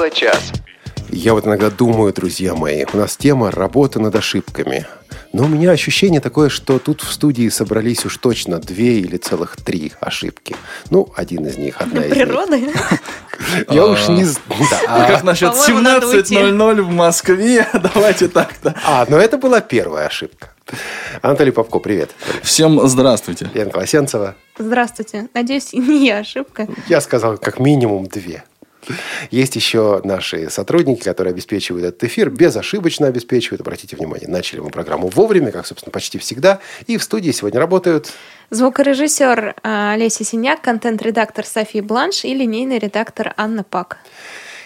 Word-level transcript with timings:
Тифло 0.00 0.10
час. 0.10 0.52
Я 1.10 1.34
вот 1.34 1.46
иногда 1.46 1.68
думаю, 1.68 2.12
друзья 2.14 2.54
мои, 2.54 2.86
у 2.90 2.96
нас 2.96 3.18
тема 3.18 3.50
«Работа 3.50 4.00
над 4.00 4.14
ошибками». 4.14 4.86
Но 5.34 5.44
у 5.44 5.46
меня 5.46 5.72
ощущение 5.72 6.20
такое, 6.20 6.48
что 6.48 6.78
тут 6.78 7.02
в 7.02 7.12
студии 7.12 7.48
собрались 7.50 8.06
уж 8.06 8.16
точно 8.16 8.58
две 8.58 9.00
или 9.00 9.18
целых 9.18 9.56
три 9.56 9.92
ошибки. 10.00 10.56
Ну, 10.88 11.12
один 11.14 11.46
из 11.46 11.58
них, 11.58 11.80
одна 11.80 12.04
из. 12.04 12.12
Природы? 12.12 12.72
Я 13.68 13.86
уж 13.86 14.08
не 14.08 14.24
знаю. 14.24 14.40
Ну, 14.88 15.06
как 15.06 15.22
насчет 15.22 15.52
По-моему, 15.52 15.80
надо 15.80 16.08
уйти. 16.08 16.34
17.00 16.34 16.82
в 16.82 16.90
Москве? 16.90 17.68
Давайте 17.94 18.28
так-то. 18.28 18.74
А, 18.86 19.04
но 19.08 19.18
это 19.18 19.36
была 19.36 19.60
первая 19.60 20.06
ошибка. 20.06 20.54
Анатолий 21.20 21.50
Попко, 21.50 21.78
привет. 21.78 22.12
Всем 22.42 22.86
здравствуйте. 22.88 23.50
Лена 23.52 23.70
Колосенцева. 23.70 24.34
Здравствуйте. 24.58 25.28
Надеюсь, 25.34 25.74
не 25.74 26.06
я 26.06 26.18
ошибка. 26.18 26.68
Я 26.88 27.02
сказал, 27.02 27.36
как 27.36 27.58
минимум 27.58 28.06
две. 28.06 28.44
Есть 29.30 29.56
еще 29.56 30.00
наши 30.04 30.50
сотрудники, 30.50 31.02
которые 31.02 31.32
обеспечивают 31.32 31.86
этот 31.86 32.04
эфир, 32.04 32.30
безошибочно 32.30 33.06
обеспечивают. 33.06 33.60
Обратите 33.60 33.96
внимание, 33.96 34.28
начали 34.28 34.60
мы 34.60 34.70
программу 34.70 35.08
вовремя, 35.08 35.52
как, 35.52 35.66
собственно, 35.66 35.92
почти 35.92 36.18
всегда. 36.18 36.60
И 36.86 36.96
в 36.96 37.02
студии 37.02 37.30
сегодня 37.30 37.60
работают 37.60 38.12
Звукорежиссер 38.50 39.54
э, 39.62 39.96
Леся 39.96 40.24
Синяк, 40.24 40.60
контент-редактор 40.60 41.46
София 41.46 41.82
Бланш 41.82 42.24
и 42.24 42.34
линейный 42.34 42.78
редактор 42.78 43.32
Анна 43.36 43.62
Пак. 43.62 43.98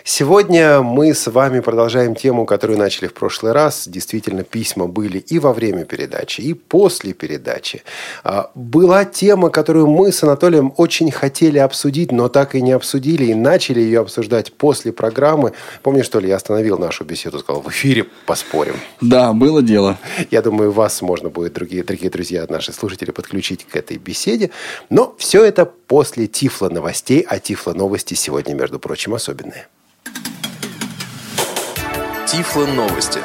Сегодня 0.06 0.82
мы 0.82 1.14
с 1.14 1.28
вами 1.28 1.60
продолжаем 1.60 2.14
тему, 2.14 2.44
которую 2.44 2.78
начали 2.78 3.06
в 3.06 3.14
прошлый 3.14 3.52
раз. 3.52 3.88
Действительно, 3.88 4.44
письма 4.44 4.86
были 4.86 5.16
и 5.16 5.38
во 5.38 5.54
время 5.54 5.86
передачи, 5.86 6.42
и 6.42 6.52
после 6.52 7.14
передачи. 7.14 7.82
А, 8.22 8.50
Была 8.54 9.06
тема, 9.06 9.48
которую 9.48 9.86
мы 9.86 10.12
с 10.12 10.22
Анатолием 10.22 10.74
очень 10.76 11.10
хотели 11.10 11.56
обсудить, 11.56 12.12
но 12.12 12.28
так 12.28 12.54
и 12.54 12.60
не 12.60 12.72
обсудили, 12.72 13.24
и 13.24 13.34
начали 13.34 13.80
ее 13.80 14.00
обсуждать 14.00 14.52
после 14.52 14.92
программы. 14.92 15.54
Помнишь, 15.82 16.04
что 16.04 16.20
ли, 16.20 16.28
я 16.28 16.36
остановил 16.36 16.76
нашу 16.76 17.04
беседу, 17.04 17.38
сказал, 17.38 17.62
в 17.62 17.70
эфире 17.70 18.04
поспорим. 18.26 18.74
Да, 19.00 19.32
было 19.32 19.62
дело. 19.62 19.98
Я 20.30 20.42
думаю, 20.42 20.70
вас 20.70 21.00
можно 21.00 21.30
будет, 21.30 21.54
другие, 21.54 21.82
дорогие 21.82 22.10
друзья, 22.10 22.44
наши 22.46 22.74
слушатели, 22.74 23.10
подключить 23.10 23.64
к 23.64 23.74
этой 23.74 23.96
беседе. 23.96 24.50
Но 24.90 25.16
все 25.16 25.42
это 25.42 25.64
после 25.64 26.26
Тифла 26.26 26.68
новостей, 26.68 27.24
а 27.26 27.38
Тифла 27.38 27.72
новости 27.72 28.12
сегодня, 28.12 28.52
между 28.52 28.78
прочим, 28.78 29.14
особенные. 29.14 29.66
Тифло 32.26 32.66
новости. 32.66 33.20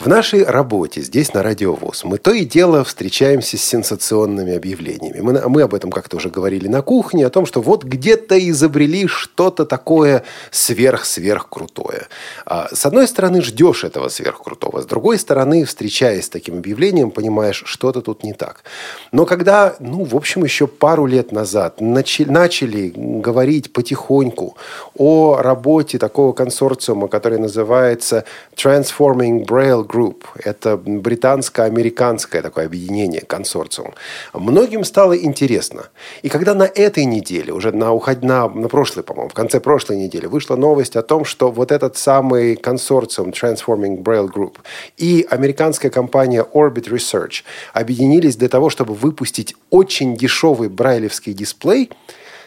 В 0.00 0.06
нашей 0.06 0.44
работе 0.44 1.02
здесь, 1.02 1.34
на 1.34 1.42
Радио 1.42 1.74
ВОЗ, 1.74 2.04
мы 2.04 2.16
то 2.16 2.30
и 2.32 2.46
дело 2.46 2.84
встречаемся 2.84 3.58
с 3.58 3.60
сенсационными 3.60 4.56
объявлениями. 4.56 5.20
Мы, 5.20 5.46
мы 5.46 5.60
об 5.60 5.74
этом 5.74 5.90
как-то 5.90 6.16
уже 6.16 6.30
говорили 6.30 6.68
на 6.68 6.80
кухне, 6.80 7.26
о 7.26 7.28
том, 7.28 7.44
что 7.44 7.60
вот 7.60 7.84
где-то 7.84 8.38
изобрели 8.48 9.06
что-то 9.06 9.66
такое 9.66 10.24
сверх-сверх-крутое. 10.52 12.08
А, 12.46 12.70
с 12.72 12.86
одной 12.86 13.08
стороны, 13.08 13.42
ждешь 13.42 13.84
этого 13.84 14.08
сверхкрутого, 14.08 14.80
с 14.80 14.86
другой 14.86 15.18
стороны, 15.18 15.66
встречаясь 15.66 16.24
с 16.24 16.28
таким 16.30 16.56
объявлением, 16.56 17.10
понимаешь, 17.10 17.62
что-то 17.66 18.00
тут 18.00 18.24
не 18.24 18.32
так. 18.32 18.64
Но 19.12 19.26
когда, 19.26 19.76
ну, 19.80 20.04
в 20.04 20.16
общем, 20.16 20.44
еще 20.44 20.66
пару 20.66 21.04
лет 21.04 21.30
назад 21.30 21.82
начали, 21.82 22.30
начали 22.30 22.90
говорить 22.96 23.74
потихоньку 23.74 24.56
о 24.96 25.36
работе 25.42 25.98
такого 25.98 26.32
консорциума, 26.32 27.06
который 27.08 27.38
называется 27.38 28.24
Transforming 28.56 29.44
Braille 29.44 29.89
Group. 29.90 30.24
Это 30.36 30.76
британско-американское 30.76 32.42
такое 32.42 32.66
объединение, 32.66 33.22
консорциум. 33.22 33.94
Многим 34.32 34.84
стало 34.84 35.16
интересно. 35.16 35.88
И 36.22 36.28
когда 36.28 36.54
на 36.54 36.64
этой 36.64 37.04
неделе, 37.04 37.52
уже 37.52 37.72
на, 37.72 37.92
уход... 37.92 38.22
на, 38.22 38.48
на 38.48 38.68
прошлой, 38.68 39.02
по-моему, 39.02 39.30
в 39.30 39.34
конце 39.34 39.60
прошлой 39.60 39.96
недели, 39.96 40.26
вышла 40.26 40.56
новость 40.56 40.96
о 40.96 41.02
том, 41.02 41.24
что 41.24 41.50
вот 41.50 41.72
этот 41.72 41.96
самый 41.96 42.56
консорциум 42.56 43.30
Transforming 43.30 44.02
Braille 44.02 44.30
Group 44.30 44.56
и 44.96 45.26
американская 45.28 45.90
компания 45.90 46.46
Orbit 46.54 46.88
Research 46.88 47.42
объединились 47.72 48.36
для 48.36 48.48
того, 48.48 48.70
чтобы 48.70 48.94
выпустить 48.94 49.54
очень 49.70 50.16
дешевый 50.16 50.68
брайлевский 50.68 51.32
дисплей, 51.32 51.90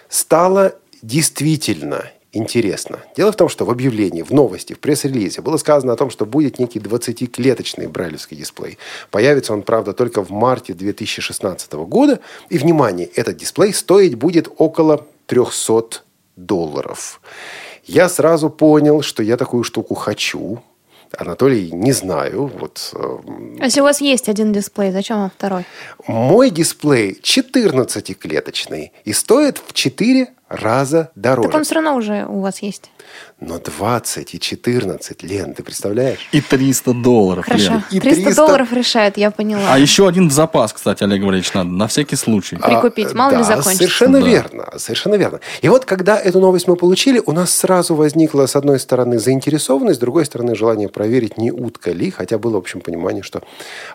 стало 0.09 0.75
действительно 1.01 2.05
интересно. 2.33 2.99
Дело 3.15 3.31
в 3.31 3.35
том, 3.35 3.47
что 3.47 3.65
в 3.65 3.69
объявлении, 3.69 4.21
в 4.23 4.31
новости, 4.31 4.73
в 4.73 4.79
пресс-релизе 4.79 5.41
было 5.41 5.57
сказано 5.57 5.93
о 5.93 5.95
том, 5.95 6.09
что 6.09 6.25
будет 6.25 6.59
некий 6.59 6.79
20-клеточный 6.79 7.87
брайлевский 7.87 8.35
дисплей. 8.35 8.77
Появится 9.11 9.53
он, 9.53 9.61
правда, 9.61 9.93
только 9.93 10.23
в 10.23 10.31
марте 10.31 10.73
2016 10.73 11.73
года. 11.73 12.19
И, 12.49 12.57
внимание, 12.57 13.07
этот 13.07 13.37
дисплей 13.37 13.73
стоить 13.73 14.15
будет 14.15 14.49
около 14.57 15.05
300 15.27 16.01
долларов. 16.35 17.21
Я 17.85 18.09
сразу 18.09 18.49
понял, 18.49 19.01
что 19.01 19.23
я 19.23 19.37
такую 19.37 19.63
штуку 19.63 19.93
хочу. 19.95 20.61
Анатолий, 21.15 21.71
не 21.71 21.91
знаю. 21.91 22.47
Вот, 22.59 22.91
э, 22.95 23.17
А 23.59 23.65
Если 23.65 23.81
у 23.81 23.83
вас 23.83 24.01
есть 24.01 24.29
один 24.29 24.51
дисплей, 24.51 24.91
зачем 24.91 25.17
вам 25.19 25.29
второй? 25.29 25.63
мой 26.07 26.49
дисплей 26.49 27.19
14-клеточный 27.21 28.91
и 29.05 29.13
стоит 29.13 29.61
в 29.65 29.73
4 29.73 30.27
раза 30.53 31.11
дороже. 31.15 31.49
Так 31.49 31.57
он 31.57 31.63
все 31.63 31.75
равно 31.75 31.95
уже 31.95 32.25
у 32.27 32.39
вас 32.41 32.61
есть. 32.61 32.91
Но 33.39 33.59
20 33.59 34.35
и 34.35 34.39
14, 34.39 35.23
Лен, 35.23 35.53
ты 35.53 35.63
представляешь? 35.63 36.27
И 36.31 36.41
300 36.41 36.93
долларов. 36.93 37.45
Хорошо. 37.45 37.73
Лен. 37.73 37.83
И 37.91 37.99
300, 37.99 38.23
300 38.23 38.35
долларов 38.35 38.73
решает, 38.73 39.17
я 39.17 39.31
поняла. 39.31 39.61
А 39.69 39.77
еще 39.77 40.07
один 40.07 40.29
в 40.29 40.31
запас, 40.31 40.73
кстати, 40.73 41.03
Олег 41.03 41.21
Валерьевич, 41.21 41.53
надо, 41.53 41.69
на 41.69 41.87
всякий 41.87 42.15
случай. 42.15 42.57
А, 42.61 42.67
Прикупить, 42.69 43.13
мало 43.13 43.31
ли 43.31 43.37
да, 43.37 43.43
закончится. 43.43 43.77
Совершенно 43.77 44.21
Да. 44.21 44.27
верно, 44.27 44.73
совершенно 44.77 45.15
верно. 45.15 45.39
И 45.61 45.69
вот 45.69 45.85
когда 45.85 46.17
эту 46.19 46.39
новость 46.39 46.67
мы 46.67 46.75
получили, 46.75 47.21
у 47.25 47.31
нас 47.31 47.53
сразу 47.53 47.95
возникла, 47.95 48.45
с 48.45 48.55
одной 48.55 48.79
стороны, 48.79 49.19
заинтересованность, 49.19 49.97
с 49.97 49.99
другой 49.99 50.25
стороны, 50.25 50.55
желание 50.55 50.87
проверить, 50.89 51.37
не 51.37 51.51
утка 51.51 51.91
ли, 51.91 52.11
хотя 52.11 52.37
было, 52.37 52.53
в 52.53 52.57
общем, 52.57 52.81
понимание, 52.81 53.23
что 53.23 53.41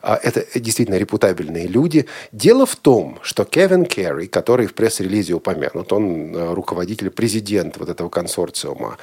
а, 0.02 0.18
это 0.22 0.44
действительно 0.58 0.96
репутабельные 0.96 1.66
люди. 1.66 2.06
Дело 2.32 2.66
в 2.66 2.76
том, 2.76 3.18
что 3.22 3.44
Кевин 3.44 3.84
Керри, 3.86 4.26
который 4.26 4.66
в 4.66 4.74
пресс-релизе 4.74 5.34
упомянут, 5.34 5.92
он 5.92 6.34
э, 6.34 6.54
руководитель, 6.54 7.10
президент 7.10 7.76
вот 7.78 7.88
этого 7.88 8.08
консорциума, 8.08 8.88
а, 8.88 8.96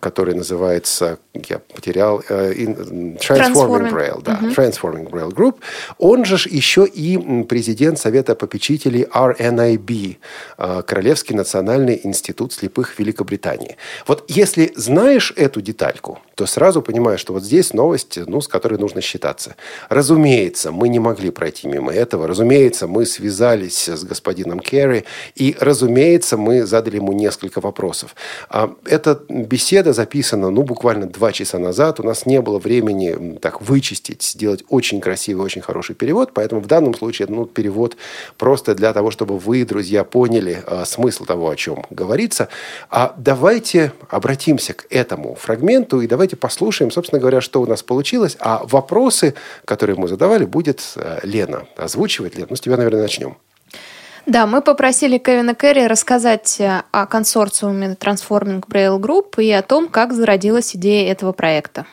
который 0.00 0.34
называется, 0.34 1.18
я 1.48 1.58
потерял, 1.58 2.22
э, 2.28 2.52
in- 2.52 3.16
Transforming 3.18 3.18
Transforming. 3.18 3.92
Braille, 3.92 4.22
да, 4.22 4.38
Transforming 4.56 5.08
Braille 5.10 5.32
Group. 5.34 5.56
Он 5.98 6.24
же 6.24 6.36
еще 6.48 6.86
и 6.86 7.44
президент 7.44 7.98
Совета 7.98 8.34
попечителей 8.34 9.04
RNIB, 9.04 10.18
э, 10.58 10.82
Королевский 10.86 11.34
национальный 11.36 12.00
институт 12.04 12.52
слепых 12.52 12.98
Великобритании. 12.98 13.76
Вот 14.06 14.24
если 14.28 14.72
знаешь 14.76 15.32
эту 15.36 15.60
детальку, 15.60 16.18
то 16.36 16.44
сразу 16.44 16.82
понимаешь, 16.82 17.20
что 17.20 17.32
вот 17.32 17.42
здесь 17.42 17.72
новость, 17.72 18.18
ну, 18.26 18.42
с 18.42 18.46
которой 18.46 18.78
нужно 18.78 19.00
считаться. 19.00 19.56
Разумеется, 19.88 20.70
мы 20.70 20.90
не 20.90 20.98
могли 20.98 21.30
пройти 21.30 21.66
мимо 21.66 21.90
этого. 21.90 22.26
Разумеется, 22.26 22.86
мы 22.86 23.06
связались 23.06 23.88
с 23.88 24.04
господином 24.04 24.60
Керри, 24.60 25.04
и, 25.34 25.56
разумеется, 25.58 26.36
мы 26.36 26.66
задали 26.66 26.96
ему 26.96 27.12
несколько 27.12 27.62
вопросов. 27.62 28.14
А, 28.50 28.70
Эта 28.84 29.18
беседа 29.30 29.94
записана, 29.94 30.50
ну, 30.50 30.62
буквально 30.62 31.06
два 31.06 31.32
часа 31.32 31.58
назад. 31.58 32.00
У 32.00 32.02
нас 32.02 32.26
не 32.26 32.42
было 32.42 32.58
времени 32.58 33.38
так 33.38 33.62
вычистить, 33.62 34.22
сделать 34.22 34.62
очень 34.68 35.00
красивый, 35.00 35.42
очень 35.42 35.62
хороший 35.62 35.94
перевод. 35.94 36.32
Поэтому 36.34 36.60
в 36.60 36.66
данном 36.66 36.94
случае 36.94 37.28
ну, 37.30 37.46
перевод 37.46 37.96
просто 38.36 38.74
для 38.74 38.92
того, 38.92 39.10
чтобы 39.10 39.38
вы, 39.38 39.64
друзья, 39.64 40.04
поняли 40.04 40.62
а, 40.66 40.84
смысл 40.84 41.24
того, 41.24 41.48
о 41.48 41.56
чем 41.56 41.86
говорится. 41.88 42.48
А 42.90 43.14
давайте 43.16 43.92
обратимся 44.10 44.74
к 44.74 44.84
этому 44.90 45.34
фрагменту 45.34 46.02
и 46.02 46.06
давайте 46.06 46.25
послушаем, 46.34 46.90
собственно 46.90 47.20
говоря, 47.20 47.40
что 47.40 47.60
у 47.60 47.66
нас 47.66 47.82
получилось. 47.82 48.36
А 48.40 48.62
вопросы, 48.64 49.34
которые 49.64 49.96
мы 49.96 50.08
задавали, 50.08 50.44
будет 50.44 50.82
а, 50.96 51.20
Лена 51.22 51.66
озвучивать. 51.76 52.34
Лена, 52.34 52.48
ну, 52.50 52.56
с 52.56 52.60
тебя, 52.60 52.76
наверное, 52.76 53.02
начнем. 53.02 53.36
Да, 54.26 54.46
мы 54.48 54.60
попросили 54.60 55.18
Кевина 55.18 55.54
Керри 55.54 55.86
рассказать 55.86 56.56
э, 56.58 56.82
о 56.90 57.06
консорциуме 57.06 57.96
Transforming 57.98 58.64
Braille 58.66 58.98
Group 58.98 59.40
и 59.40 59.52
о 59.52 59.62
том, 59.62 59.86
как 59.88 60.12
зародилась 60.12 60.74
идея 60.74 61.12
этого 61.12 61.30
проекта. 61.30 61.86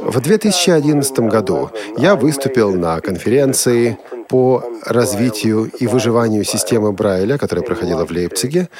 В 0.00 0.18
2011 0.20 1.18
году 1.20 1.70
я 1.98 2.16
выступил 2.16 2.74
на 2.74 3.00
конференции 3.00 3.98
по 4.32 4.64
развитию 4.86 5.70
и 5.78 5.86
выживанию 5.86 6.42
системы 6.44 6.92
Брайля, 6.92 7.36
которая 7.36 7.62
проходила 7.62 8.06
в 8.06 8.10
Лейпциге. 8.10 8.70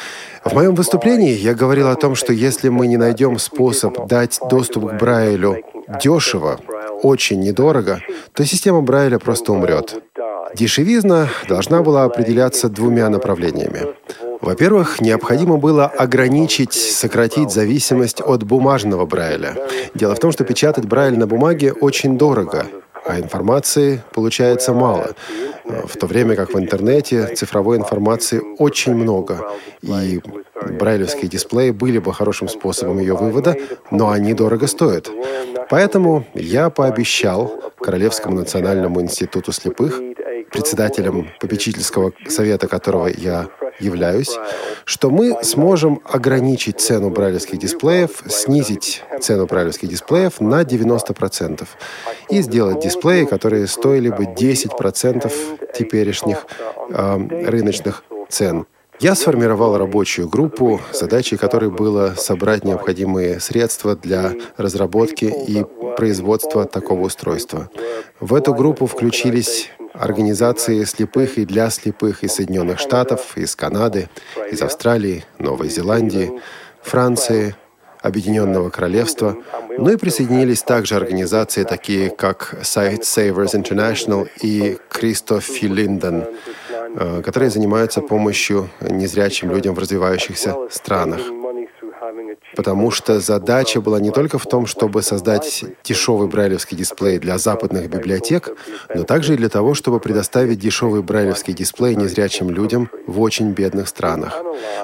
В 0.46 0.54
моем 0.54 0.74
выступлении 0.74 1.34
я 1.34 1.52
говорил 1.52 1.88
о 1.88 1.94
том, 1.94 2.14
что 2.14 2.32
если 2.32 2.70
мы 2.70 2.86
не 2.86 2.96
найдем 2.96 3.38
способ 3.38 4.06
дать 4.06 4.40
доступ 4.48 4.88
к 4.88 4.94
Брайлю 4.94 5.58
дешево, 6.02 6.58
очень 7.02 7.40
недорого, 7.40 8.00
то 8.32 8.46
система 8.46 8.80
Брайля 8.80 9.18
просто 9.18 9.52
умрет. 9.52 10.02
Дешевизна 10.54 11.28
должна 11.50 11.82
была 11.82 12.04
определяться 12.04 12.70
двумя 12.70 13.10
направлениями. 13.10 13.94
Во-первых, 14.40 15.02
необходимо 15.02 15.58
было 15.58 15.84
ограничить, 15.84 16.72
сократить 16.72 17.50
зависимость 17.50 18.22
от 18.22 18.42
бумажного 18.42 19.04
Брайля. 19.04 19.54
Дело 19.94 20.14
в 20.14 20.18
том, 20.18 20.32
что 20.32 20.44
печатать 20.44 20.86
Брайль 20.86 21.18
на 21.18 21.26
бумаге 21.26 21.74
очень 21.74 22.16
дорого, 22.16 22.66
а 23.04 23.18
информации 23.18 24.02
получается 24.12 24.72
мало. 24.72 25.14
В 25.64 25.96
то 25.96 26.06
время 26.06 26.36
как 26.36 26.54
в 26.54 26.58
интернете 26.58 27.34
цифровой 27.34 27.76
информации 27.76 28.40
очень 28.58 28.94
много. 28.94 29.40
И 29.82 30.20
брайлевские 30.78 31.28
дисплеи 31.28 31.70
были 31.70 31.98
бы 31.98 32.12
хорошим 32.12 32.48
способом 32.48 32.98
ее 32.98 33.14
вывода, 33.14 33.56
но 33.90 34.10
они 34.10 34.34
дорого 34.34 34.66
стоят. 34.66 35.10
Поэтому 35.70 36.24
я 36.34 36.70
пообещал 36.70 37.72
Королевскому 37.80 38.36
национальному 38.36 39.00
институту 39.00 39.52
слепых, 39.52 40.00
председателем 40.52 41.28
попечительского 41.40 42.12
совета 42.28 42.68
которого 42.68 43.08
я 43.08 43.48
являюсь, 43.78 44.38
что 44.84 45.10
мы 45.10 45.42
сможем 45.42 46.00
ограничить 46.04 46.80
цену 46.80 47.10
брайлевских 47.10 47.58
дисплеев, 47.58 48.22
снизить 48.26 49.02
цену 49.20 49.46
брайлевских 49.46 49.88
дисплеев 49.88 50.40
на 50.40 50.62
90% 50.62 51.66
и 52.30 52.42
сделать 52.42 52.80
дисплеи, 52.80 53.24
которые 53.24 53.66
стоили 53.66 54.08
бы 54.08 54.24
10% 54.24 55.32
теперешних 55.74 56.46
э, 56.90 57.46
рыночных 57.46 58.04
цен. 58.28 58.66
Я 59.00 59.16
сформировал 59.16 59.76
рабочую 59.76 60.28
группу, 60.28 60.80
задачей 60.92 61.36
которой 61.36 61.70
было 61.70 62.14
собрать 62.16 62.64
необходимые 62.64 63.40
средства 63.40 63.96
для 63.96 64.32
разработки 64.56 65.24
и 65.24 65.64
производства 65.96 66.66
такого 66.66 67.06
устройства. 67.06 67.68
В 68.20 68.32
эту 68.32 68.54
группу 68.54 68.86
включились 68.86 69.70
организации 69.92 70.84
слепых 70.84 71.38
и 71.38 71.44
для 71.44 71.70
слепых 71.70 72.24
из 72.24 72.34
Соединенных 72.34 72.78
Штатов, 72.78 73.36
из 73.36 73.54
Канады, 73.56 74.08
из 74.50 74.62
Австралии, 74.62 75.24
Новой 75.38 75.68
Зеландии, 75.68 76.32
Франции, 76.82 77.54
Объединенного 78.00 78.70
Королевства. 78.70 79.36
Ну 79.78 79.90
и 79.90 79.96
присоединились 79.96 80.62
также 80.62 80.96
организации, 80.96 81.62
такие 81.62 82.10
как 82.10 82.54
Sight 82.62 83.02
Savers 83.02 83.54
International 83.54 84.28
и 84.42 84.76
Кристоф 84.88 85.62
Линден, 85.62 86.24
э, 86.96 87.22
которые 87.24 87.50
занимаются 87.50 88.00
помощью 88.00 88.70
незрячим 88.80 89.50
людям 89.50 89.74
в 89.74 89.78
развивающихся 89.78 90.56
странах 90.70 91.20
потому 92.62 92.92
что 92.92 93.18
задача 93.18 93.80
была 93.80 93.98
не 93.98 94.12
только 94.12 94.38
в 94.38 94.46
том, 94.46 94.66
чтобы 94.66 95.02
создать 95.02 95.64
дешевый 95.82 96.28
брайлевский 96.28 96.76
дисплей 96.76 97.18
для 97.18 97.36
западных 97.36 97.90
библиотек, 97.90 98.50
но 98.94 99.02
также 99.02 99.34
и 99.34 99.36
для 99.36 99.48
того, 99.48 99.74
чтобы 99.74 99.98
предоставить 99.98 100.60
дешевый 100.60 101.02
брайлевский 101.02 101.54
дисплей 101.54 101.96
незрячим 101.96 102.50
людям 102.50 102.88
в 103.08 103.20
очень 103.20 103.50
бедных 103.50 103.88
странах. 103.88 104.40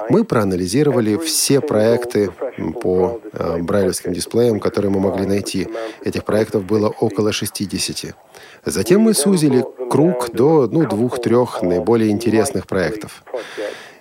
Мы 0.09 0.25
проанализировали 0.25 1.15
все 1.15 1.61
проекты 1.61 2.31
по 2.81 3.21
э, 3.31 3.59
брайлевским 3.59 4.11
дисплеям, 4.11 4.59
которые 4.59 4.91
мы 4.91 4.99
могли 4.99 5.25
найти. 5.25 5.69
Этих 6.03 6.25
проектов 6.25 6.65
было 6.65 6.89
около 6.89 7.31
60. 7.31 8.13
Затем 8.65 8.99
мы 8.99 9.13
сузили 9.13 9.63
круг 9.89 10.31
до 10.33 10.67
ну, 10.69 10.85
двух-трех 10.85 11.61
наиболее 11.61 12.11
интересных 12.11 12.67
проектов. 12.67 13.23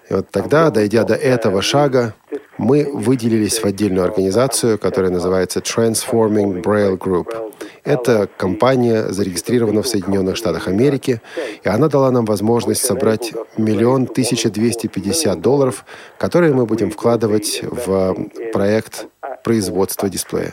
И 0.08 0.14
вот 0.14 0.30
тогда, 0.30 0.70
дойдя 0.70 1.04
до 1.04 1.14
этого 1.14 1.62
шага, 1.62 2.14
мы 2.56 2.90
выделились 2.92 3.58
в 3.60 3.64
отдельную 3.64 4.04
организацию, 4.04 4.78
которая 4.78 5.12
называется 5.12 5.60
Transforming 5.60 6.62
Braille 6.62 6.98
Group. 6.98 7.52
Это 7.84 8.28
компания 8.36 9.12
зарегистрирована 9.12 9.82
в 9.82 9.88
Соединенных 9.88 10.36
Штатах 10.36 10.66
Америки, 10.66 11.20
и 11.62 11.68
она 11.68 11.88
дала 11.88 12.10
нам 12.10 12.24
возможность 12.24 12.84
собрать 12.84 13.32
миллион 13.56 14.06
тысяча 14.06 14.50
двести 14.50 14.88
пятьдесят 14.88 15.40
долларов, 15.40 15.84
которые 16.18 16.52
мы 16.52 16.66
будем 16.66 16.90
вкладывать 16.90 17.60
в 17.62 18.16
проект 18.52 19.06
производства 19.44 20.08
дисплея. 20.08 20.52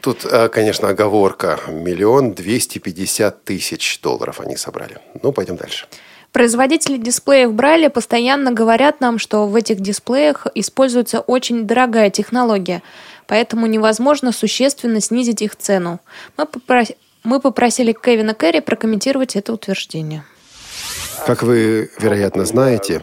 Тут, 0.00 0.24
э, 0.24 0.48
конечно, 0.48 0.88
оговорка. 0.88 1.58
Миллион 1.68 2.32
двести 2.32 2.78
пятьдесят 2.78 3.44
тысяч 3.44 4.00
долларов 4.00 4.40
они 4.40 4.56
собрали. 4.56 4.98
Ну, 5.22 5.32
пойдем 5.32 5.56
дальше. 5.56 5.86
Производители 6.32 6.98
дисплеев 6.98 7.52
Брайля 7.52 7.88
постоянно 7.88 8.52
говорят 8.52 9.00
нам, 9.00 9.18
что 9.18 9.46
в 9.46 9.56
этих 9.56 9.80
дисплеях 9.80 10.46
используется 10.54 11.20
очень 11.20 11.66
дорогая 11.66 12.10
технология, 12.10 12.82
поэтому 13.26 13.66
невозможно 13.66 14.32
существенно 14.32 15.00
снизить 15.00 15.42
их 15.42 15.56
цену. 15.56 16.00
Мы, 16.36 16.46
попрос... 16.46 16.88
Мы 17.24 17.40
попросили 17.40 17.92
Кевина 17.92 18.34
Керри 18.34 18.60
прокомментировать 18.60 19.36
это 19.36 19.52
утверждение. 19.52 20.24
Как 21.26 21.42
вы, 21.42 21.90
вероятно, 21.98 22.44
знаете, 22.44 23.02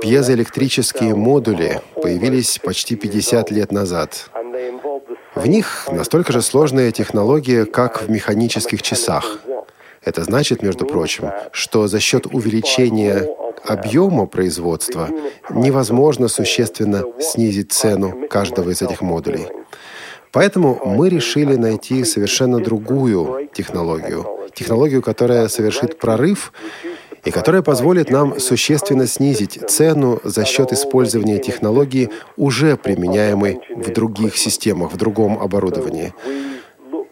пьезоэлектрические 0.00 1.14
модули 1.14 1.80
появились 2.00 2.58
почти 2.62 2.96
50 2.96 3.50
лет 3.50 3.72
назад. 3.72 4.30
В 5.34 5.46
них 5.46 5.88
настолько 5.90 6.32
же 6.32 6.42
сложная 6.42 6.92
технология, 6.92 7.64
как 7.64 8.02
в 8.02 8.10
механических 8.10 8.82
часах. 8.82 9.40
Это 10.08 10.24
значит, 10.24 10.62
между 10.62 10.86
прочим, 10.86 11.30
что 11.52 11.86
за 11.86 12.00
счет 12.00 12.24
увеличения 12.24 13.28
объема 13.62 14.24
производства 14.24 15.10
невозможно 15.50 16.28
существенно 16.28 17.04
снизить 17.20 17.72
цену 17.72 18.26
каждого 18.30 18.70
из 18.70 18.80
этих 18.80 19.02
модулей. 19.02 19.48
Поэтому 20.32 20.80
мы 20.82 21.10
решили 21.10 21.56
найти 21.56 22.04
совершенно 22.04 22.58
другую 22.58 23.50
технологию. 23.52 24.26
Технологию, 24.54 25.02
которая 25.02 25.46
совершит 25.48 25.98
прорыв 25.98 26.54
и 27.26 27.30
которая 27.30 27.60
позволит 27.60 28.10
нам 28.10 28.40
существенно 28.40 29.06
снизить 29.06 29.60
цену 29.68 30.20
за 30.24 30.46
счет 30.46 30.72
использования 30.72 31.38
технологии, 31.38 32.08
уже 32.38 32.78
применяемой 32.78 33.60
в 33.76 33.92
других 33.92 34.38
системах, 34.38 34.90
в 34.94 34.96
другом 34.96 35.38
оборудовании. 35.38 36.14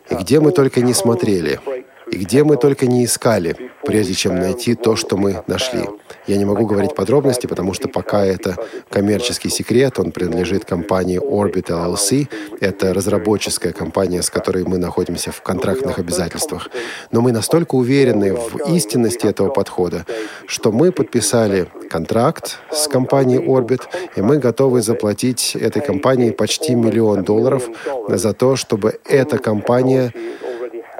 И 0.09 0.15
где 0.15 0.41
мы 0.41 0.51
только 0.51 0.81
не 0.81 0.95
смотрели– 0.95 1.61
и 2.11 2.19
где 2.19 2.45
мы 2.45 2.57
только 2.57 2.87
не 2.87 3.05
искали, 3.05 3.57
прежде 3.85 4.15
чем 4.15 4.39
найти 4.39 4.75
то, 4.75 4.97
что 4.97 5.17
мы 5.17 5.43
нашли. 5.47 5.89
Я 6.27 6.37
не 6.37 6.45
могу 6.45 6.67
говорить 6.67 6.95
подробности, 6.95 7.47
потому 7.47 7.75
что 7.75 7.89
пока 7.89 8.25
это 8.25 8.57
коммерческий 8.91 9.49
секрет, 9.49 9.99
он 9.99 10.13
принадлежит 10.13 10.65
компании 10.65 11.21
Orbit 11.21 11.69
LLC. 11.69 12.29
Это 12.61 12.95
разработческая 12.95 13.73
компания, 13.73 14.23
с 14.23 14.31
которой 14.31 14.65
мы 14.65 14.79
находимся 14.79 15.31
в 15.31 15.43
контрактных 15.43 15.99
обязательствах. 15.99 16.69
Но 17.11 17.21
мы 17.21 17.33
настолько 17.33 17.75
уверены 17.75 18.35
в 18.35 18.75
истинности 18.75 19.27
этого 19.27 19.51
подхода, 19.51 20.05
что 20.47 20.73
мы 20.73 20.93
подписали 20.93 21.69
контракт 21.91 22.59
с 22.73 22.89
компанией 22.89 23.41
Orbit, 23.41 23.83
и 24.17 24.21
мы 24.21 24.39
готовы 24.39 24.83
заплатить 24.83 25.57
этой 25.57 25.83
компании 25.83 26.31
почти 26.31 26.75
миллион 26.75 27.25
долларов 27.25 27.69
за 28.09 28.33
то, 28.33 28.57
чтобы 28.57 28.99
эта 29.05 29.39
компания 29.39 30.13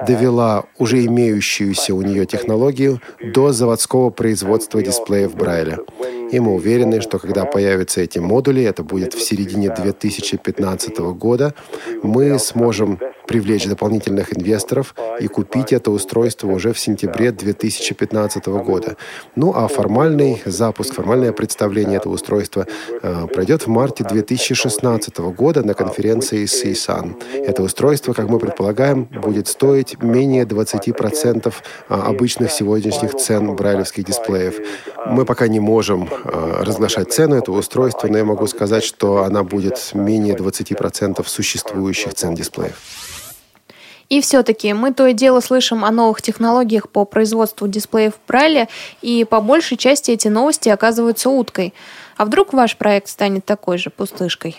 довела 0.05 0.65
уже 0.77 1.05
имеющуюся 1.05 1.93
у 1.95 2.01
нее 2.01 2.25
технологию 2.25 3.01
до 3.21 3.51
заводского 3.51 4.09
производства 4.09 4.81
дисплеев 4.81 5.35
Брайля. 5.35 5.79
И 6.31 6.39
мы 6.39 6.53
уверены, 6.53 7.01
что 7.01 7.19
когда 7.19 7.45
появятся 7.45 8.01
эти 8.01 8.19
модули, 8.19 8.63
это 8.63 8.83
будет 8.83 9.13
в 9.13 9.21
середине 9.21 9.69
2015 9.69 10.97
года, 10.97 11.53
мы 12.03 12.37
сможем 12.37 12.99
привлечь 13.27 13.67
дополнительных 13.67 14.35
инвесторов 14.35 14.95
и 15.19 15.27
купить 15.27 15.73
это 15.73 15.91
устройство 15.91 16.47
уже 16.47 16.73
в 16.73 16.79
сентябре 16.79 17.31
2015 17.31 18.47
года. 18.47 18.95
Ну 19.35 19.53
а 19.55 19.67
формальный 19.67 20.41
запуск, 20.45 20.93
формальное 20.93 21.33
представление 21.33 21.97
этого 21.97 22.13
устройства 22.13 22.65
э, 23.01 23.27
пройдет 23.27 23.63
в 23.63 23.67
марте 23.67 24.03
2016 24.03 25.17
года 25.17 25.63
на 25.63 25.73
конференции 25.73 26.45
CSUN. 26.45 27.21
Это 27.45 27.63
устройство, 27.63 28.13
как 28.13 28.29
мы 28.29 28.39
предполагаем, 28.39 29.05
будет 29.05 29.47
стоить 29.47 30.01
менее 30.01 30.45
20% 30.45 31.53
а, 31.89 32.07
обычных 32.07 32.51
сегодняшних 32.51 33.15
цен 33.15 33.55
брайлевских 33.55 34.05
дисплеев. 34.05 34.55
Мы 35.05 35.25
пока 35.25 35.47
не 35.47 35.59
можем 35.59 36.07
э, 36.07 36.63
разглашать 36.63 37.11
цену 37.11 37.35
этого 37.35 37.59
устройства, 37.59 38.07
но 38.07 38.17
я 38.17 38.25
могу 38.25 38.47
сказать, 38.47 38.83
что 38.83 39.23
она 39.23 39.43
будет 39.43 39.91
менее 39.93 40.35
20% 40.35 41.27
существующих 41.27 42.13
цен 42.13 42.35
дисплеев. 42.35 42.75
И 44.09 44.21
все-таки 44.21 44.73
мы 44.73 44.93
то 44.93 45.07
и 45.07 45.13
дело 45.13 45.41
слышим 45.41 45.83
о 45.83 45.91
новых 45.91 46.21
технологиях 46.21 46.89
по 46.89 47.03
производству 47.03 47.67
дисплеев 47.67 48.13
в 48.13 48.27
Брайле, 48.27 48.69
и 49.01 49.25
по 49.25 49.41
большей 49.41 49.75
части 49.77 50.11
эти 50.11 50.29
новости 50.29 50.69
оказываются 50.69 51.29
уткой. 51.29 51.73
А 52.15 52.25
вдруг 52.25 52.53
ваш 52.53 52.77
проект 52.77 53.09
станет 53.09 53.45
такой 53.45 53.77
же 53.77 53.89
пустышкой? 53.89 54.55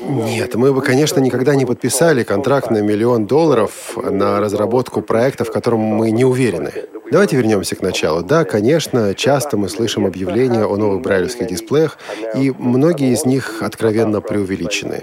Нет, 0.00 0.54
мы 0.54 0.72
бы, 0.72 0.80
конечно, 0.82 1.20
никогда 1.20 1.54
не 1.54 1.66
подписали 1.66 2.22
контракт 2.22 2.70
на 2.70 2.78
миллион 2.78 3.26
долларов 3.26 3.96
на 3.96 4.40
разработку 4.40 5.02
проекта, 5.02 5.44
в 5.44 5.52
котором 5.52 5.80
мы 5.80 6.10
не 6.10 6.24
уверены. 6.24 6.72
Давайте 7.10 7.36
вернемся 7.36 7.74
к 7.74 7.82
началу. 7.82 8.22
Да, 8.22 8.44
конечно, 8.44 9.14
часто 9.14 9.56
мы 9.56 9.68
слышим 9.68 10.06
объявления 10.06 10.64
о 10.64 10.76
новых 10.76 11.02
брайлевских 11.02 11.48
дисплеях, 11.48 11.98
и 12.36 12.52
многие 12.56 13.12
из 13.12 13.24
них 13.24 13.62
откровенно 13.62 14.20
преувеличены. 14.20 15.02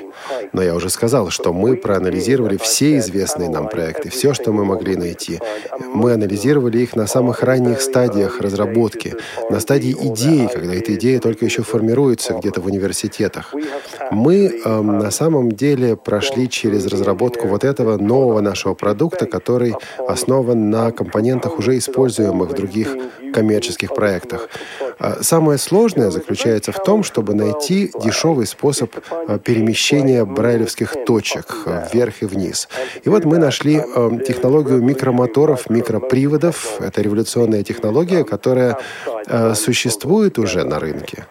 Но 0.53 0.63
я 0.63 0.73
уже 0.73 0.89
сказал, 0.89 1.31
что 1.31 1.51
мы 1.51 1.75
проанализировали 1.75 2.55
все 2.55 2.97
известные 2.99 3.49
нам 3.49 3.67
проекты, 3.67 4.09
все, 4.09 4.33
что 4.33 4.53
мы 4.53 4.63
могли 4.63 4.95
найти. 4.95 5.39
Мы 5.79 6.13
анализировали 6.13 6.79
их 6.79 6.95
на 6.95 7.07
самых 7.07 7.43
ранних 7.43 7.81
стадиях 7.81 8.39
разработки, 8.39 9.15
на 9.49 9.59
стадии 9.59 9.91
идеи, 9.91 10.47
когда 10.51 10.75
эта 10.75 10.95
идея 10.95 11.19
только 11.19 11.43
еще 11.43 11.63
формируется 11.63 12.33
где-то 12.33 12.61
в 12.61 12.67
университетах. 12.67 13.53
Мы 14.11 14.61
э, 14.63 14.81
на 14.81 15.11
самом 15.11 15.51
деле 15.51 15.97
прошли 15.97 16.49
через 16.49 16.85
разработку 16.87 17.47
вот 17.47 17.65
этого 17.65 17.97
нового 17.97 18.39
нашего 18.39 18.73
продукта, 18.75 19.25
который 19.25 19.75
основан 20.07 20.69
на 20.69 20.91
компонентах 20.91 21.59
уже 21.59 21.77
используемых 21.97 22.51
в 22.51 22.53
других 22.53 22.95
коммерческих 23.33 23.93
проектах. 23.93 24.49
А 24.99 25.17
самое 25.21 25.57
сложное 25.57 26.11
заключается 26.11 26.71
в 26.71 26.83
том, 26.83 27.03
чтобы 27.03 27.33
найти 27.33 27.91
дешевый 28.03 28.45
способ 28.45 28.91
а, 29.09 29.39
перемещения 29.39 30.23
брайлевских 30.25 31.05
точек 31.05 31.57
вверх 31.93 32.21
и 32.21 32.25
вниз. 32.25 32.69
И 33.03 33.09
вот 33.09 33.25
мы 33.25 33.37
нашли 33.37 33.81
технологию 34.27 34.81
микромоторов, 34.81 35.69
микроприводов. 35.69 36.79
Это 36.79 37.01
революционная 37.01 37.63
технология, 37.63 38.23
которая 38.23 38.77
существует 39.55 40.39
уже 40.39 40.63
на 40.63 40.79
рынке. 40.79 41.25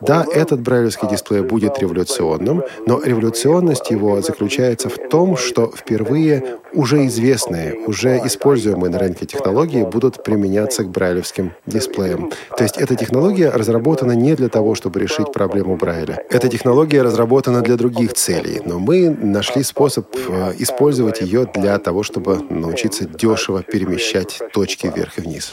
Да, 0.00 0.24
этот 0.32 0.60
брайлевский 0.60 1.08
дисплей 1.08 1.42
будет 1.42 1.78
революционным, 1.78 2.62
но 2.86 3.00
революционность 3.02 3.90
его 3.90 4.20
заключается 4.20 4.88
в 4.88 4.96
том, 5.10 5.36
что 5.36 5.70
впервые 5.70 6.58
уже 6.72 7.06
известные, 7.06 7.74
уже 7.86 8.18
используемые 8.24 8.90
на 8.90 8.98
рынке 8.98 9.26
технологии 9.26 9.84
будут 9.84 10.11
применяться 10.20 10.84
к 10.84 10.88
брайлевским 10.88 11.52
дисплеям. 11.66 12.30
То 12.56 12.64
есть 12.64 12.76
эта 12.76 12.96
технология 12.96 13.50
разработана 13.50 14.12
не 14.12 14.34
для 14.34 14.48
того, 14.48 14.74
чтобы 14.74 15.00
решить 15.00 15.32
проблему 15.32 15.76
Брайля. 15.76 16.22
Эта 16.30 16.48
технология 16.48 17.02
разработана 17.02 17.60
для 17.62 17.76
других 17.76 18.14
целей, 18.14 18.60
но 18.64 18.78
мы 18.78 19.10
нашли 19.10 19.62
способ 19.62 20.06
э, 20.14 20.54
использовать 20.58 21.20
ее 21.20 21.48
для 21.54 21.78
того, 21.78 22.02
чтобы 22.02 22.40
научиться 22.50 23.04
дешево 23.04 23.62
перемещать 23.62 24.40
точки 24.52 24.90
вверх 24.94 25.18
и 25.18 25.22
вниз. 25.22 25.52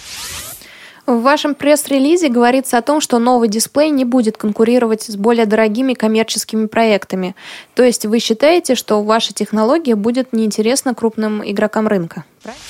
В 1.09 1.23
вашем 1.23 1.55
пресс-релизе 1.55 2.29
говорится 2.29 2.77
о 2.77 2.83
том, 2.83 3.01
что 3.01 3.17
новый 3.17 3.49
дисплей 3.49 3.89
не 3.89 4.05
будет 4.05 4.37
конкурировать 4.37 5.01
с 5.01 5.15
более 5.15 5.47
дорогими 5.47 5.95
коммерческими 5.95 6.67
проектами. 6.67 7.35
То 7.73 7.81
есть 7.81 8.05
вы 8.05 8.19
считаете, 8.19 8.75
что 8.75 9.01
ваша 9.01 9.33
технология 9.33 9.95
будет 9.95 10.33
неинтересна 10.33 10.93
крупным 10.93 11.41
игрокам 11.43 11.87
рынка? 11.87 12.25
Правильно? 12.43 12.61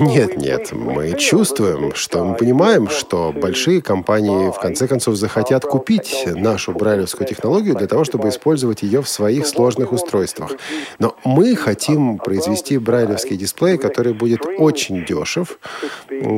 Нет, 0.00 0.36
нет, 0.36 0.72
мы 0.72 1.12
чувствуем, 1.18 1.94
что 1.94 2.24
мы 2.24 2.34
понимаем, 2.36 2.88
что 2.88 3.32
большие 3.32 3.82
компании 3.82 4.50
в 4.50 4.58
конце 4.58 4.88
концов 4.88 5.16
захотят 5.16 5.64
купить 5.64 6.26
нашу 6.26 6.72
брайлевскую 6.72 7.26
технологию 7.26 7.74
для 7.74 7.86
того, 7.86 8.04
чтобы 8.04 8.28
использовать 8.28 8.82
ее 8.82 9.02
в 9.02 9.08
своих 9.08 9.46
сложных 9.46 9.92
устройствах. 9.92 10.52
Но 10.98 11.16
мы 11.24 11.54
хотим 11.56 12.18
произвести 12.18 12.78
брайлевский 12.78 13.36
дисплей, 13.36 13.78
который 13.78 14.12
будет 14.12 14.40
очень 14.58 15.04
дешев, 15.04 15.58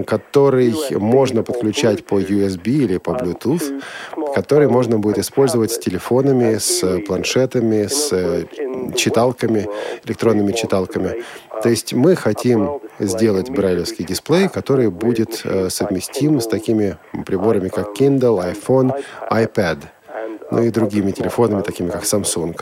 который 0.07 0.75
можно 0.99 1.42
подключать 1.42 2.04
по 2.04 2.21
USB 2.21 2.68
или 2.68 2.99
по 2.99 3.11
Bluetooth, 3.11 3.83
который 4.35 4.68
можно 4.68 4.99
будет 4.99 5.18
использовать 5.18 5.73
с 5.73 5.78
телефонами, 5.78 6.59
с 6.59 7.00
планшетами, 7.07 7.87
с 7.87 8.47
читалками, 8.97 9.68
электронными 10.04 10.52
читалками. 10.52 11.25
То 11.62 11.69
есть 11.69 11.93
мы 11.93 12.15
хотим 12.17 12.81
сделать 12.99 13.50
брайлевский 13.50 14.05
дисплей, 14.05 14.49
который 14.49 14.91
будет 14.91 15.43
э, 15.45 15.71
совместим 15.71 16.41
с 16.41 16.47
такими 16.47 16.97
приборами, 17.27 17.69
как 17.69 17.99
Kindle, 17.99 18.55
iPhone, 18.55 18.93
iPad, 19.31 19.79
ну 20.50 20.62
и 20.62 20.71
другими 20.71 21.11
телефонами, 21.11 21.62
такими 21.62 21.91
как 21.91 22.05
Samsung. 22.05 22.59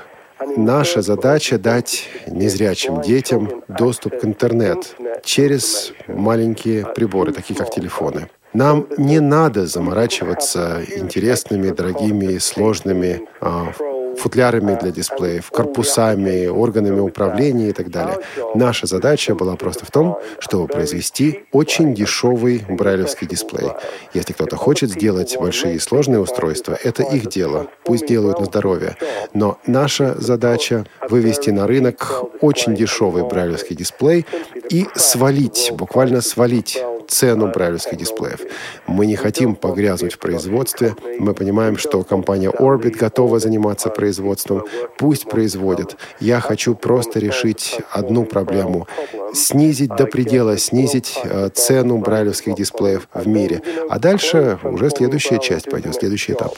Наша 0.57 1.03
задача 1.03 1.59
дать 1.59 2.09
незрячим 2.27 3.01
детям 3.03 3.63
доступ 3.69 4.19
к 4.19 4.25
интернет 4.25 4.97
через 5.25 5.93
маленькие 6.07 6.87
приборы, 6.87 7.33
такие 7.33 7.59
как 7.59 7.71
телефоны. 7.71 8.29
Нам 8.53 8.87
не 8.97 9.21
надо 9.21 9.67
заморачиваться 9.67 10.83
интересными, 10.97 11.71
дорогими, 11.71 12.39
сложными 12.39 13.29
а, 13.41 13.73
футлярами 14.19 14.79
для 14.81 14.91
дисплеев, 14.91 15.51
корпусами, 15.51 16.47
органами 16.47 17.01
управления 17.01 17.69
и 17.69 17.73
так 17.73 17.91
далее. 17.91 18.19
Наша 18.55 18.87
задача 18.87 19.35
была 19.35 19.57
просто 19.57 19.85
в 19.85 19.91
том, 19.91 20.19
чтобы 20.39 20.67
произвести 20.67 21.45
очень 21.53 21.95
дешевый 21.95 22.65
брайлевский 22.69 23.27
дисплей. 23.27 23.71
Если 24.15 24.33
кто-то 24.33 24.57
хочет 24.57 24.91
сделать 24.91 25.37
большие 25.39 25.77
и 25.77 25.79
сложные 25.79 26.21
устройства, 26.21 26.79
это 26.83 27.03
их 27.03 27.29
дело. 27.29 27.67
Пусть 27.85 28.07
делают 28.07 28.41
на 28.41 28.47
здоровье. 28.47 28.97
Но 29.35 29.59
наша 29.67 30.15
задача 30.21 30.87
вывести 31.09 31.51
на 31.51 31.67
рынок 31.67 32.25
очень 32.41 32.75
дешевый 32.75 33.25
брайлевский 33.25 33.77
дисплей 33.77 34.27
и 34.71 34.87
свалить, 34.95 35.71
буквально 35.73 36.21
свалить 36.21 36.83
цену 37.09 37.49
брайлевских 37.49 37.97
дисплеев. 37.97 38.41
Мы 38.87 39.07
не 39.07 39.17
хотим 39.17 39.55
погрязнуть 39.55 40.15
в 40.15 40.19
производстве. 40.19 40.95
Мы 41.19 41.35
понимаем, 41.35 41.77
что 41.77 42.03
компания 42.03 42.51
Orbit 42.51 42.97
готова 42.97 43.39
заниматься 43.39 43.89
производством. 43.91 44.65
Пусть 44.99 45.29
производят. 45.29 45.97
Я 46.21 46.41
хочу 46.41 46.75
просто 46.75 47.19
решить 47.19 47.81
одну 47.91 48.25
проблему. 48.25 48.87
Снизить 49.35 49.91
до 49.91 50.07
предела, 50.07 50.57
снизить 50.59 51.19
э, 51.25 51.51
цену 51.55 51.99
брайлевских 51.99 52.55
дисплеев 52.55 53.09
в 53.13 53.27
мире. 53.27 53.63
А 53.89 53.99
дальше 53.99 54.59
уже 54.63 54.91
следующая 54.91 55.39
часть 55.39 55.71
пойдет, 55.71 55.95
следующий 55.95 56.33
этап. 56.33 56.55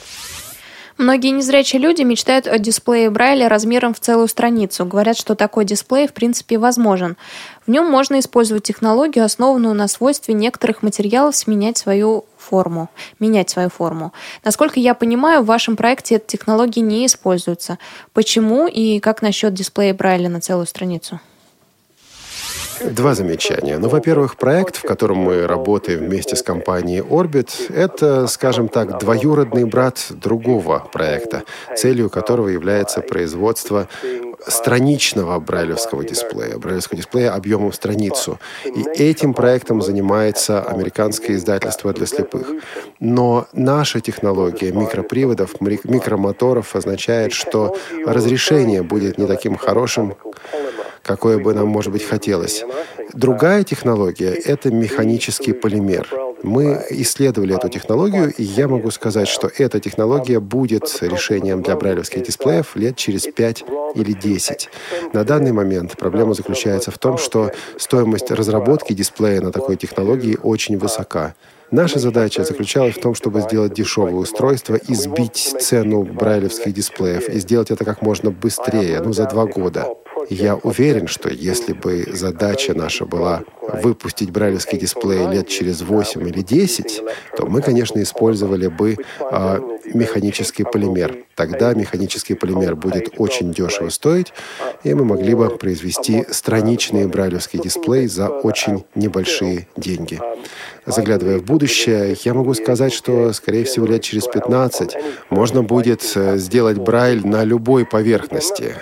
Многие 0.99 1.31
незрячие 1.31 1.81
люди 1.81 2.03
мечтают 2.03 2.49
о 2.49 2.59
дисплее 2.59 3.09
Брайля 3.09 3.49
размером 3.49 3.95
в 3.95 4.01
целую 4.01 4.27
страницу. 4.27 4.85
Говорят, 4.85 5.17
что 5.17 5.37
такой 5.37 5.65
дисплей 5.65 6.09
в 6.09 6.13
принципе 6.13 6.59
возможен. 6.59 7.17
В 7.65 7.71
нем 7.71 7.87
можно 7.87 8.19
использовать 8.19 8.65
технологию, 8.65 9.25
основанную 9.25 9.77
на 9.77 9.87
свойстве 9.87 10.35
некоторых 10.35 10.83
материалов 10.83 11.37
сменять 11.37 11.79
свою 11.79 12.25
форму, 12.37 12.91
менять 13.21 13.49
свою 13.49 13.69
форму. 13.69 14.13
Насколько 14.45 14.81
я 14.81 14.95
понимаю, 14.95 15.43
в 15.43 15.47
вашем 15.47 15.77
проекте 15.77 16.17
эта 16.17 16.27
технология 16.27 16.81
не 16.81 17.07
используется. 17.07 17.79
Почему 18.13 18.67
и 18.67 18.99
как 18.99 19.23
насчет 19.23 19.55
дисплея 19.55 19.95
Брайля 19.95 20.29
на 20.29 20.41
целую 20.41 20.67
страницу? 20.67 21.21
Два 22.85 23.15
замечания. 23.15 23.79
Ну, 23.79 23.89
во-первых, 23.89 24.37
проект, 24.37 24.77
в 24.77 24.83
котором 24.83 25.19
мы 25.19 25.47
работаем 25.47 26.01
вместе 26.01 26.37
с 26.37 26.43
компанией 26.43 27.01
Orbit, 27.01 27.73
это, 27.73 28.27
скажем 28.27 28.69
так, 28.69 28.99
двоюродный 28.99 29.65
брат 29.65 30.07
другого 30.11 30.87
проекта, 30.93 31.43
целью 31.77 32.11
которого 32.11 32.49
является 32.49 33.01
производство 33.01 33.89
страничного 34.47 35.39
брайлевского 35.41 36.05
дисплея, 36.05 36.59
брайлевского 36.59 36.97
дисплея 36.97 37.35
объемом 37.35 37.73
страницу. 37.73 38.39
И 38.65 38.83
этим 39.03 39.35
проектом 39.35 39.83
занимается 39.83 40.63
американское 40.63 41.37
издательство 41.37 41.93
для 41.93 42.07
слепых. 42.07 42.53
Но 43.01 43.47
наша 43.53 44.01
технология 44.01 44.73
микроприводов, 44.73 45.61
микромоторов 45.61 46.77
означает, 46.77 47.33
что 47.33 47.77
разрешение 48.07 48.83
будет 48.83 49.19
не 49.19 49.27
таким 49.27 49.57
хорошим, 49.57 50.17
какое 51.03 51.39
бы 51.39 51.55
нам, 51.55 51.69
может 51.69 51.93
быть, 51.93 52.05
хотелось. 52.05 52.65
Другая 53.13 53.65
технология– 53.65 54.33
это 54.45 54.71
механический 54.71 55.53
полимер. 55.53 56.09
Мы 56.43 56.85
исследовали 56.91 57.57
эту 57.57 57.69
технологию, 57.69 58.33
и 58.33 58.43
я 58.43 58.69
могу 58.69 58.91
сказать, 58.91 59.29
что 59.29 59.51
эта 59.59 59.81
технология 59.81 60.41
будет 60.41 60.99
решением 61.01 61.63
для 61.63 61.77
брайлевских 61.77 62.23
дисплеев 62.23 62.77
лет 62.77 62.97
через 62.97 63.27
5 63.27 63.65
или 63.95 64.13
10. 64.13 64.69
На 65.13 65.25
данный 65.25 65.53
момент 65.53 65.97
проблема 65.97 66.35
заключается 66.35 66.91
в 66.91 66.99
том, 66.99 67.19
что 67.19 67.51
стоимость 67.77 68.31
разработки 68.31 68.93
дисплея 68.93 69.41
на 69.41 69.53
такой 69.53 69.77
технологии 69.77 70.39
очень 70.43 70.79
высока. 70.79 71.35
Наша 71.71 71.99
задача 71.99 72.45
заключалась 72.45 72.95
в 72.95 73.01
том, 73.01 73.15
чтобы 73.15 73.43
сделать 73.43 73.75
дешевое 73.75 74.15
устройство 74.15 74.77
и 74.77 74.95
сбить 74.95 75.55
цену 75.61 76.03
брайлевских 76.03 76.73
дисплеев, 76.73 77.29
и 77.29 77.39
сделать 77.41 77.71
это 77.71 77.85
как 77.85 78.01
можно 78.01 78.31
быстрее, 78.31 79.03
ну, 79.03 79.13
за 79.13 79.27
два 79.27 79.45
года. 79.45 79.89
Я 80.29 80.57
уверен, 80.57 81.07
что 81.07 81.31
если 81.31 81.73
бы 81.73 82.07
задача 82.13 82.75
наша 82.75 83.07
была 83.07 83.45
выпустить 83.63 84.31
брайлевский 84.31 84.79
дисплей 84.79 85.27
лет 85.27 85.49
через 85.49 85.83
8 85.83 86.29
или 86.29 86.43
10, 86.43 87.03
то 87.37 87.47
мы, 87.47 87.63
конечно, 87.63 88.03
использовали 88.03 88.69
бы 88.69 88.97
э, 89.21 89.61
механический 89.95 90.65
полимер. 90.65 91.17
Тогда 91.35 91.75
механический 91.75 92.35
полимер 92.35 92.77
будет 92.77 93.15
очень 93.19 93.53
дешево 93.53 93.89
стоить, 93.91 94.33
и 94.85 94.93
мы 94.95 95.05
могли 95.05 95.35
бы 95.35 95.49
произвести 95.57 96.25
страничный 96.31 97.07
брайлевский 97.07 97.61
дисплей 97.61 98.07
за 98.07 98.29
очень 98.29 98.85
небольшие 98.95 99.69
деньги. 99.77 100.21
Заглядывая 100.85 101.39
в 101.39 101.45
будущее, 101.45 102.17
я 102.25 102.35
могу 102.35 102.55
сказать, 102.55 102.93
что, 102.93 103.33
скорее 103.33 103.65
всего, 103.65 103.87
лет 103.87 104.03
через 104.03 104.27
15 104.27 104.97
можно 105.31 105.63
будет 105.63 106.11
э, 106.15 106.39
сделать 106.39 106.79
брайль 106.79 107.27
на 107.27 107.45
любой 107.45 107.85
поверхности. 107.85 108.75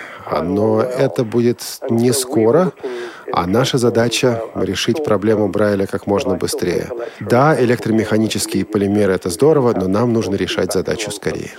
Но 0.43 0.81
это 0.81 1.23
будет 1.23 1.61
не 1.89 2.13
скоро, 2.13 2.71
а 3.31 3.47
наша 3.47 3.77
задача— 3.77 4.41
решить 4.55 5.03
проблему 5.03 5.47
Брайля 5.47 5.85
как 5.85 6.07
можно 6.07 6.35
быстрее. 6.35 6.89
Да, 7.19 7.61
электромеханические 7.61 8.65
полимеры— 8.65 9.13
это 9.15 9.29
здорово, 9.29 9.73
но 9.73 9.87
нам 9.87 10.13
нужно 10.13 10.35
решать 10.35 10.73
задачу 10.73 11.11
скорее. 11.11 11.51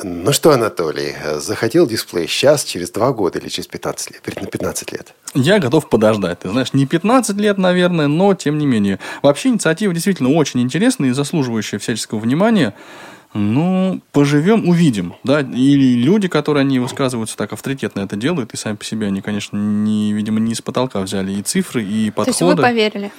Ну 0.00 0.32
что, 0.32 0.52
Анатолий, 0.52 1.16
захотел 1.38 1.84
дисплей 1.84 2.28
сейчас, 2.28 2.62
через 2.62 2.90
два 2.90 3.12
года 3.12 3.40
или 3.40 3.48
через 3.48 3.66
15 3.66 4.12
лет? 4.12 4.22
На 4.40 4.46
15 4.46 4.92
лет. 4.92 5.12
Я 5.34 5.58
готов 5.58 5.88
подождать. 5.88 6.38
Ты 6.38 6.50
знаешь, 6.50 6.72
не 6.72 6.86
15 6.86 7.36
лет, 7.36 7.58
наверное, 7.58 8.06
но 8.06 8.32
тем 8.34 8.58
не 8.58 8.66
менее. 8.66 9.00
Вообще 9.22 9.48
инициатива 9.48 9.92
действительно 9.92 10.30
очень 10.30 10.60
интересная 10.60 11.08
и 11.08 11.12
заслуживающая 11.12 11.80
всяческого 11.80 12.20
внимания. 12.20 12.74
Ну, 13.34 14.00
поживем, 14.12 14.68
увидим. 14.68 15.14
Да? 15.22 15.40
Или 15.40 15.94
люди, 15.94 16.28
которые 16.28 16.62
они 16.62 16.78
высказываются 16.78 17.36
так 17.36 17.52
авторитетно 17.52 18.00
это 18.00 18.16
делают, 18.16 18.54
и 18.54 18.56
сами 18.56 18.76
по 18.76 18.84
себе 18.84 19.06
они, 19.06 19.20
конечно, 19.20 19.56
не, 19.56 20.12
видимо, 20.12 20.40
не 20.40 20.52
из 20.52 20.62
потолка 20.62 21.00
взяли 21.00 21.32
и 21.32 21.42
цифры, 21.42 21.84
и 21.84 22.10
подходы. 22.10 22.38
То 22.38 22.44
есть 22.44 22.56
вы 22.56 22.62
поверили? 22.62 23.12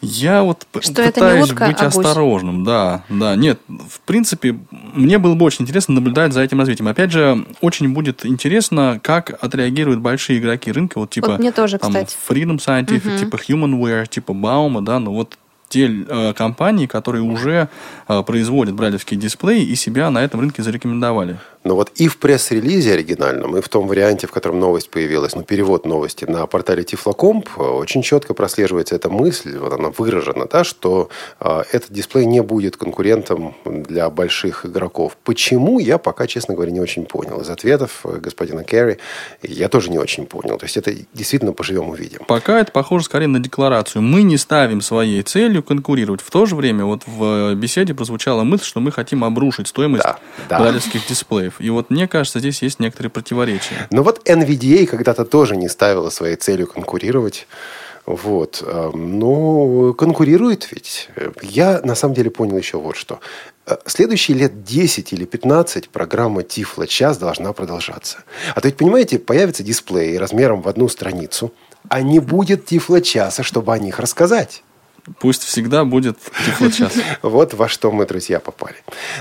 Я 0.00 0.42
вот 0.42 0.66
что 0.80 1.02
пытаюсь 1.02 1.50
утка, 1.50 1.66
быть 1.66 1.80
а 1.80 1.86
осторожным, 1.86 2.62
да, 2.62 3.04
да. 3.08 3.36
Нет, 3.36 3.60
в 3.68 4.00
принципе, 4.00 4.58
мне 4.70 5.18
было 5.18 5.34
бы 5.34 5.46
очень 5.46 5.62
интересно 5.62 5.94
наблюдать 5.94 6.32
за 6.32 6.42
этим 6.42 6.58
развитием. 6.58 6.88
Опять 6.88 7.10
же, 7.10 7.46
очень 7.62 7.88
будет 7.88 8.26
интересно, 8.26 9.00
как 9.02 9.42
отреагируют 9.42 10.00
большие 10.00 10.38
игроки 10.40 10.70
рынка, 10.72 10.98
вот 10.98 11.10
типа 11.10 11.28
вот 11.28 11.38
мне 11.38 11.52
тоже, 11.52 11.78
там, 11.78 11.90
кстати. 11.92 12.16
Freedom 12.28 12.58
Scientific, 12.58 13.14
угу. 13.14 13.18
типа 13.18 13.36
Humanware, 13.36 14.06
типа 14.06 14.34
Баума, 14.34 14.82
да, 14.82 14.98
ну 14.98 15.12
вот 15.12 15.38
те 15.74 15.88
э, 15.88 16.32
компании, 16.34 16.86
которые 16.86 17.22
уже 17.22 17.68
э, 18.06 18.22
производят 18.22 18.74
брайлевские 18.76 19.18
дисплеи 19.18 19.64
и 19.64 19.74
себя 19.74 20.08
на 20.10 20.22
этом 20.22 20.38
рынке 20.40 20.62
зарекомендовали. 20.62 21.36
Но 21.64 21.74
вот 21.76 21.92
и 21.96 22.08
в 22.08 22.18
пресс-релизе 22.18 22.92
оригинальном, 22.92 23.56
и 23.56 23.62
в 23.62 23.68
том 23.70 23.86
варианте, 23.86 24.26
в 24.26 24.30
котором 24.30 24.60
новость 24.60 24.90
появилась, 24.90 25.34
ну, 25.34 25.42
перевод 25.42 25.86
новости 25.86 26.26
на 26.26 26.46
портале 26.46 26.84
Тифлокомп, 26.84 27.58
очень 27.58 28.02
четко 28.02 28.34
прослеживается 28.34 28.94
эта 28.94 29.08
мысль, 29.08 29.56
вот 29.56 29.72
она 29.72 29.88
выражена, 29.88 30.46
да, 30.46 30.62
что 30.62 31.08
э, 31.40 31.62
этот 31.72 31.90
дисплей 31.90 32.26
не 32.26 32.42
будет 32.42 32.76
конкурентом 32.76 33.54
для 33.64 34.10
больших 34.10 34.66
игроков. 34.66 35.16
Почему, 35.24 35.78
я 35.78 35.96
пока, 35.96 36.26
честно 36.26 36.54
говоря, 36.54 36.70
не 36.70 36.80
очень 36.80 37.06
понял. 37.06 37.40
Из 37.40 37.48
ответов 37.48 38.00
э, 38.04 38.18
господина 38.18 38.62
Керри 38.62 38.98
я 39.42 39.68
тоже 39.68 39.90
не 39.90 39.98
очень 39.98 40.26
понял. 40.26 40.58
То 40.58 40.66
есть 40.66 40.76
это 40.76 40.94
действительно 41.14 41.54
поживем 41.54 41.88
увидим. 41.88 42.20
Пока 42.28 42.60
это 42.60 42.72
похоже 42.72 43.06
скорее 43.06 43.28
на 43.28 43.40
декларацию. 43.40 44.02
Мы 44.02 44.22
не 44.22 44.36
ставим 44.36 44.82
своей 44.82 45.22
целью 45.22 45.62
конкурировать. 45.62 46.20
В 46.20 46.30
то 46.30 46.44
же 46.44 46.56
время 46.56 46.84
вот 46.84 47.02
в 47.06 47.54
беседе 47.54 47.94
прозвучала 47.94 48.44
мысль, 48.44 48.64
что 48.64 48.80
мы 48.80 48.92
хотим 48.92 49.24
обрушить 49.24 49.68
стоимость 49.68 50.04
да, 50.04 50.18
да. 50.48 50.58
дисплеев. 51.08 51.53
И 51.60 51.70
вот 51.70 51.90
мне 51.90 52.08
кажется, 52.08 52.38
здесь 52.38 52.62
есть 52.62 52.80
некоторые 52.80 53.10
противоречия. 53.10 53.88
Но 53.90 54.02
вот 54.02 54.28
NVDA 54.28 54.86
когда-то 54.86 55.24
тоже 55.24 55.56
не 55.56 55.68
ставила 55.68 56.10
своей 56.10 56.36
целью 56.36 56.66
конкурировать. 56.66 57.46
Вот. 58.06 58.62
Эм, 58.66 59.18
но 59.18 59.94
конкурирует 59.94 60.70
ведь. 60.70 61.08
Я 61.42 61.80
на 61.84 61.94
самом 61.94 62.14
деле 62.14 62.30
понял 62.30 62.58
еще 62.58 62.78
вот 62.78 62.96
что. 62.96 63.20
Э, 63.66 63.76
следующие 63.86 64.36
лет 64.36 64.62
10 64.62 65.12
или 65.12 65.24
15 65.24 65.88
программа 65.88 66.42
Тифло 66.42 66.86
час 66.86 67.16
должна 67.16 67.52
продолжаться. 67.52 68.18
А 68.54 68.60
то 68.60 68.68
ведь, 68.68 68.76
понимаете, 68.76 69.18
появится 69.18 69.62
дисплей 69.62 70.18
размером 70.18 70.60
в 70.60 70.68
одну 70.68 70.88
страницу, 70.88 71.52
а 71.88 72.02
не 72.02 72.18
будет 72.18 72.66
Тифло 72.66 73.00
часа, 73.00 73.42
чтобы 73.42 73.72
о 73.72 73.78
них 73.78 73.98
рассказать. 73.98 74.62
Пусть 75.18 75.42
всегда 75.42 75.84
будет 75.84 76.18
тифлочас. 76.46 76.92
Вот 77.22 77.54
во 77.54 77.68
что 77.68 77.90
мы, 77.90 78.06
друзья, 78.06 78.40
попали. 78.40 78.76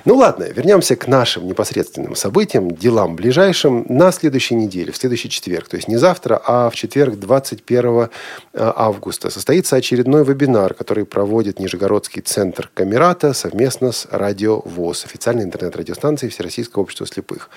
Ну 0.05 0.15
ладно, 0.15 0.45
вернемся 0.45 0.95
к 0.95 1.07
нашим 1.07 1.47
непосредственным 1.47 2.15
событиям, 2.15 2.71
делам 2.71 3.15
ближайшим. 3.15 3.85
На 3.89 4.11
следующей 4.11 4.55
неделе, 4.55 4.91
в 4.91 4.97
следующий 4.97 5.29
четверг, 5.29 5.67
то 5.67 5.75
есть 5.75 5.87
не 5.87 5.97
завтра, 5.97 6.41
а 6.45 6.69
в 6.69 6.75
четверг 6.75 7.15
21 7.15 7.85
э, 7.85 8.07
августа 8.53 9.29
состоится 9.29 9.75
очередной 9.75 10.23
вебинар, 10.23 10.73
который 10.73 11.05
проводит 11.05 11.59
Нижегородский 11.59 12.21
центр 12.21 12.69
Камерата 12.73 13.33
совместно 13.33 13.91
с 13.91 14.07
Радио 14.09 14.61
ВОЗ, 14.61 15.05
официальной 15.05 15.43
интернет-радиостанцией 15.43 16.31
Всероссийского 16.31 16.83
общества 16.83 17.05
слепых. 17.05 17.49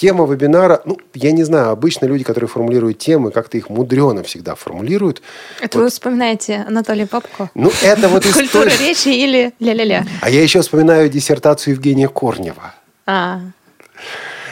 Тема 0.00 0.24
вебинара, 0.24 0.80
ну, 0.86 0.96
я 1.12 1.30
не 1.30 1.44
знаю, 1.44 1.68
обычно 1.68 2.06
люди, 2.06 2.24
которые 2.24 2.48
формулируют 2.48 2.96
темы, 2.96 3.30
как-то 3.30 3.58
их 3.58 3.68
мудрено 3.68 4.22
всегда 4.22 4.54
формулируют. 4.54 5.20
Это 5.60 5.76
вот. 5.76 5.84
вы 5.84 5.90
вспоминаете 5.90 6.64
Анатолия 6.66 7.06
Попко? 7.06 7.50
Ну, 7.54 7.70
это 7.82 8.08
вот 8.08 8.24
из 8.24 8.32
Культура 8.32 8.70
речи 8.80 9.08
или 9.08 9.52
ля-ля-ля? 9.60 10.06
А 10.22 10.30
я 10.30 10.42
еще 10.42 10.62
вспоминаю 10.62 11.10
диссертацию 11.10 11.74
Евгения 11.74 12.08
Корнева. 12.08 12.72
А. 13.04 13.42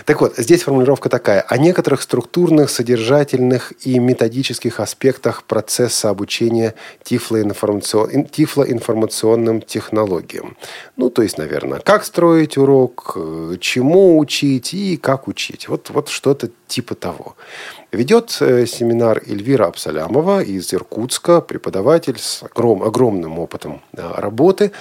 Так 0.09 0.23
вот, 0.23 0.39
здесь 0.39 0.63
формулировка 0.63 1.11
такая. 1.11 1.43
О 1.43 1.59
некоторых 1.59 2.01
структурных, 2.01 2.71
содержательных 2.71 3.75
и 3.85 3.99
методических 3.99 4.81
аспектах 4.81 5.43
процесса 5.43 6.09
обучения 6.09 6.75
тифлоинформацион... 7.03 8.25
тифлоинформационным 8.25 9.61
технологиям. 9.61 10.57
Ну, 10.97 11.11
то 11.11 11.21
есть, 11.21 11.37
наверное, 11.37 11.81
как 11.81 12.07
строить 12.07 12.57
урок, 12.57 13.13
э, 13.17 13.57
чему 13.61 14.19
учить 14.19 14.73
и 14.73 14.97
как 14.97 15.29
учить. 15.29 15.69
Вот, 15.69 15.91
вот 15.91 16.09
что-то 16.09 16.49
типа 16.67 16.95
того. 16.95 17.37
Ведет 17.93 18.35
э, 18.41 18.65
семинар 18.65 19.21
Эльвира 19.27 19.67
Абсалямова 19.67 20.43
из 20.43 20.73
Иркутска, 20.73 21.43
преподаватель 21.43 22.19
с 22.19 22.43
огром, 22.43 22.83
огромным 22.83 23.39
опытом 23.39 23.83
э, 23.93 24.01
работы. 24.17 24.73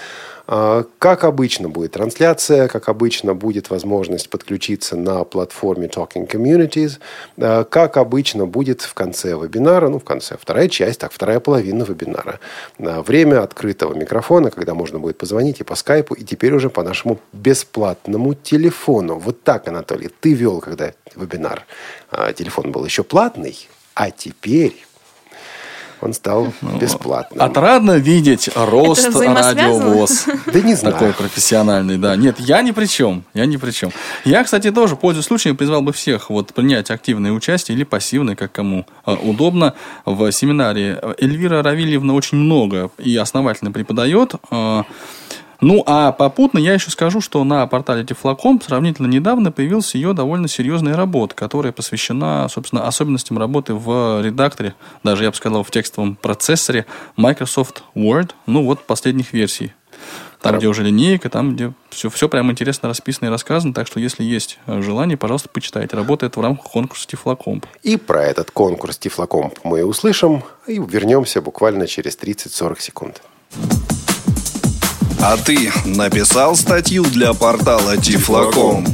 А, 0.48 0.86
как 0.98 1.26
обычно 1.26 1.68
будет 1.68 1.92
трансляция, 1.92 2.68
как 2.70 2.88
обычно 2.88 3.34
будет 3.34 3.70
возможность 3.70 4.30
подключиться 4.30 4.96
на 4.96 5.24
платформе 5.26 5.88
Talking 5.88 6.28
Communities, 6.28 7.00
а, 7.38 7.66
как 7.66 7.98
обычно 7.98 8.46
будет 8.46 8.82
в 8.82 8.94
конце 8.94 9.32
вебинара, 9.32 9.90
ну, 9.90 10.00
в 10.00 10.06
конце, 10.06 10.38
вторая 10.40 10.70
часть, 10.70 11.02
так, 11.02 11.12
вторая 11.12 11.42
половина 11.42 11.84
вебинара. 11.84 12.40
А, 12.80 13.02
время 13.02 13.44
открытого 13.44 13.94
микрофона, 13.94 14.50
когда 14.50 14.74
можно 14.74 15.00
будет 15.00 15.18
позвонить 15.18 15.60
и 15.60 15.64
по 15.64 15.76
скайпу, 15.76 16.14
и 16.14 16.24
теперь 16.24 16.54
уже 16.54 16.70
по 16.70 16.82
нашему 16.82 17.20
бесплатному 17.34 18.34
телефону. 18.34 19.20
Вот 19.20 19.44
так, 19.44 19.68
Анатолий, 19.68 20.10
ты 20.20 20.34
вел, 20.34 20.62
когда 20.62 20.94
вебинар. 21.16 21.66
Телефон 22.36 22.72
был 22.72 22.86
еще 22.86 23.04
платный, 23.04 23.68
а 23.94 24.12
теперь 24.12 24.87
он 26.02 26.14
стал 26.14 26.54
ну, 26.62 26.78
бесплатным. 26.78 27.42
Отрадно 27.42 27.98
видеть 27.98 28.50
рост 28.56 29.08
радиовоз. 29.16 30.26
Да 30.46 30.62
не 30.62 30.76
знаю. 30.76 30.94
Такой 30.94 31.14
профессиональный, 31.14 31.98
да. 31.98 32.16
Нет, 32.16 32.40
я 32.40 32.62
ни 32.62 32.72
при 32.72 32.86
чем. 32.86 33.24
Я 33.34 33.46
ни 33.46 33.58
при 33.58 33.72
чем. 33.72 33.92
Я, 34.24 34.44
кстати, 34.44 34.72
тоже, 34.72 34.96
пользуясь 34.96 35.26
случаем, 35.26 35.58
призвал 35.58 35.82
бы 35.82 35.94
всех 35.94 36.30
вот 36.30 36.54
принять 36.54 36.92
активное 36.92 37.32
участие 37.32 37.76
или 37.76 37.84
пассивное, 37.84 38.36
как 38.36 38.52
кому 38.52 38.86
а, 39.06 39.14
удобно, 39.14 39.74
в 40.06 40.32
семинаре. 40.32 41.02
Эльвира 41.20 41.62
Равильевна 41.62 42.14
очень 42.14 42.38
много 42.38 42.92
и 42.98 43.16
основательно 43.18 43.72
преподает. 43.72 44.36
Ну, 45.60 45.84
а 45.86 46.12
попутно 46.12 46.60
я 46.60 46.74
еще 46.74 46.92
скажу, 46.92 47.22
что 47.22 47.44
на 47.44 47.66
портале 47.68 48.04
Тифлоком 48.04 48.62
сравнительно 48.62 49.08
недавно 49.08 49.52
появилась 49.52 49.96
ее 49.96 50.14
довольно 50.14 50.48
серьезная 50.48 50.96
работа, 50.96 51.36
которая 51.36 51.72
посвящена, 51.72 52.48
собственно, 52.50 52.88
особенностям 52.88 53.38
работы 53.38 53.74
в 53.74 54.22
редакторе, 54.22 54.76
даже, 55.04 55.24
я 55.24 55.32
бы 55.32 55.36
сказал, 55.36 55.64
в 55.64 55.72
текстовом 55.72 56.16
процессоре 56.16 56.86
Microsoft 57.16 57.84
Word, 57.96 58.32
ну, 58.46 58.64
вот 58.64 58.86
последних 58.86 59.34
версий. 59.34 59.74
Там, 60.42 60.60
где 60.60 60.68
уже 60.68 60.84
линейка, 60.84 61.30
там, 61.30 61.56
где 61.56 61.74
все, 61.90 62.12
все 62.12 62.30
прям 62.30 62.52
интересно 62.52 62.88
расписано 62.88 63.28
и 63.28 63.32
рассказано. 63.32 63.74
Так 63.74 63.88
что, 63.88 64.00
если 64.00 64.24
есть 64.24 64.60
желание, 64.68 65.18
пожалуйста, 65.18 65.50
почитайте. 65.50 65.96
Работает 65.96 66.38
в 66.38 66.42
рамках 66.42 66.72
конкурса 66.72 67.08
Тифлокомп. 67.08 67.66
И 67.82 67.98
про 67.98 68.24
этот 68.24 68.52
конкурс 68.52 69.00
Тифлокомп 69.00 69.60
мы 69.64 69.84
услышим 69.84 70.44
и 70.68 70.78
вернемся 70.78 71.42
буквально 71.42 71.88
через 71.88 72.16
30-40 72.18 72.80
секунд. 72.80 73.22
А 75.20 75.36
ты 75.36 75.72
написал 75.86 76.56
статью 76.56 77.04
для 77.04 77.34
портала 77.34 77.98
Тифлокомп? 77.98 78.88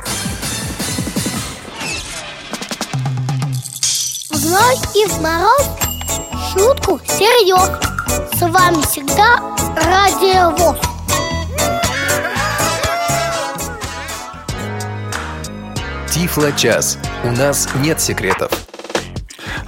зной 4.30 4.76
и 4.94 5.06
в 5.06 5.20
мороз 5.20 5.68
Шутку 6.52 7.00
серьез 7.06 7.70
С 8.38 8.42
вами 8.42 8.80
всегда 8.82 9.38
Радио 9.76 10.50
ВОЗ 10.56 10.78
Тифло-час. 16.12 16.98
У 17.24 17.30
нас 17.30 17.68
нет 17.76 18.00
секретов. 18.00 18.50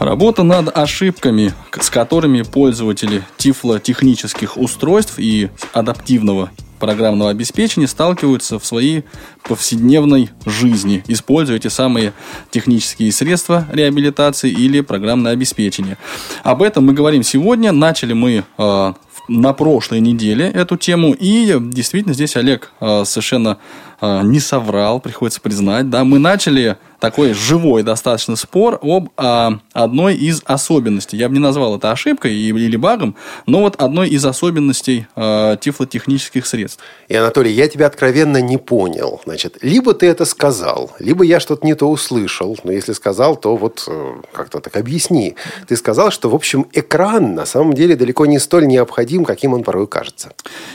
Работа 0.02 0.42
над 0.42 0.76
ошибками, 0.76 1.54
с 1.80 1.88
которыми 1.88 2.42
пользователи 2.42 3.22
тифлотехнических 3.36 4.56
устройств 4.56 5.14
и 5.18 5.48
адаптивного 5.72 6.50
программного 6.80 7.30
обеспечения 7.30 7.86
сталкиваются 7.86 8.58
в 8.58 8.66
своей 8.66 9.04
повседневной 9.44 10.30
жизни, 10.44 11.04
используя 11.06 11.56
эти 11.58 11.68
самые 11.68 12.14
технические 12.50 13.12
средства 13.12 13.64
реабилитации 13.70 14.50
или 14.50 14.80
программное 14.80 15.30
обеспечение. 15.34 15.96
Об 16.42 16.62
этом 16.62 16.84
мы 16.84 16.94
говорим 16.94 17.22
сегодня. 17.22 17.70
Начали 17.70 18.12
мы 18.12 18.42
э, 18.58 18.92
на 19.28 19.52
прошлой 19.52 20.00
неделе 20.00 20.46
эту 20.46 20.76
тему. 20.76 21.14
И 21.16 21.56
действительно 21.60 22.14
здесь 22.14 22.34
Олег 22.34 22.72
э, 22.80 23.04
совершенно 23.04 23.58
не 24.02 24.40
соврал, 24.40 25.00
приходится 25.00 25.40
признать. 25.40 25.88
Да, 25.88 26.04
мы 26.04 26.18
начали 26.18 26.76
такой 27.02 27.32
живой 27.32 27.82
достаточно 27.82 28.36
спор 28.36 28.78
об 28.80 29.08
а, 29.16 29.58
одной 29.72 30.14
из 30.14 30.40
особенностей. 30.44 31.16
Я 31.16 31.28
бы 31.28 31.34
не 31.34 31.40
назвал 31.40 31.76
это 31.76 31.90
ошибкой 31.90 32.32
или 32.32 32.76
багом, 32.76 33.16
но 33.44 33.58
вот 33.58 33.74
одной 33.82 34.08
из 34.08 34.24
особенностей 34.24 35.08
а, 35.16 35.56
тифлотехнических 35.56 36.46
средств. 36.46 36.80
И, 37.08 37.16
Анатолий, 37.16 37.50
я 37.50 37.66
тебя 37.66 37.86
откровенно 37.86 38.40
не 38.40 38.56
понял. 38.56 39.20
Значит, 39.24 39.58
либо 39.62 39.94
ты 39.94 40.06
это 40.06 40.24
сказал, 40.24 40.92
либо 41.00 41.24
я 41.24 41.40
что-то 41.40 41.66
не 41.66 41.74
то 41.74 41.90
услышал. 41.90 42.56
Но 42.62 42.70
если 42.70 42.92
сказал, 42.92 43.34
то 43.34 43.56
вот 43.56 43.84
э, 43.88 44.14
как-то 44.32 44.60
так 44.60 44.76
объясни. 44.76 45.34
Ты 45.66 45.76
сказал, 45.76 46.12
что, 46.12 46.30
в 46.30 46.36
общем, 46.36 46.68
экран 46.72 47.34
на 47.34 47.46
самом 47.46 47.72
деле 47.72 47.96
далеко 47.96 48.26
не 48.26 48.38
столь 48.38 48.68
необходим, 48.68 49.24
каким 49.24 49.54
он 49.54 49.64
порой 49.64 49.88
кажется. 49.88 50.34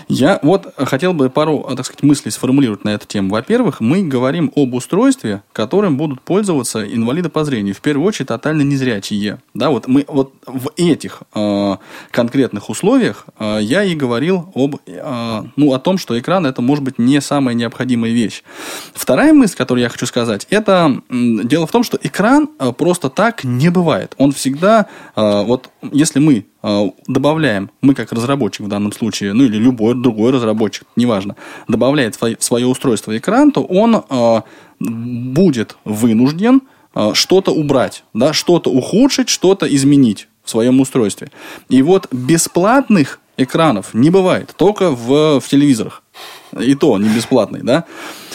Я 0.10 0.42
вот 0.44 0.74
хотел 0.76 1.14
бы 1.14 1.30
пару, 1.30 1.64
так 1.74 1.86
сказать, 1.86 2.04
мыслей 2.04 2.32
сформулировать 2.32 2.84
на 2.84 2.90
эту 2.90 3.08
тему. 3.08 3.17
Во-первых, 3.22 3.82
мы 3.82 4.04
говорим 4.04 4.52
об 4.56 4.74
устройстве, 4.74 5.44
которым 5.54 5.98
будут 5.98 6.22
пользоваться 6.22 6.86
инвалиды 6.86 7.30
по 7.30 7.44
зрению, 7.44 7.76
в 7.76 7.82
первую 7.82 8.08
очередь 8.08 8.28
тотально 8.28 8.62
незрячие. 8.62 9.40
Да, 9.54 9.70
вот 9.70 9.88
мы 9.88 10.06
вот 10.08 10.34
в 10.46 10.72
этих 10.78 11.24
э, 11.34 11.76
конкретных 12.12 12.70
условиях 12.70 13.26
э, 13.40 13.60
я 13.62 13.84
и 13.84 13.96
говорил 13.96 14.52
об, 14.56 14.76
э, 14.86 15.44
ну, 15.56 15.74
о 15.74 15.80
том, 15.80 15.98
что 15.98 16.18
экран 16.18 16.46
это 16.46 16.62
может 16.62 16.84
быть 16.84 17.00
не 17.00 17.22
самая 17.22 17.56
необходимая 17.56 18.12
вещь. 18.12 18.44
Вторая 18.94 19.34
мысль, 19.34 19.58
которую 19.58 19.84
я 19.84 19.90
хочу 19.90 20.06
сказать, 20.06 20.48
это 20.50 21.02
э, 21.10 21.14
дело 21.44 21.68
в 21.68 21.72
том, 21.72 21.84
что 21.84 21.98
экран 22.02 22.50
э, 22.60 22.72
просто 22.72 23.10
так 23.10 23.44
не 23.44 23.70
бывает. 23.70 24.14
Он 24.18 24.32
всегда, 24.32 24.88
э, 25.16 25.44
вот 25.44 25.70
если 25.92 26.20
мы 26.20 26.46
добавляем, 27.08 27.70
мы 27.82 27.94
как 27.94 28.12
разработчик 28.12 28.66
в 28.66 28.70
данном 28.70 28.92
случае, 28.92 29.34
ну 29.34 29.44
или 29.44 29.58
любой 29.58 29.96
другой 29.96 30.32
разработчик, 30.32 30.88
неважно, 30.96 31.36
добавляет 31.68 32.16
в 32.20 32.36
свое 32.40 32.66
устройство 32.66 33.16
экран, 33.18 33.52
то 33.52 33.62
он 33.62 34.04
будет 34.80 35.78
вынужден 35.84 36.62
э, 36.96 37.12
что-то 37.14 37.52
убрать, 37.52 38.04
да, 38.14 38.34
что-то 38.34 38.70
ухудшить, 38.70 39.30
что-то 39.30 39.74
изменить 39.74 40.28
в 40.44 40.50
своем 40.50 40.80
устройстве. 40.80 41.32
И 41.70 41.82
вот 41.82 42.08
бесплатных 42.12 43.20
экранов 43.38 43.94
не 43.94 44.10
бывает, 44.10 44.54
только 44.58 44.92
в, 44.92 45.40
в 45.40 45.48
телевизорах. 45.48 46.04
И 46.60 46.76
то 46.76 46.98
не 46.98 47.10
бесплатный, 47.10 47.62
да. 47.62 47.86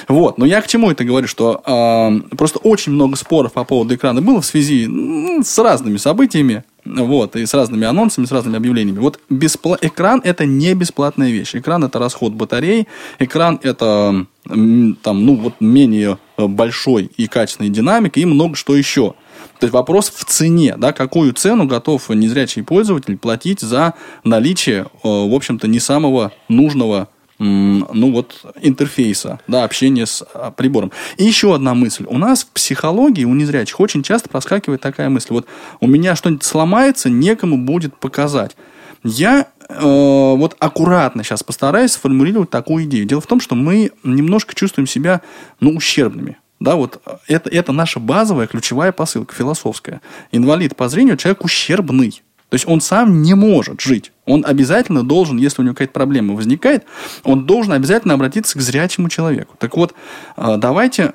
Вот, 0.06 0.38
но 0.38 0.44
я 0.44 0.60
к 0.60 0.66
чему 0.66 0.90
это 0.90 1.04
говорю, 1.04 1.26
что 1.26 1.62
э, 1.64 2.36
просто 2.36 2.58
очень 2.58 2.92
много 2.92 3.16
споров 3.16 3.52
по 3.52 3.64
поводу 3.64 3.94
экрана 3.94 4.20
было 4.20 4.40
в 4.40 4.46
связи 4.46 4.86
ну, 4.86 5.42
с 5.42 5.58
разными 5.58 5.96
событиями, 5.96 6.64
вот, 6.84 7.36
и 7.36 7.46
с 7.46 7.54
разными 7.54 7.86
анонсами, 7.86 8.26
с 8.26 8.32
разными 8.32 8.56
объявлениями. 8.56 8.98
Вот 8.98 9.20
беспла... 9.30 9.78
экран 9.80 10.20
это 10.24 10.46
не 10.46 10.74
бесплатная 10.74 11.30
вещь. 11.30 11.54
Экран 11.54 11.84
это 11.84 11.98
расход 11.98 12.32
батарей, 12.32 12.88
экран 13.18 13.60
это 13.62 14.26
там, 14.44 14.96
ну, 15.02 15.36
вот 15.36 15.54
менее 15.60 16.18
большой 16.36 17.10
и 17.16 17.28
качественной 17.28 17.70
динамик 17.70 18.16
и 18.18 18.24
много 18.24 18.56
что 18.56 18.74
еще. 18.74 19.14
То 19.60 19.66
есть 19.66 19.72
вопрос 19.72 20.10
в 20.10 20.24
цене, 20.24 20.74
да, 20.76 20.92
какую 20.92 21.32
цену 21.32 21.66
готов 21.66 22.08
незрячий 22.10 22.64
пользователь 22.64 23.16
платить 23.16 23.60
за 23.60 23.94
наличие, 24.24 24.82
э, 24.82 24.86
в 25.02 25.34
общем-то, 25.34 25.68
не 25.68 25.78
самого 25.78 26.32
нужного 26.48 27.08
ну 27.42 28.12
вот 28.12 28.44
интерфейса, 28.60 29.40
да, 29.48 29.64
общения 29.64 30.06
с 30.06 30.24
а, 30.34 30.50
прибором. 30.50 30.92
И 31.16 31.24
еще 31.24 31.54
одна 31.54 31.74
мысль. 31.74 32.06
У 32.08 32.18
нас 32.18 32.44
в 32.44 32.48
психологии 32.48 33.24
у 33.24 33.34
незрячих 33.34 33.80
очень 33.80 34.02
часто 34.02 34.28
проскакивает 34.28 34.80
такая 34.80 35.08
мысль. 35.08 35.28
Вот 35.30 35.46
у 35.80 35.86
меня 35.86 36.14
что-нибудь 36.14 36.44
сломается, 36.44 37.10
некому 37.10 37.58
будет 37.58 37.96
показать. 37.96 38.56
Я 39.02 39.48
э, 39.68 39.74
вот 39.80 40.56
аккуратно 40.60 41.24
сейчас 41.24 41.42
постараюсь 41.42 41.92
сформулировать 41.92 42.50
такую 42.50 42.84
идею. 42.84 43.04
Дело 43.04 43.20
в 43.20 43.26
том, 43.26 43.40
что 43.40 43.56
мы 43.56 43.90
немножко 44.04 44.54
чувствуем 44.54 44.86
себя 44.86 45.22
ну, 45.58 45.74
ущербными. 45.74 46.38
Да, 46.60 46.76
вот 46.76 47.02
это, 47.26 47.50
это 47.50 47.72
наша 47.72 47.98
базовая 47.98 48.46
ключевая 48.46 48.92
посылка 48.92 49.34
философская. 49.34 50.00
Инвалид 50.30 50.76
по 50.76 50.88
зрению– 50.88 51.16
человек 51.18 51.44
ущербный. 51.44 52.22
То 52.50 52.54
есть 52.54 52.68
он 52.68 52.80
сам 52.80 53.22
не 53.22 53.34
может 53.34 53.80
жить. 53.80 54.11
Он 54.24 54.44
обязательно 54.46 55.02
должен, 55.02 55.36
если 55.36 55.62
у 55.62 55.64
него 55.64 55.74
какая-то 55.74 55.92
проблема 55.92 56.34
возникает, 56.34 56.84
он 57.24 57.44
должен 57.44 57.72
обязательно 57.72 58.14
обратиться 58.14 58.56
к 58.56 58.62
зрячему 58.62 59.08
человеку. 59.08 59.56
Так 59.58 59.76
вот, 59.76 59.94
э, 60.36 60.56
давайте 60.58 61.12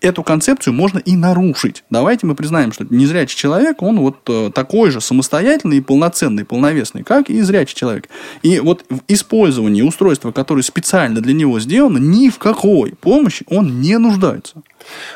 эту 0.00 0.22
концепцию 0.24 0.74
можно 0.74 0.98
и 0.98 1.16
нарушить. 1.16 1.84
Давайте 1.90 2.26
мы 2.26 2.34
признаем, 2.34 2.72
что 2.72 2.86
незрячий 2.88 3.36
человек, 3.36 3.82
он 3.82 4.00
вот 4.00 4.18
э, 4.28 4.50
такой 4.52 4.90
же 4.90 5.00
самостоятельный 5.00 5.78
и 5.78 5.80
полноценный, 5.80 6.44
полновесный, 6.44 7.04
как 7.04 7.30
и 7.30 7.40
зрячий 7.42 7.76
человек. 7.76 8.08
И 8.42 8.58
вот 8.60 8.84
в 8.90 9.00
использовании 9.08 9.82
устройства, 9.82 10.32
которое 10.32 10.62
специально 10.62 11.20
для 11.20 11.34
него 11.34 11.60
сделано, 11.60 11.98
ни 11.98 12.28
в 12.28 12.38
какой 12.38 12.94
помощи 12.94 13.44
он 13.48 13.80
не 13.80 13.98
нуждается. 13.98 14.62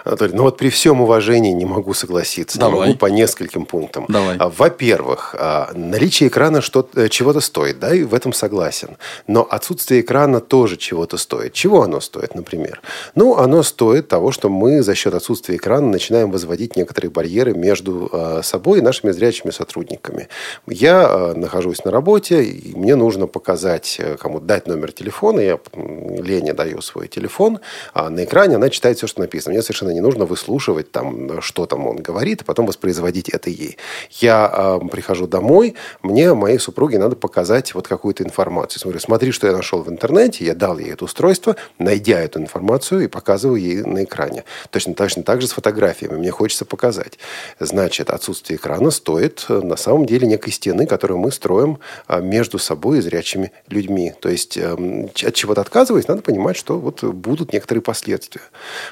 Анатолий, 0.04 0.34
ну 0.34 0.42
вот 0.42 0.56
при 0.56 0.70
всем 0.70 1.00
уважении 1.00 1.52
не 1.52 1.64
могу 1.64 1.94
согласиться. 1.94 2.58
Давай. 2.58 2.74
Не 2.74 2.86
могу 2.86 2.98
по 2.98 3.06
нескольким 3.06 3.66
пунктам. 3.66 4.06
Давай. 4.08 4.36
А, 4.38 4.48
во-первых, 4.48 5.34
а, 5.38 5.70
наличие 5.74 6.28
экрана 6.28 6.60
что 6.60 6.88
э, 6.94 7.08
чего-то 7.08 7.40
стоит, 7.40 7.78
да, 7.78 7.94
и 7.94 8.02
в 8.02 8.14
этом 8.14 8.32
согласен. 8.32 8.96
Но 9.26 9.46
отсутствие 9.48 10.00
экрана 10.00 10.40
тоже 10.40 10.76
чего-то 10.76 11.16
стоит. 11.16 11.52
Чего 11.52 11.82
оно 11.82 12.00
стоит, 12.00 12.34
например? 12.34 12.80
Ну, 13.14 13.36
оно 13.36 13.62
стоит 13.62 14.08
того, 14.08 14.32
что 14.32 14.48
мы 14.48 14.82
за 14.82 14.94
счет 14.94 15.14
отсутствия 15.14 15.56
экрана 15.56 15.88
начинаем 15.88 16.30
возводить 16.30 16.76
некоторые 16.76 17.10
барьеры 17.10 17.54
между 17.54 18.08
а, 18.12 18.42
собой 18.42 18.78
и 18.78 18.82
нашими 18.82 19.10
зрячими 19.10 19.50
сотрудниками. 19.50 20.28
Я 20.66 21.34
нахожусь 21.34 21.84
на 21.84 21.90
работе, 21.90 22.42
и 22.42 22.76
мне 22.76 22.94
нужно 22.94 23.26
показать 23.26 23.96
э, 23.98 24.16
кому 24.16 24.40
дать 24.40 24.66
номер 24.66 24.92
телефона. 24.92 25.40
Я 25.40 25.58
Лене 25.74 26.52
даю 26.52 26.80
свой 26.80 27.08
телефон, 27.08 27.60
а 27.92 28.10
на 28.10 28.24
экране 28.24 28.56
она 28.56 28.70
читает 28.70 28.96
все, 28.98 29.06
что 29.06 29.20
написано 29.20 29.52
мне 29.52 29.59
совершенно 29.62 29.90
не 29.90 30.00
нужно 30.00 30.24
выслушивать, 30.24 30.92
там, 30.92 31.40
что 31.42 31.66
там 31.66 31.86
он 31.86 31.96
говорит, 31.96 32.42
а 32.42 32.44
потом 32.44 32.66
воспроизводить 32.66 33.28
это 33.28 33.50
ей. 33.50 33.76
Я 34.10 34.78
э, 34.82 34.88
прихожу 34.88 35.26
домой, 35.26 35.74
мне, 36.02 36.34
моей 36.34 36.58
супруге 36.58 36.98
надо 36.98 37.16
показать 37.16 37.74
вот 37.74 37.88
какую-то 37.88 38.24
информацию. 38.24 38.80
Смотрю, 38.80 39.00
смотри, 39.00 39.32
что 39.32 39.46
я 39.46 39.52
нашел 39.52 39.82
в 39.82 39.88
интернете, 39.88 40.44
я 40.44 40.54
дал 40.54 40.78
ей 40.78 40.92
это 40.92 41.04
устройство, 41.04 41.56
найдя 41.78 42.20
эту 42.20 42.40
информацию 42.40 43.02
и 43.02 43.06
показываю 43.06 43.60
ей 43.60 43.82
на 43.82 44.04
экране. 44.04 44.44
Точно, 44.70 44.94
точно 44.94 45.22
так 45.22 45.40
же 45.40 45.46
с 45.46 45.52
фотографиями. 45.52 46.16
Мне 46.16 46.30
хочется 46.30 46.64
показать. 46.64 47.18
Значит, 47.58 48.10
отсутствие 48.10 48.56
экрана 48.56 48.90
стоит 48.90 49.46
э, 49.48 49.60
на 49.60 49.76
самом 49.76 50.06
деле 50.06 50.26
некой 50.26 50.52
стены, 50.52 50.86
которую 50.86 51.18
мы 51.18 51.32
строим 51.32 51.78
э, 52.08 52.20
между 52.20 52.58
собой 52.58 52.98
и 52.98 53.00
зрячими 53.00 53.52
людьми. 53.68 54.14
То 54.20 54.28
есть 54.28 54.56
э, 54.56 54.72
от 54.72 55.34
чего-то 55.34 55.60
отказываясь, 55.60 56.08
надо 56.08 56.22
понимать, 56.22 56.56
что 56.56 56.78
вот 56.78 57.02
будут 57.04 57.52
некоторые 57.52 57.82
последствия. 57.82 58.42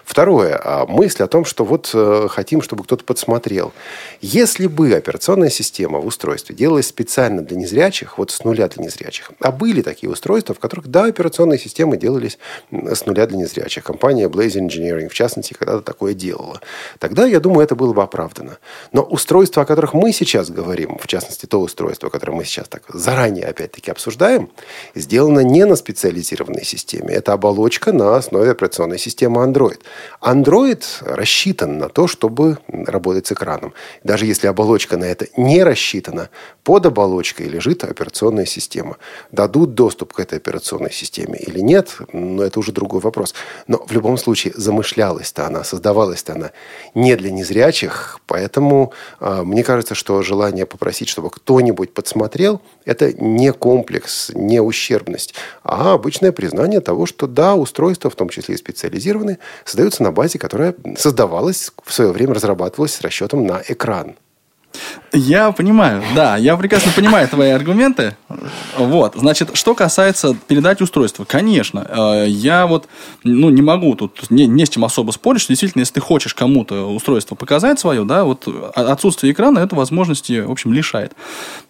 Второе. 0.04 0.57
А 0.62 0.86
мысль 0.86 1.22
о 1.22 1.26
том, 1.26 1.44
что 1.44 1.64
вот 1.64 1.90
э, 1.94 2.28
хотим, 2.30 2.62
чтобы 2.62 2.84
кто-то 2.84 3.04
подсмотрел. 3.04 3.72
Если 4.20 4.66
бы 4.66 4.92
операционная 4.92 5.50
система 5.50 6.00
в 6.00 6.06
устройстве 6.06 6.54
делалась 6.54 6.86
специально 6.86 7.42
для 7.42 7.56
незрячих, 7.56 8.18
вот 8.18 8.30
с 8.30 8.44
нуля 8.44 8.68
для 8.68 8.84
незрячих, 8.84 9.30
а 9.40 9.52
были 9.52 9.82
такие 9.82 10.10
устройства, 10.10 10.54
в 10.54 10.58
которых, 10.58 10.88
да, 10.88 11.04
операционные 11.04 11.58
системы 11.58 11.96
делались 11.96 12.38
с 12.70 13.06
нуля 13.06 13.26
для 13.26 13.38
незрячих. 13.38 13.84
Компания 13.84 14.28
Blaze 14.28 14.56
Engineering, 14.56 15.08
в 15.08 15.14
частности, 15.14 15.54
когда-то 15.54 15.82
такое 15.82 16.14
делала. 16.14 16.60
Тогда, 16.98 17.26
я 17.26 17.40
думаю, 17.40 17.64
это 17.64 17.74
было 17.74 17.92
бы 17.92 18.02
оправдано. 18.02 18.58
Но 18.92 19.02
устройства, 19.02 19.62
о 19.62 19.66
которых 19.66 19.94
мы 19.94 20.12
сейчас 20.12 20.50
говорим, 20.50 20.98
в 20.98 21.06
частности, 21.06 21.46
то 21.46 21.60
устройство, 21.60 22.08
которое 22.08 22.32
мы 22.32 22.44
сейчас 22.44 22.68
так 22.68 22.82
заранее, 22.92 23.46
опять-таки, 23.46 23.90
обсуждаем, 23.90 24.50
сделано 24.94 25.40
не 25.40 25.64
на 25.64 25.76
специализированной 25.76 26.64
системе. 26.64 27.14
Это 27.14 27.32
оболочка 27.32 27.92
на 27.92 28.16
основе 28.16 28.50
операционной 28.50 28.98
системы 28.98 29.42
Android. 29.44 29.78
Android 30.20 30.47
Android 30.48 30.82
рассчитан 31.00 31.78
на 31.78 31.88
то, 31.88 32.06
чтобы 32.08 32.58
работать 32.68 33.26
с 33.26 33.32
экраном. 33.32 33.74
Даже 34.02 34.24
если 34.24 34.46
оболочка 34.46 34.96
на 34.96 35.04
это 35.04 35.26
не 35.36 35.62
рассчитана, 35.62 36.30
под 36.64 36.86
оболочкой 36.86 37.48
лежит 37.48 37.84
операционная 37.84 38.46
система. 38.46 38.96
Дадут 39.30 39.74
доступ 39.74 40.14
к 40.14 40.20
этой 40.20 40.38
операционной 40.38 40.90
системе 40.90 41.38
или 41.38 41.60
нет, 41.60 41.96
но 42.12 42.42
это 42.42 42.60
уже 42.60 42.72
другой 42.72 43.00
вопрос. 43.00 43.34
Но 43.66 43.84
в 43.86 43.92
любом 43.92 44.16
случае 44.16 44.54
замышлялась-то 44.56 45.46
она, 45.46 45.64
создавалась-то 45.64 46.32
она 46.32 46.50
не 46.94 47.14
для 47.16 47.30
незрячих, 47.30 48.20
поэтому 48.26 48.92
э, 49.20 49.42
мне 49.44 49.62
кажется, 49.62 49.94
что 49.94 50.22
желание 50.22 50.64
попросить, 50.64 51.08
чтобы 51.08 51.30
кто-нибудь 51.30 51.92
подсмотрел, 51.92 52.62
это 52.86 53.12
не 53.12 53.52
комплекс, 53.52 54.30
не 54.34 54.60
ущербность, 54.60 55.34
а 55.62 55.92
обычное 55.94 56.32
признание 56.32 56.80
того, 56.80 57.04
что 57.04 57.26
да, 57.26 57.54
устройства, 57.54 58.10
в 58.10 58.14
том 58.14 58.30
числе 58.30 58.54
и 58.54 58.58
специализированные, 58.58 59.38
создаются 59.64 60.02
на 60.02 60.12
базе, 60.12 60.37
которая 60.38 60.74
создавалась 60.96 61.70
в 61.84 61.92
свое 61.92 62.12
время, 62.12 62.34
разрабатывалась 62.34 62.94
с 62.94 63.00
расчетом 63.00 63.46
на 63.46 63.62
экран. 63.68 64.16
Я 65.12 65.52
понимаю, 65.52 66.02
да, 66.14 66.36
я 66.36 66.56
прекрасно 66.56 66.92
понимаю 66.94 67.26
твои 67.28 67.50
аргументы. 67.50 68.16
Вот, 68.76 69.14
значит, 69.16 69.50
что 69.54 69.74
касается 69.74 70.36
передать 70.46 70.82
устройства, 70.82 71.24
конечно, 71.24 71.86
э, 71.88 72.26
я 72.28 72.66
вот, 72.66 72.88
ну, 73.24 73.48
не 73.48 73.62
могу 73.62 73.94
тут 73.94 74.30
не, 74.30 74.46
не 74.46 74.66
с 74.66 74.68
чем 74.68 74.84
особо 74.84 75.10
спорить, 75.12 75.40
что 75.40 75.52
действительно, 75.52 75.80
если 75.80 75.94
ты 75.94 76.00
хочешь 76.00 76.34
кому-то 76.34 76.94
устройство 76.94 77.34
показать 77.34 77.80
свое, 77.80 78.04
да, 78.04 78.24
вот 78.24 78.46
отсутствие 78.74 79.32
экрана 79.32 79.60
эту 79.60 79.76
возможности, 79.76 80.40
в 80.40 80.50
общем, 80.50 80.74
лишает. 80.74 81.12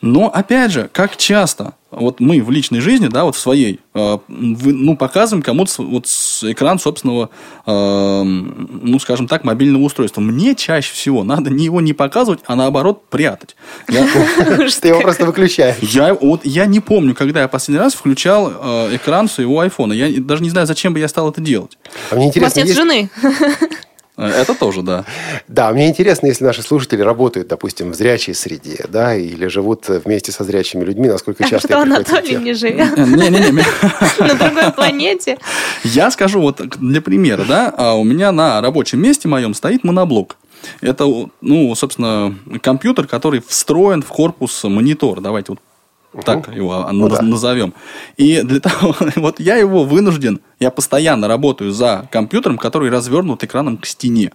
Но, 0.00 0.28
опять 0.28 0.72
же, 0.72 0.90
как 0.92 1.16
часто 1.16 1.74
вот 1.92 2.20
мы 2.20 2.42
в 2.42 2.50
личной 2.50 2.80
жизни, 2.80 3.06
да, 3.06 3.24
вот 3.24 3.36
в 3.36 3.38
своей, 3.38 3.80
э, 3.94 4.18
ну, 4.26 4.96
показываем 4.96 5.42
кому-то 5.42 5.82
вот 5.82 6.08
экран 6.42 6.78
собственного, 6.78 7.30
э, 7.66 8.22
ну, 8.22 8.98
скажем 8.98 9.28
так, 9.28 9.44
мобильного 9.44 9.82
устройства. 9.82 10.20
Мне 10.20 10.54
чаще 10.54 10.92
всего 10.92 11.24
надо 11.24 11.50
не 11.50 11.64
его 11.64 11.80
не 11.80 11.92
показывать, 11.92 12.40
а 12.46 12.56
наоборот 12.56 13.08
прятать. 13.08 13.56
Ты 13.86 14.88
его 14.88 15.00
просто 15.00 15.26
выключаешь. 15.26 15.76
Я, 15.82 16.14
вот, 16.14 16.44
я 16.44 16.66
не 16.66 16.80
помню, 16.80 17.14
когда 17.14 17.42
я 17.42 17.48
последний 17.48 17.80
раз 17.80 17.94
включал 17.94 18.52
э, 18.52 18.96
экран 18.96 19.28
своего 19.28 19.60
айфона. 19.60 19.92
Я 19.92 20.08
даже 20.20 20.42
не 20.42 20.50
знаю, 20.50 20.66
зачем 20.66 20.92
бы 20.92 21.00
я 21.00 21.08
стал 21.08 21.30
это 21.30 21.40
делать. 21.40 21.78
А 22.10 22.16
мне 22.16 22.28
интересно, 22.28 22.62
У 22.62 22.64
вас 22.64 22.68
нет 22.68 22.76
жены. 22.76 23.10
Это 24.18 24.54
тоже, 24.54 24.82
да. 24.82 25.04
Да, 25.46 25.72
мне 25.72 25.88
интересно, 25.88 26.26
если 26.26 26.44
наши 26.44 26.62
слушатели 26.62 27.02
работают, 27.02 27.46
допустим, 27.46 27.92
в 27.92 27.94
зрячей 27.94 28.34
среде, 28.34 28.84
да, 28.88 29.14
или 29.14 29.46
живут 29.46 29.88
вместе 29.88 30.32
со 30.32 30.42
зрячими 30.42 30.84
людьми, 30.84 31.08
насколько 31.08 31.44
а 31.44 31.48
часто... 31.48 31.68
Что 31.68 31.82
Анатолий 31.82 32.36
не 32.36 32.52
живет? 32.52 32.96
Не-не-не. 32.96 33.64
На 34.18 34.34
другой 34.34 34.72
планете. 34.72 35.38
Я 35.84 36.10
скажу 36.10 36.40
вот 36.40 36.60
для 36.80 37.00
примера, 37.00 37.44
да, 37.44 37.72
а 37.76 37.94
у 37.94 38.02
меня 38.02 38.32
на 38.32 38.60
рабочем 38.60 39.00
месте 39.00 39.28
моем 39.28 39.54
стоит 39.54 39.84
моноблок. 39.84 40.36
Это, 40.80 41.04
ну, 41.40 41.74
собственно, 41.76 42.34
компьютер, 42.60 43.06
который 43.06 43.40
встроен 43.46 44.02
в 44.02 44.08
корпус 44.08 44.64
монитора. 44.64 45.20
Давайте 45.20 45.52
вот 45.52 45.60
так 46.22 46.54
его 46.54 46.88
ну, 46.92 47.08
да. 47.08 47.22
назовем. 47.22 47.74
И 48.16 48.42
для 48.42 48.60
того, 48.68 48.94
вот 49.16 49.40
я 49.40 49.56
его 49.56 49.84
вынужден, 49.84 50.40
я 50.60 50.70
постоянно 50.70 51.28
работаю 51.28 51.72
за 51.72 52.08
компьютером, 52.10 52.58
который 52.58 52.90
развернут 52.90 53.44
экраном 53.44 53.78
к 53.78 53.86
стене. 53.86 54.32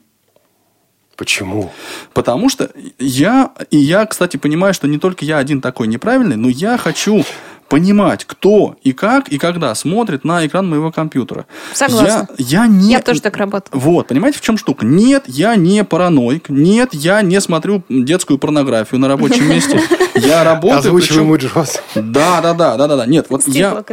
Почему? 1.16 1.72
Потому 2.14 2.50
что 2.50 2.72
я, 2.98 3.52
и 3.70 3.78
я, 3.78 4.06
кстати, 4.06 4.38
понимаю, 4.38 4.74
что 4.74 4.88
не 4.88 4.98
только 4.98 5.26
я 5.26 5.38
один 5.38 5.62
такой 5.62 5.88
неправильный, 5.88 6.38
но 6.38 6.50
я 6.50 6.78
хочу 6.78 7.24
понимать, 7.74 8.24
кто 8.26 8.76
и 8.84 8.92
как 8.94 9.30
и 9.30 9.40
когда 9.40 9.74
смотрит 9.74 10.24
на 10.24 10.46
экран 10.46 10.70
моего 10.70 10.92
компьютера. 10.92 11.48
Согласна. 11.74 12.28
Я, 12.38 12.66
я, 12.66 12.68
не... 12.68 12.92
я 12.92 13.00
тоже 13.02 13.20
так 13.20 13.36
работаю. 13.36 13.82
Вот, 13.82 14.10
понимаете, 14.10 14.38
в 14.38 14.42
чем 14.42 14.60
штука? 14.60 14.86
Нет, 14.86 15.24
я 15.26 15.56
не 15.56 15.84
параноик. 15.84 16.50
Нет, 16.50 16.94
я 16.94 17.24
не 17.24 17.42
смотрю 17.42 17.84
детскую 17.90 18.38
порнографию 18.38 19.00
на 19.00 19.08
рабочем 19.08 19.50
месте. 19.50 19.82
Я 20.16 20.44
работаю... 20.44 20.78
Озвучиваемый 20.78 21.40
Джоз. 21.40 21.82
Да, 21.96 22.40
да, 22.42 22.54
да, 22.54 22.78
да, 22.78 22.88
да, 22.88 22.98
да. 22.98 23.06
Нет, 23.08 23.26
вот 23.30 23.48
я... 23.48 23.84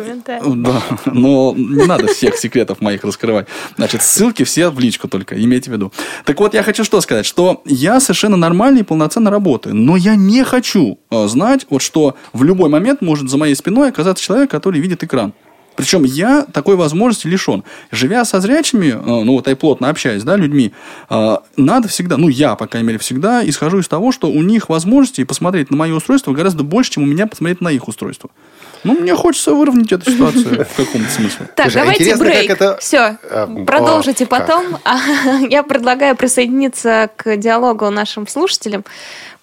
Да, 0.44 0.82
но 1.06 1.54
не 1.56 1.86
надо 1.86 2.08
всех 2.08 2.36
секретов 2.36 2.82
моих 2.82 3.04
раскрывать. 3.04 3.46
Значит, 3.76 4.02
ссылки 4.02 4.42
все 4.44 4.68
в 4.68 4.78
личку 4.78 5.08
только, 5.08 5.42
имейте 5.42 5.70
в 5.70 5.72
виду. 5.72 5.92
Так 6.26 6.38
вот, 6.38 6.52
я 6.52 6.62
хочу 6.62 6.84
что 6.84 7.00
сказать, 7.00 7.24
что 7.24 7.62
я 7.64 8.00
совершенно 8.00 8.36
нормально 8.36 8.80
и 8.80 8.82
полноценно 8.82 9.30
работаю, 9.30 9.74
но 9.74 9.96
я 9.96 10.14
не 10.14 10.44
хочу 10.44 10.98
э, 11.10 11.26
знать, 11.26 11.66
вот 11.70 11.80
что 11.80 12.16
в 12.34 12.44
любой 12.44 12.68
момент 12.68 13.00
может 13.00 13.30
за 13.30 13.38
моей 13.38 13.54
спиной 13.54 13.69
спиной 13.70 13.90
оказаться 13.90 14.22
человек, 14.24 14.50
который 14.50 14.80
видит 14.80 15.04
экран. 15.04 15.32
Причем 15.76 16.02
я 16.02 16.44
такой 16.52 16.74
возможности 16.74 17.28
лишен. 17.28 17.62
Живя 17.92 18.24
со 18.24 18.40
зрячими, 18.40 18.88
э, 18.88 19.24
ну 19.24 19.34
вот 19.34 19.46
я 19.46 19.54
плотно 19.54 19.88
общаюсь, 19.88 20.24
да, 20.24 20.36
людьми, 20.36 20.72
э, 21.08 21.36
надо 21.56 21.88
всегда, 21.88 22.16
ну 22.16 22.28
я, 22.28 22.56
по 22.56 22.66
крайней 22.66 22.88
мере, 22.88 22.98
всегда 22.98 23.48
исхожу 23.48 23.78
из 23.78 23.86
того, 23.86 24.10
что 24.10 24.28
у 24.28 24.42
них 24.42 24.68
возможности 24.68 25.22
посмотреть 25.22 25.70
на 25.70 25.76
мое 25.76 25.94
устройство 25.94 26.32
гораздо 26.32 26.64
больше, 26.64 26.92
чем 26.92 27.04
у 27.04 27.06
меня 27.06 27.28
посмотреть 27.28 27.60
на 27.60 27.68
их 27.68 27.86
устройство. 27.86 28.30
Ну, 28.82 28.98
мне 28.98 29.14
хочется 29.14 29.54
выровнять 29.54 29.92
эту 29.92 30.10
ситуацию 30.10 30.64
в 30.64 30.76
каком-то 30.76 31.10
смысле. 31.10 31.48
Так, 31.54 31.72
давайте 31.72 32.16
брейк. 32.16 32.58
Все, 32.80 33.18
а, 33.30 33.46
продолжите 33.64 34.26
потом. 34.26 34.78
Я 35.48 35.62
предлагаю 35.62 36.16
присоединиться 36.16 37.08
к 37.16 37.36
диалогу 37.36 37.88
нашим 37.90 38.26
слушателям. 38.26 38.84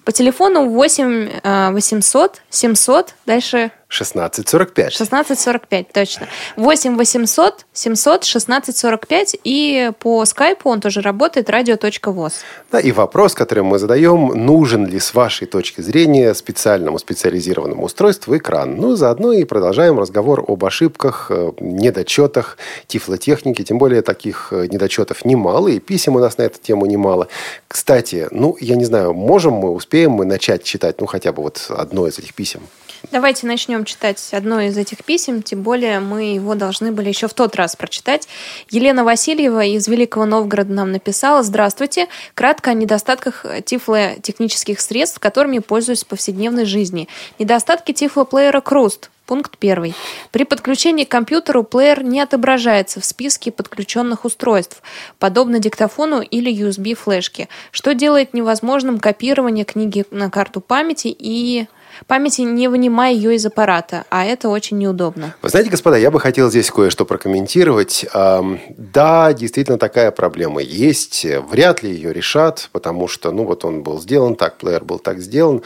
По 0.03 0.11
телефону 0.11 0.69
8 0.69 1.73
800 1.73 2.41
700, 2.49 3.15
дальше 3.25 3.71
1645. 3.89 4.93
1645, 4.93 5.91
точно. 5.91 6.27
8 6.55 6.97
800 6.97 7.65
700 7.73 8.15
1645 8.23 9.37
и 9.43 9.91
по 9.99 10.25
скайпу 10.25 10.69
он 10.69 10.81
тоже 10.81 11.01
работает 11.01 11.49
радио.воз. 11.49 12.41
Да, 12.71 12.79
и 12.79 12.91
вопрос, 12.91 13.33
который 13.33 13.63
мы 13.63 13.79
задаем, 13.79 14.27
нужен 14.45 14.85
ли 14.85 14.99
с 14.99 15.13
вашей 15.13 15.47
точки 15.47 15.81
зрения 15.81 16.33
специальному 16.33 16.99
специализированному 16.99 17.83
устройству 17.83 18.37
экран? 18.37 18.75
Ну, 18.77 18.95
заодно 18.95 19.33
и 19.33 19.43
продолжаем 19.43 19.99
разговор 19.99 20.43
об 20.47 20.63
ошибках, 20.65 21.27
э, 21.29 21.51
недочетах 21.59 22.57
тифлотехники, 22.87 23.63
тем 23.63 23.77
более 23.77 24.01
таких 24.01 24.49
э, 24.51 24.67
недочетов 24.67 25.25
немало, 25.25 25.67
и 25.67 25.79
писем 25.79 26.15
у 26.15 26.19
нас 26.19 26.37
на 26.37 26.43
эту 26.43 26.59
тему 26.59 26.85
немало. 26.85 27.27
Кстати, 27.67 28.27
ну, 28.31 28.57
я 28.59 28.75
не 28.75 28.85
знаю, 28.85 29.13
можем 29.13 29.53
мы, 29.53 29.71
успеем 29.71 29.97
успеем 29.97 30.11
мы 30.11 30.25
начать 30.25 30.63
читать, 30.63 30.99
ну, 31.01 31.07
хотя 31.07 31.31
бы 31.31 31.43
вот 31.43 31.65
одно 31.69 32.07
из 32.07 32.19
этих 32.19 32.33
писем? 32.33 32.61
Давайте 33.09 33.47
начнем 33.47 33.85
читать 33.85 34.21
одно 34.33 34.59
из 34.59 34.77
этих 34.77 35.05
писем, 35.05 35.41
тем 35.41 35.63
более 35.63 36.01
мы 36.01 36.33
его 36.33 36.55
должны 36.55 36.91
были 36.91 37.07
еще 37.07 37.29
в 37.29 37.33
тот 37.33 37.55
раз 37.55 37.77
прочитать. 37.77 38.27
Елена 38.69 39.05
Васильева 39.05 39.63
из 39.63 39.87
Великого 39.87 40.25
Новгорода 40.25 40.73
нам 40.73 40.91
написала 40.91 41.41
«Здравствуйте. 41.41 42.09
Кратко 42.33 42.71
о 42.71 42.73
недостатках 42.73 43.45
тифлотехнических 43.63 44.81
средств, 44.81 45.19
которыми 45.19 45.59
пользуюсь 45.59 46.03
в 46.03 46.07
повседневной 46.07 46.65
жизни. 46.65 47.07
Недостатки 47.39 47.93
тифлоплеера 47.93 48.59
«Круст». 48.59 49.09
Пункт 49.25 49.57
первый. 49.57 49.93
При 50.31 50.43
подключении 50.45 51.03
к 51.03 51.09
компьютеру 51.09 51.63
плеер 51.63 52.01
не 52.01 52.21
отображается 52.21 53.01
в 53.01 53.05
списке 53.05 53.51
подключенных 53.51 54.23
устройств, 54.23 54.81
подобно 55.19 55.59
диктофону 55.59 56.21
или 56.21 56.49
USB-флешке, 56.53 57.49
что 57.71 57.93
делает 57.93 58.33
невозможным 58.33 58.99
копирование 58.99 59.65
книги 59.65 60.05
на 60.11 60.29
карту 60.29 60.61
памяти 60.61 61.13
и 61.17 61.67
памяти, 62.05 62.41
не 62.41 62.67
вынимая 62.67 63.13
ее 63.13 63.35
из 63.35 63.45
аппарата, 63.45 64.05
а 64.09 64.25
это 64.25 64.49
очень 64.49 64.77
неудобно. 64.77 65.35
Вы 65.41 65.49
знаете, 65.49 65.69
господа, 65.69 65.97
я 65.97 66.11
бы 66.11 66.19
хотел 66.19 66.49
здесь 66.49 66.69
кое-что 66.69 67.05
прокомментировать. 67.05 68.05
Да, 68.13 69.33
действительно 69.33 69.77
такая 69.77 70.11
проблема 70.11 70.61
есть. 70.61 71.25
Вряд 71.49 71.83
ли 71.83 71.91
ее 71.91 72.13
решат, 72.13 72.69
потому 72.71 73.07
что, 73.07 73.31
ну, 73.31 73.45
вот 73.45 73.65
он 73.65 73.83
был 73.83 73.99
сделан 73.99 74.35
так, 74.35 74.57
плеер 74.57 74.83
был 74.83 74.99
так 74.99 75.19
сделан. 75.19 75.63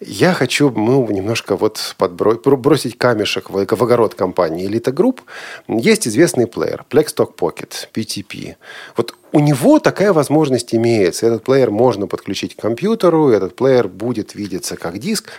Я 0.00 0.32
хочу, 0.32 0.70
ну, 0.70 1.06
немножко 1.10 1.56
вот 1.56 1.94
подбросить, 1.98 2.42
бросить 2.42 2.98
камешек 2.98 3.50
в, 3.50 3.58
огород 3.58 4.14
компании 4.14 4.68
Elite 4.68 4.92
Group. 4.92 5.20
Есть 5.68 6.08
известный 6.08 6.46
плеер, 6.46 6.84
Plexstock 6.90 7.34
Pocket, 7.36 7.88
PTP. 7.94 8.56
Вот 8.96 9.14
у 9.32 9.40
него 9.40 9.78
такая 9.78 10.12
возможность 10.12 10.74
имеется. 10.74 11.26
Этот 11.26 11.44
плеер 11.44 11.70
можно 11.70 12.06
подключить 12.06 12.56
к 12.56 12.60
компьютеру, 12.60 13.28
этот 13.28 13.56
плеер 13.56 13.88
будет 13.88 14.34
видеться 14.34 14.76
как 14.76 14.98
диск 14.98 15.30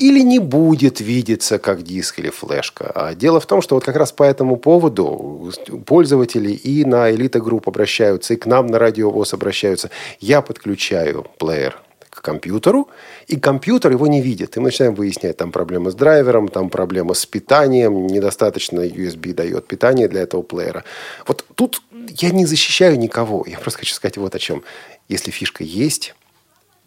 или 0.00 0.20
не 0.20 0.38
будет 0.38 1.00
видеться 1.00 1.58
как 1.58 1.82
диск 1.82 2.18
или 2.18 2.30
флешка. 2.30 2.90
А 2.94 3.14
дело 3.14 3.38
в 3.38 3.46
том, 3.46 3.60
что 3.60 3.74
вот 3.74 3.84
как 3.84 3.96
раз 3.96 4.12
по 4.12 4.22
этому 4.22 4.56
поводу 4.56 5.52
пользователи 5.84 6.52
и 6.52 6.86
на 6.86 7.10
Elite 7.10 7.38
Group 7.40 7.64
обращаются, 7.66 8.32
и 8.32 8.36
к 8.36 8.46
нам 8.46 8.66
на 8.66 8.78
радиовоз 8.78 9.34
обращаются. 9.34 9.90
Я 10.18 10.40
подключаю 10.40 11.26
плеер 11.38 11.78
к 12.08 12.22
компьютеру, 12.22 12.88
и 13.26 13.36
компьютер 13.38 13.92
его 13.92 14.06
не 14.06 14.22
видит. 14.22 14.56
И 14.56 14.60
мы 14.60 14.66
начинаем 14.66 14.94
выяснять, 14.94 15.36
там 15.36 15.52
проблема 15.52 15.90
с 15.90 15.94
драйвером, 15.94 16.48
там 16.48 16.70
проблема 16.70 17.12
с 17.12 17.26
питанием, 17.26 18.06
недостаточно 18.06 18.80
USB 18.80 19.34
дает 19.34 19.66
питание 19.66 20.08
для 20.08 20.22
этого 20.22 20.40
плеера. 20.40 20.82
Вот 21.26 21.44
тут 21.54 21.82
я 22.08 22.30
не 22.30 22.46
защищаю 22.46 22.98
никого. 22.98 23.44
Я 23.46 23.58
просто 23.58 23.80
хочу 23.80 23.94
сказать 23.94 24.16
вот 24.16 24.34
о 24.34 24.38
чем. 24.38 24.62
Если 25.08 25.30
фишка 25.30 25.62
есть, 25.62 26.14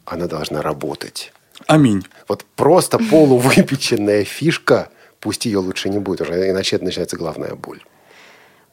она 0.05 0.25
должна 0.25 0.63
работать. 0.63 1.31
Аминь. 1.67 2.05
Вот 2.27 2.45
просто 2.55 2.97
полувыпеченная 2.99 4.23
фишка, 4.23 4.89
пусть 5.19 5.45
ее 5.45 5.59
лучше 5.59 5.89
не 5.89 5.99
будет 5.99 6.21
уже, 6.21 6.49
иначе 6.49 6.75
это 6.75 6.85
начинается 6.85 7.17
главная 7.17 7.55
боль. 7.55 7.83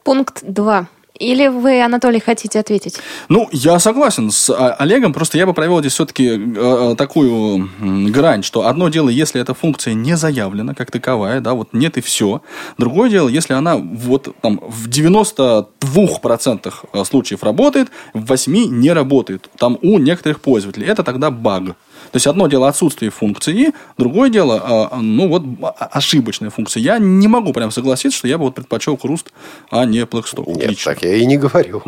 Пункт 0.02 0.42
2. 0.42 0.88
Или 1.20 1.48
вы, 1.48 1.82
Анатолий, 1.82 2.18
хотите 2.18 2.58
ответить? 2.58 2.98
Ну, 3.28 3.46
я 3.52 3.78
согласен 3.78 4.30
с 4.30 4.48
а, 4.48 4.72
Олегом, 4.72 5.12
просто 5.12 5.36
я 5.36 5.44
бы 5.44 5.52
провел 5.52 5.80
здесь 5.80 5.92
все-таки 5.92 6.30
э, 6.56 6.94
такую 6.96 7.68
грань, 8.10 8.42
что 8.42 8.66
одно 8.66 8.88
дело, 8.88 9.10
если 9.10 9.38
эта 9.38 9.52
функция 9.52 9.92
не 9.92 10.16
заявлена 10.16 10.74
как 10.74 10.90
таковая, 10.90 11.42
да, 11.42 11.52
вот 11.52 11.74
нет 11.74 11.98
и 11.98 12.00
все. 12.00 12.40
Другое 12.78 13.10
дело, 13.10 13.28
если 13.28 13.52
она 13.52 13.76
вот 13.76 14.34
там 14.40 14.60
в 14.66 14.88
92% 14.88 16.74
э, 16.94 17.04
случаев 17.04 17.42
работает, 17.42 17.88
в 18.14 18.32
8% 18.32 18.68
не 18.68 18.90
работает. 18.90 19.50
Там 19.58 19.78
у 19.82 19.98
некоторых 19.98 20.40
пользователей. 20.40 20.86
Это 20.86 21.02
тогда 21.04 21.30
баг. 21.30 21.76
То 22.12 22.16
есть 22.16 22.26
одно 22.26 22.48
дело 22.48 22.68
отсутствие 22.68 23.10
функции, 23.10 23.72
другое 23.96 24.30
дело, 24.30 24.60
а, 24.64 24.96
ну 25.00 25.28
вот 25.28 25.44
ошибочная 25.78 26.50
функция. 26.50 26.80
Я 26.80 26.98
не 26.98 27.28
могу 27.28 27.52
прям 27.52 27.70
согласиться, 27.70 28.18
что 28.18 28.26
я 28.26 28.36
бы 28.36 28.44
вот 28.44 28.54
предпочел 28.56 28.96
Круст, 28.96 29.32
а 29.70 29.84
не 29.84 30.00
Blackstock. 30.00 30.50
Нет, 30.52 30.70
лично. 30.70 30.92
так 30.92 31.02
я 31.02 31.09
я 31.10 31.16
и 31.16 31.26
не 31.26 31.36
говорю. 31.36 31.82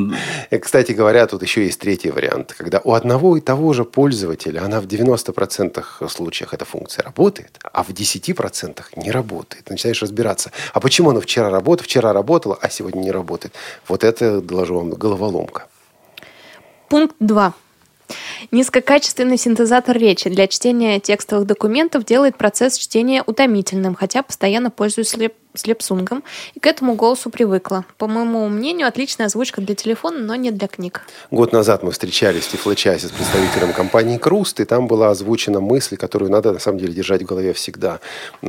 И, 0.50 0.58
кстати 0.58 0.92
говоря, 0.92 1.26
тут 1.26 1.42
еще 1.42 1.64
есть 1.64 1.80
третий 1.80 2.10
вариант. 2.10 2.54
Когда 2.58 2.80
у 2.84 2.92
одного 2.92 3.36
и 3.36 3.40
того 3.40 3.72
же 3.72 3.84
пользователя, 3.84 4.62
она 4.64 4.80
в 4.80 4.86
90% 4.86 6.08
случаях 6.08 6.54
эта 6.54 6.64
функция 6.64 7.04
работает, 7.04 7.58
а 7.72 7.82
в 7.82 7.90
10% 7.90 8.82
не 8.96 9.10
работает. 9.10 9.70
Начинаешь 9.70 10.02
разбираться. 10.02 10.50
А 10.72 10.80
почему 10.80 11.10
она 11.10 11.20
вчера 11.20 11.50
работала, 11.50 11.84
вчера 11.84 12.12
работала, 12.12 12.58
а 12.60 12.68
сегодня 12.68 13.00
не 13.00 13.10
работает? 13.10 13.54
Вот 13.88 14.04
это, 14.04 14.40
доложу 14.40 14.76
вам, 14.76 14.90
головоломка. 14.90 15.66
Пункт 16.88 17.16
2. 17.20 17.54
Низкокачественный 18.50 19.36
синтезатор 19.36 19.96
речи 19.96 20.28
для 20.28 20.46
чтения 20.46 21.00
текстовых 21.00 21.46
документов 21.46 22.04
делает 22.04 22.36
процесс 22.36 22.76
чтения 22.76 23.22
утомительным, 23.26 23.94
хотя 23.94 24.22
постоянно 24.22 24.70
пользуюсь 24.70 25.08
слеп 25.08 25.34
с 25.54 25.66
Лепсунгом 25.66 26.22
и 26.54 26.60
к 26.60 26.66
этому 26.66 26.94
голосу 26.94 27.30
привыкла. 27.30 27.84
По 27.98 28.06
моему 28.06 28.48
мнению, 28.48 28.88
отличная 28.88 29.26
озвучка 29.26 29.60
для 29.60 29.74
телефона, 29.74 30.18
но 30.18 30.34
не 30.34 30.50
для 30.50 30.68
книг. 30.68 31.02
Год 31.30 31.52
назад 31.52 31.82
мы 31.82 31.92
встречались 31.92 32.44
в 32.44 32.52
Тифлочасе 32.52 33.08
с 33.08 33.10
представителем 33.10 33.72
компании 33.72 34.18
«Круст», 34.18 34.60
и 34.60 34.64
там 34.64 34.86
была 34.86 35.10
озвучена 35.10 35.60
мысль, 35.60 35.96
которую 35.96 36.30
надо 36.30 36.52
на 36.52 36.58
самом 36.58 36.78
деле 36.78 36.92
держать 36.92 37.22
в 37.22 37.26
голове 37.26 37.52
всегда. 37.52 38.00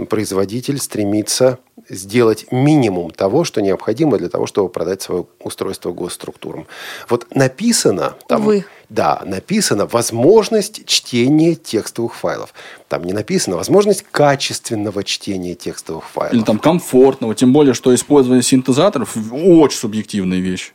Производитель 0.09 0.79
стремится 0.79 1.59
сделать 1.89 2.45
минимум 2.51 3.11
того, 3.11 3.43
что 3.43 3.61
необходимо 3.61 4.17
для 4.17 4.29
того, 4.29 4.45
чтобы 4.45 4.69
продать 4.69 5.01
свое 5.01 5.25
устройство 5.39 5.91
госструктурам. 5.91 6.67
Вот 7.09 7.35
написано 7.35 8.15
там... 8.27 8.43
Увы. 8.43 8.65
Да, 8.93 9.23
написано 9.25 9.87
возможность 9.87 10.85
чтения 10.85 11.55
текстовых 11.55 12.13
файлов. 12.13 12.53
Там 12.89 13.03
не 13.05 13.11
написано 13.11 13.55
возможность 13.55 14.05
качественного 14.11 15.03
чтения 15.03 15.55
текстовых 15.55 16.07
файлов. 16.07 16.35
Или 16.35 16.43
там 16.43 16.59
комфортного, 16.59 17.33
тем 17.33 17.53
более, 17.53 17.73
что 17.73 17.95
использование 17.95 18.43
синтезаторов 18.43 19.17
очень 19.31 19.79
субъективная 19.79 20.37
вещь. 20.37 20.73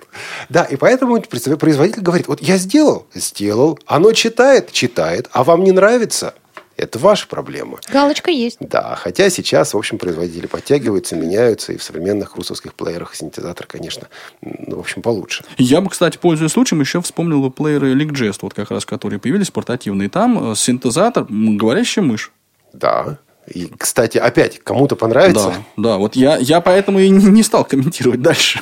Да, 0.48 0.64
и 0.64 0.74
поэтому 0.74 1.20
производитель 1.20 2.02
говорит, 2.02 2.26
вот 2.26 2.42
я 2.42 2.56
сделал, 2.56 3.06
сделал, 3.14 3.78
оно 3.86 4.10
читает, 4.10 4.72
читает, 4.72 5.30
а 5.30 5.44
вам 5.44 5.62
не 5.62 5.70
нравится– 5.70 6.34
это 6.78 6.98
ваша 6.98 7.26
проблема. 7.26 7.78
Галочка 7.92 8.30
есть. 8.30 8.58
Да, 8.60 8.94
хотя 8.96 9.28
сейчас, 9.30 9.74
в 9.74 9.76
общем, 9.76 9.98
производители 9.98 10.46
подтягиваются, 10.46 11.16
меняются, 11.16 11.72
и 11.72 11.76
в 11.76 11.82
современных 11.82 12.36
русских 12.36 12.74
плеерах 12.74 13.14
синтезатор, 13.14 13.66
конечно, 13.66 14.08
ну, 14.40 14.76
в 14.76 14.80
общем, 14.80 15.02
получше. 15.02 15.44
Я 15.58 15.80
бы, 15.80 15.90
кстати, 15.90 16.18
пользуясь 16.18 16.52
случаем, 16.52 16.80
еще 16.80 17.02
вспомнил 17.02 17.42
бы 17.42 17.50
плееры 17.50 17.94
LeakJest, 17.94 18.38
вот 18.42 18.54
как 18.54 18.70
раз, 18.70 18.86
которые 18.86 19.18
появились, 19.18 19.50
портативные. 19.50 20.08
Там 20.08 20.52
э, 20.52 20.54
синтезатор, 20.54 21.26
говорящая 21.28 22.04
мышь. 22.04 22.32
Да, 22.72 23.18
и, 23.54 23.66
кстати, 23.78 24.18
опять, 24.18 24.58
кому-то 24.58 24.94
понравится. 24.94 25.54
Да, 25.76 25.90
да, 25.90 25.96
вот 25.96 26.16
я, 26.16 26.36
я 26.36 26.60
поэтому 26.60 26.98
и 26.98 27.08
не 27.08 27.42
стал 27.42 27.64
комментировать 27.64 28.20
дальше. 28.20 28.60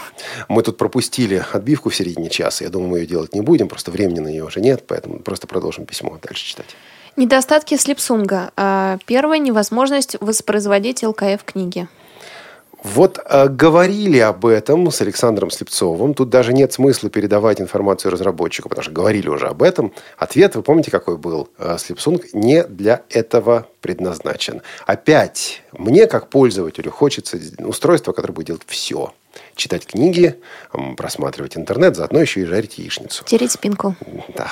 Мы 0.48 0.62
тут 0.62 0.76
пропустили 0.79 1.44
отбивку 1.52 1.90
в 1.90 1.96
середине 1.96 2.31
часа. 2.31 2.64
Я 2.64 2.70
думаю, 2.70 2.90
мы 2.90 2.98
ее 3.00 3.07
делать 3.07 3.35
не 3.35 3.40
будем, 3.40 3.68
просто 3.68 3.90
времени 3.90 4.20
на 4.20 4.29
нее 4.29 4.44
уже 4.44 4.61
нет, 4.61 4.85
поэтому 4.87 5.18
просто 5.18 5.46
продолжим 5.46 5.87
письмо 5.87 6.18
дальше 6.22 6.44
читать. 6.44 6.76
Недостатки 7.16 7.76
слепсунга. 7.76 8.50
А, 8.57 8.98
первое– 9.07 9.38
невозможность 9.40 10.16
воспроизводить 10.20 11.02
ЛКФ 11.02 11.44
книги. 11.44 11.88
Вот 12.83 13.18
э, 13.24 13.48
говорили 13.48 14.18
об 14.18 14.46
этом 14.46 14.90
с 14.90 15.00
Александром 15.00 15.50
Слепцовым. 15.50 16.14
Тут 16.14 16.29
даже 16.29 16.52
нет 16.52 16.72
смысла 16.72 17.11
передавать 17.11 17.61
информацию 17.61 18.12
разработчику, 18.12 18.68
потому 18.68 18.85
что 18.85 18.92
говорили 18.92 19.29
уже 19.29 19.48
об 19.48 19.62
этом. 19.62 19.92
Ответ, 20.18 20.55
вы 20.55 20.62
помните, 20.62 20.90
какой 20.90 21.16
был? 21.16 21.48
Э, 21.59 21.79
Слепсунг 21.79 22.33
не 22.33 22.62
для 22.64 23.02
этого 23.09 23.66
предназначен. 23.81 24.62
Опять, 24.87 25.62
мне 25.72 26.07
как 26.07 26.29
пользователю 26.29 26.92
хочется 26.92 27.38
устройство, 27.59 28.12
которое 28.12 28.35
будет 28.35 28.46
делать 28.48 28.62
все. 28.66 29.12
Читать 29.57 29.87
книги, 29.87 30.38
просматривать 30.96 31.57
интернет, 31.57 31.96
заодно 31.96 32.20
еще 32.20 32.42
и 32.42 32.44
жарить 32.44 32.79
яичницу. 32.79 33.24
Тереть 33.24 33.52
спинку. 33.52 33.96
Да. 34.37 34.48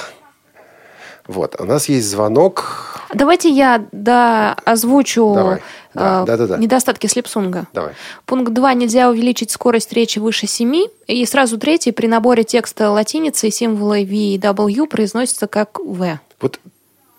Вот, 1.27 1.59
у 1.59 1.65
нас 1.65 1.89
есть 1.89 2.09
звонок. 2.09 3.01
Давайте 3.13 3.49
я 3.49 3.87
да, 3.93 4.57
озвучу 4.65 5.33
Давай. 5.35 5.63
Да, 5.95 6.23
э, 6.23 6.27
да, 6.27 6.37
да, 6.37 6.47
да. 6.47 6.57
недостатки 6.59 7.07
слепсунга. 7.07 7.67
Давай. 7.73 7.95
Пункт 8.27 8.53
2. 8.53 8.75
Нельзя 8.75 9.09
увеличить 9.09 9.51
скорость 9.51 9.93
речи 9.93 10.19
выше 10.19 10.47
7. 10.47 10.87
И 11.07 11.25
сразу 11.25 11.59
третий. 11.59 11.93
При 11.93 12.09
наборе 12.09 12.45
текста 12.45 12.91
латиницы 12.91 13.51
символы 13.51 14.05
V 14.05 14.13
и 14.13 14.39
W 14.39 14.87
произносится 14.87 15.47
как 15.47 15.79
V. 15.79 16.21
Вот 16.41 16.61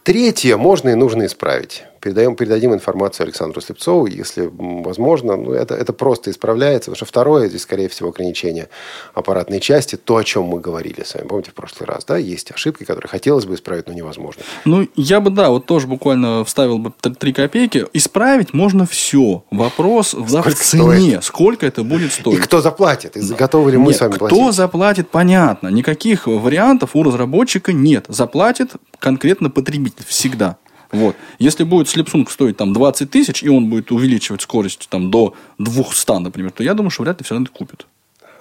третье 0.03 0.57
можно 0.57 0.89
и 0.89 0.95
нужно 0.95 1.25
исправить 1.25 1.83
передаем, 2.05 2.35
передадим 2.35 2.71
информацию 2.71 3.23
Александру 3.23 3.61
Слепцову, 3.61 4.05
если 4.05 4.47
возможно. 4.53 5.35
Ну, 5.35 5.53
это, 5.53 5.73
это 5.73 5.91
просто 5.91 6.29
исправляется. 6.29 6.91
Потому 6.91 6.97
что 6.97 7.05
второе, 7.05 7.49
здесь, 7.49 7.63
скорее 7.63 7.89
всего, 7.89 8.09
ограничение 8.09 8.69
аппаратной 9.15 9.59
части, 9.59 9.95
то, 9.95 10.17
о 10.17 10.23
чем 10.23 10.43
мы 10.43 10.59
говорили 10.59 11.01
с 11.03 11.15
вами. 11.15 11.27
Помните, 11.27 11.49
в 11.49 11.55
прошлый 11.55 11.87
раз, 11.87 12.05
да, 12.05 12.17
есть 12.17 12.51
ошибки, 12.51 12.83
которые 12.83 13.09
хотелось 13.09 13.45
бы 13.45 13.55
исправить, 13.55 13.87
но 13.87 13.93
невозможно. 13.93 14.43
Ну, 14.65 14.87
я 14.95 15.19
бы, 15.19 15.31
да, 15.31 15.49
вот 15.49 15.65
тоже 15.65 15.87
буквально 15.87 16.45
вставил 16.45 16.77
бы 16.77 16.93
3 17.01 17.33
копейки. 17.33 17.87
Исправить 17.93 18.53
можно 18.53 18.85
все. 18.85 19.43
Вопрос 19.49 20.13
в 20.13 20.27
цене. 20.53 20.83
Стоит? 20.83 21.23
Сколько 21.23 21.65
это 21.65 21.83
будет 21.83 22.13
стоить? 22.13 22.37
И 22.37 22.39
кто 22.39 22.61
заплатит? 22.61 23.17
И 23.17 23.33
готовы 23.33 23.71
ли 23.71 23.77
мы 23.77 23.87
нет, 23.87 23.95
с 23.95 24.01
вами 24.01 24.11
кто 24.11 24.19
платить? 24.19 24.37
Кто 24.37 24.51
заплатит, 24.51 25.09
понятно. 25.09 25.69
Никаких 25.69 26.27
вариантов 26.27 26.91
у 26.93 27.01
разработчика 27.01 27.73
нет. 27.73 28.05
Заплатит 28.09 28.73
конкретно 28.99 29.49
потребитель 29.49 30.05
всегда. 30.05 30.57
Вот. 30.95 31.15
Если 31.39 31.63
будет 31.63 31.89
слепсунг 31.89 32.31
стоить 32.31 32.57
там 32.57 32.73
20 32.73 33.09
тысяч, 33.09 33.43
и 33.43 33.49
он 33.49 33.69
будет 33.69 33.91
увеличивать 33.91 34.41
скорость 34.41 34.87
там, 34.89 35.11
до 35.11 35.33
200, 35.57 36.19
например, 36.19 36.51
то 36.51 36.63
я 36.63 36.73
думаю, 36.73 36.89
что 36.89 37.03
вряд 37.03 37.19
ли 37.19 37.25
все 37.25 37.35
равно 37.35 37.45
это 37.45 37.57
купят. 37.57 37.85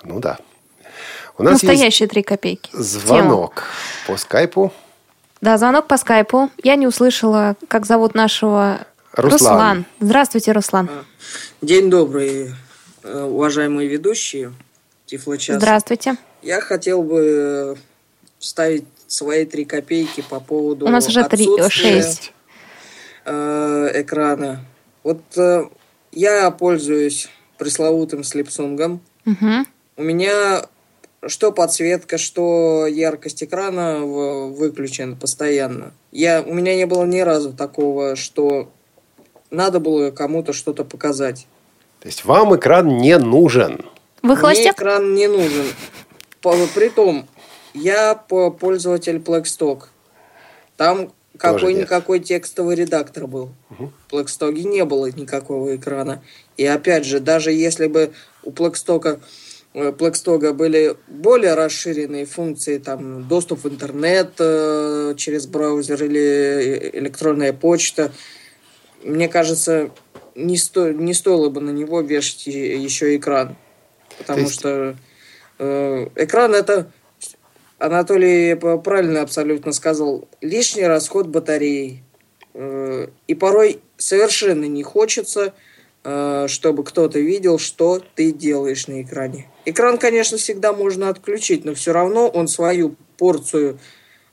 Ну 0.04 0.20
да. 0.20 0.38
У 1.36 1.42
нас 1.42 1.62
Настоящие 1.62 2.08
три 2.08 2.22
копейки. 2.22 2.70
Звонок 2.72 3.54
Тема. 3.56 3.66
по 4.06 4.16
скайпу. 4.16 4.72
Да, 5.40 5.58
звонок 5.58 5.88
по 5.88 5.96
скайпу. 5.96 6.50
Я 6.62 6.76
не 6.76 6.86
услышала, 6.86 7.56
как 7.68 7.86
зовут 7.86 8.14
нашего... 8.14 8.86
Руслан. 9.12 9.32
Руслан. 9.32 9.84
Здравствуйте, 10.00 10.52
Руслан. 10.52 10.90
А, 10.90 11.04
день 11.60 11.88
добрый, 11.88 12.52
э, 13.04 13.22
уважаемые 13.22 13.88
ведущие 13.88 14.52
Тифлочас. 15.06 15.56
Здравствуйте. 15.56 16.16
Я 16.42 16.60
хотел 16.60 17.02
бы 17.02 17.78
вставить 18.38 18.84
свои 19.06 19.44
три 19.44 19.64
копейки 19.64 20.22
по 20.28 20.40
поводу 20.40 20.86
У 20.86 20.88
нас 20.88 21.06
уже 21.08 21.24
три, 21.24 21.48
шесть. 21.70 22.34
Э, 23.26 23.90
экрана. 23.94 24.60
Вот 25.02 25.22
э, 25.37 25.64
я 26.12 26.50
пользуюсь 26.50 27.28
пресловутым 27.56 28.22
слепсунгом. 28.22 29.00
Угу. 29.24 29.66
У 29.96 30.02
меня 30.02 30.66
что 31.26 31.52
подсветка, 31.52 32.18
что 32.18 32.87
яркость 32.87 33.42
экрана 33.42 34.04
выключена 34.04 35.16
постоянно. 35.16 35.92
Я, 36.12 36.42
у 36.42 36.52
меня 36.52 36.76
не 36.76 36.84
было 36.84 37.04
ни 37.04 37.20
разу 37.20 37.54
такого, 37.54 38.14
что 38.14 38.68
надо 39.50 39.80
было 39.80 40.10
кому-то 40.10 40.52
что-то 40.52 40.84
показать. 40.84 41.46
То 42.00 42.08
есть 42.08 42.26
вам 42.26 42.54
экран 42.54 42.98
не 42.98 43.16
нужен? 43.18 43.87
Вы 44.22 44.37
Мне 44.37 44.70
экран 44.70 45.14
не 45.14 45.28
нужен. 45.28 45.64
Притом, 46.74 47.26
я 47.72 48.14
пользователь 48.14 49.16
Blackstock. 49.16 49.84
Там 50.76 51.10
какой-никакой 51.38 52.20
текстовый 52.20 52.77
редактор 52.77 53.27
был. 53.27 53.51
Угу. 53.70 53.92
В 54.09 54.14
Blackstock 54.14 54.53
не 54.53 54.85
было 54.85 55.11
никакого 55.11 55.75
экрана. 55.77 56.23
И 56.57 56.64
опять 56.64 57.05
же, 57.05 57.20
даже 57.20 57.53
если 57.53 57.87
бы 57.87 58.12
у 58.42 58.51
Blackstock, 58.51 59.20
Blackstock 59.75 60.53
были 60.53 60.97
более 61.09 61.55
расширенные 61.55 62.27
функции, 62.27 62.79
там 62.79 63.27
доступ 63.27 63.64
в 63.64 63.68
интернет 63.68 64.33
э, 64.38 65.14
через 65.16 65.47
браузер 65.47 66.05
или 66.05 66.90
электронная 66.94 67.53
почта, 67.53 68.12
мне 69.03 69.29
кажется, 69.29 69.90
не, 70.35 70.57
сто, 70.57 70.92
не 70.92 71.14
стоило 71.14 71.49
бы 71.51 71.61
на 71.61 71.70
него 71.70 72.01
вешать 72.01 72.47
еще 72.47 73.16
экран. 73.16 73.57
Потому 74.18 74.40
есть... 74.40 74.55
что 74.55 74.97
э, 75.59 76.09
экран 76.14 76.55
это 76.55 76.92
Анатолий 77.78 78.54
правильно 78.54 79.22
абсолютно 79.22 79.72
сказал, 79.72 80.28
лишний 80.40 80.87
расход 80.87 81.26
батареи. 81.26 82.02
Э, 82.54 83.08
и 83.26 83.34
порой 83.34 83.80
совершенно 83.96 84.64
не 84.64 84.82
хочется, 84.82 85.54
э, 86.04 86.46
чтобы 86.48 86.84
кто-то 86.84 87.18
видел, 87.18 87.58
что 87.58 88.00
ты 88.14 88.32
делаешь 88.32 88.87
на 88.87 89.02
экране. 89.02 89.50
Экран, 89.64 89.98
конечно, 89.98 90.38
всегда 90.38 90.72
можно 90.72 91.08
отключить, 91.08 91.64
но 91.64 91.74
все 91.74 91.92
равно 91.92 92.28
он 92.28 92.48
свою 92.48 92.94
порцию 93.18 93.78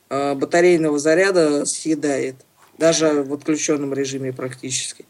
э, 0.10 0.36
батарейного 0.36 1.00
заряда 1.00 1.66
съедает. 1.66 2.36
Даже 2.78 3.24
в 3.24 3.34
отключенном 3.34 3.94
режиме 3.94 4.34
практически. 4.34 5.06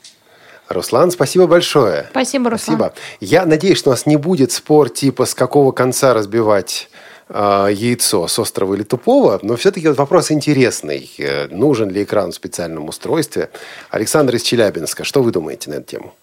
Руслан, 0.67 1.11
спасибо 1.11 1.47
большое. 1.47 2.07
Спасибо, 2.11 2.49
Руслан. 2.49 2.77
Спасибо. 2.77 2.93
Я 3.19 3.45
надеюсь, 3.45 3.77
что 3.77 3.89
у 3.89 3.93
нас 3.93 4.05
не 4.05 4.15
будет 4.15 4.51
спор 4.51 4.89
типа 4.89 5.25
с 5.25 5.35
какого 5.35 5.71
конца 5.71 6.13
разбивать 6.13 6.89
яйцо 7.33 8.27
с 8.27 8.39
острова 8.39 8.73
или 8.73 8.83
тупого, 8.83 9.39
но 9.41 9.55
все-таки 9.55 9.87
вот 9.87 9.97
вопрос 9.97 10.31
интересный. 10.31 11.09
Э, 11.17 11.47
нужен 11.47 11.89
ли 11.89 12.03
экран 12.03 12.31
в 12.31 12.35
специальном 12.35 12.89
устройстве? 12.89 13.49
Александр 13.89 14.35
из 14.35 14.43
Челябинска, 14.43 15.03
что 15.03 15.23
вы 15.23 15.31
думаете 15.31 15.69
на 15.69 15.75
эту 15.75 15.87
тему? 15.87 16.13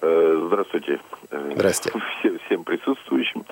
Э, 0.00 0.44
здравствуйте. 0.46 1.00
Здравствуйте. 1.30 1.98
Всем, 2.20 2.38
всем 2.46 2.64
присутствующим. 2.64 3.44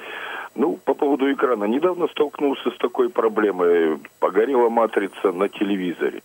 Ну, 0.55 0.79
по 0.85 0.95
поводу 0.95 1.31
экрана. 1.33 1.65
Недавно 1.65 2.09
столкнулся 2.09 2.71
с 2.71 2.79
такой 2.79 3.11
проблемой. 3.11 3.99
Погорела 4.21 4.69
матрица 4.71 5.33
на 5.33 5.49
телевизоре. 5.49 6.23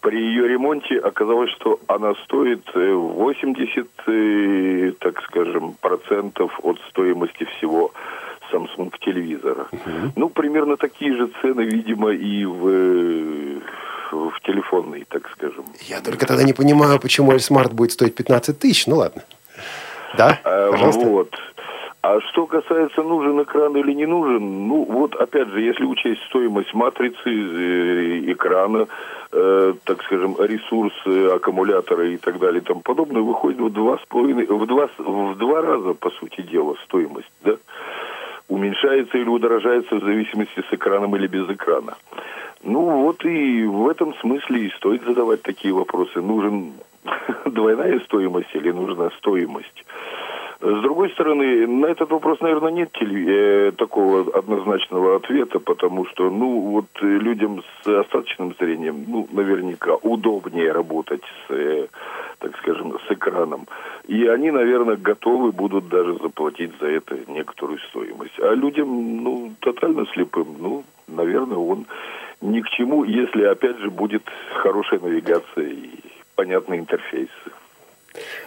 При 0.00 0.20
ее 0.20 0.46
ремонте 0.46 0.98
оказалось, 0.98 1.50
что 1.50 1.80
она 1.86 2.14
стоит 2.24 2.62
80, 2.74 3.86
э, 4.06 4.12
э, 4.12 4.92
так 4.98 5.22
скажем, 5.22 5.74
процентов 5.80 6.58
от 6.62 6.78
стоимости 6.90 7.44
всего 7.56 7.92
Samsung 8.52 8.92
телевизора. 9.00 9.66
Uh-huh. 9.70 10.10
Ну, 10.16 10.28
примерно 10.28 10.76
такие 10.76 11.14
же 11.16 11.28
цены, 11.40 11.62
видимо, 11.62 12.10
и 12.10 12.44
в, 12.44 12.68
э, 12.68 13.60
в 14.12 14.40
телефонной, 14.44 15.04
так 15.08 15.28
скажем. 15.30 15.64
Я 15.88 16.00
только 16.00 16.26
тогда 16.26 16.42
не 16.42 16.52
понимаю, 16.52 17.00
почему 17.00 17.32
Smart 17.32 17.72
будет 17.74 17.92
стоить 17.92 18.14
15 18.14 18.58
тысяч. 18.58 18.86
Ну, 18.86 18.96
ладно. 18.96 19.22
Да, 20.16 20.38
а, 20.44 20.70
пожалуйста. 20.70 21.06
Вот. 21.06 21.34
А 22.00 22.20
что 22.20 22.46
касается, 22.46 23.02
нужен 23.02 23.42
экран 23.42 23.76
или 23.76 23.92
не 23.92 24.06
нужен, 24.06 24.68
ну 24.68 24.84
вот 24.84 25.16
опять 25.16 25.48
же, 25.48 25.60
если 25.60 25.84
учесть 25.84 26.22
стоимость 26.28 26.72
матрицы, 26.72 27.18
э, 27.26 28.32
экрана, 28.32 28.86
э, 29.32 29.74
так 29.84 30.02
скажем, 30.04 30.36
ресурсы, 30.38 31.26
аккумулятора 31.26 32.08
и 32.08 32.16
так 32.16 32.38
далее 32.38 32.62
и 32.62 32.64
тому 32.64 32.82
подобное, 32.82 33.20
выходит 33.20 33.60
в 33.60 33.70
два 33.70 33.98
с 33.98 34.06
половиной, 34.08 34.46
в 34.46 34.66
два, 34.66 34.88
в 34.96 35.36
два 35.36 35.60
раза, 35.60 35.94
по 35.94 36.10
сути 36.10 36.40
дела, 36.42 36.76
стоимость, 36.84 37.32
да? 37.42 37.56
Уменьшается 38.48 39.18
или 39.18 39.28
удорожается 39.28 39.96
в 39.96 40.04
зависимости 40.04 40.64
с 40.68 40.72
экраном 40.72 41.14
или 41.16 41.26
без 41.26 41.48
экрана. 41.48 41.96
Ну 42.62 42.80
вот 43.02 43.24
и 43.24 43.64
в 43.64 43.88
этом 43.88 44.14
смысле 44.16 44.66
и 44.66 44.70
стоит 44.70 45.04
задавать 45.04 45.42
такие 45.42 45.72
вопросы. 45.72 46.20
Нужен 46.20 46.72
двойная 47.44 48.00
стоимость 48.00 48.54
или 48.54 48.70
нужна 48.70 49.10
стоимость? 49.18 49.84
С 50.60 50.82
другой 50.82 51.10
стороны, 51.10 51.68
на 51.68 51.86
этот 51.86 52.10
вопрос, 52.10 52.40
наверное, 52.40 52.72
нет 52.72 52.90
э, 53.00 53.70
такого 53.76 54.36
однозначного 54.36 55.14
ответа, 55.14 55.60
потому 55.60 56.04
что, 56.06 56.30
ну, 56.30 56.60
вот 56.60 56.86
людям 57.00 57.62
с 57.62 57.86
остаточным 57.86 58.56
зрением, 58.58 59.04
ну, 59.06 59.28
наверняка 59.30 59.94
удобнее 59.94 60.72
работать 60.72 61.22
с, 61.22 61.52
э, 61.52 61.86
так 62.40 62.56
скажем, 62.58 62.98
с 63.06 63.12
экраном. 63.12 63.68
И 64.08 64.26
они, 64.26 64.50
наверное, 64.50 64.96
готовы 64.96 65.52
будут 65.52 65.88
даже 65.88 66.14
заплатить 66.14 66.72
за 66.80 66.88
это 66.88 67.16
некоторую 67.28 67.78
стоимость. 67.90 68.40
А 68.40 68.52
людям, 68.52 69.22
ну, 69.22 69.52
тотально 69.60 70.06
слепым, 70.06 70.56
ну, 70.58 70.84
наверное, 71.06 71.58
он 71.58 71.86
ни 72.40 72.60
к 72.62 72.68
чему, 72.70 73.04
если, 73.04 73.44
опять 73.44 73.78
же, 73.78 73.90
будет 73.90 74.24
хорошая 74.54 74.98
навигация 74.98 75.68
и 75.68 75.90
понятный 76.34 76.78
интерфейс. 76.78 77.30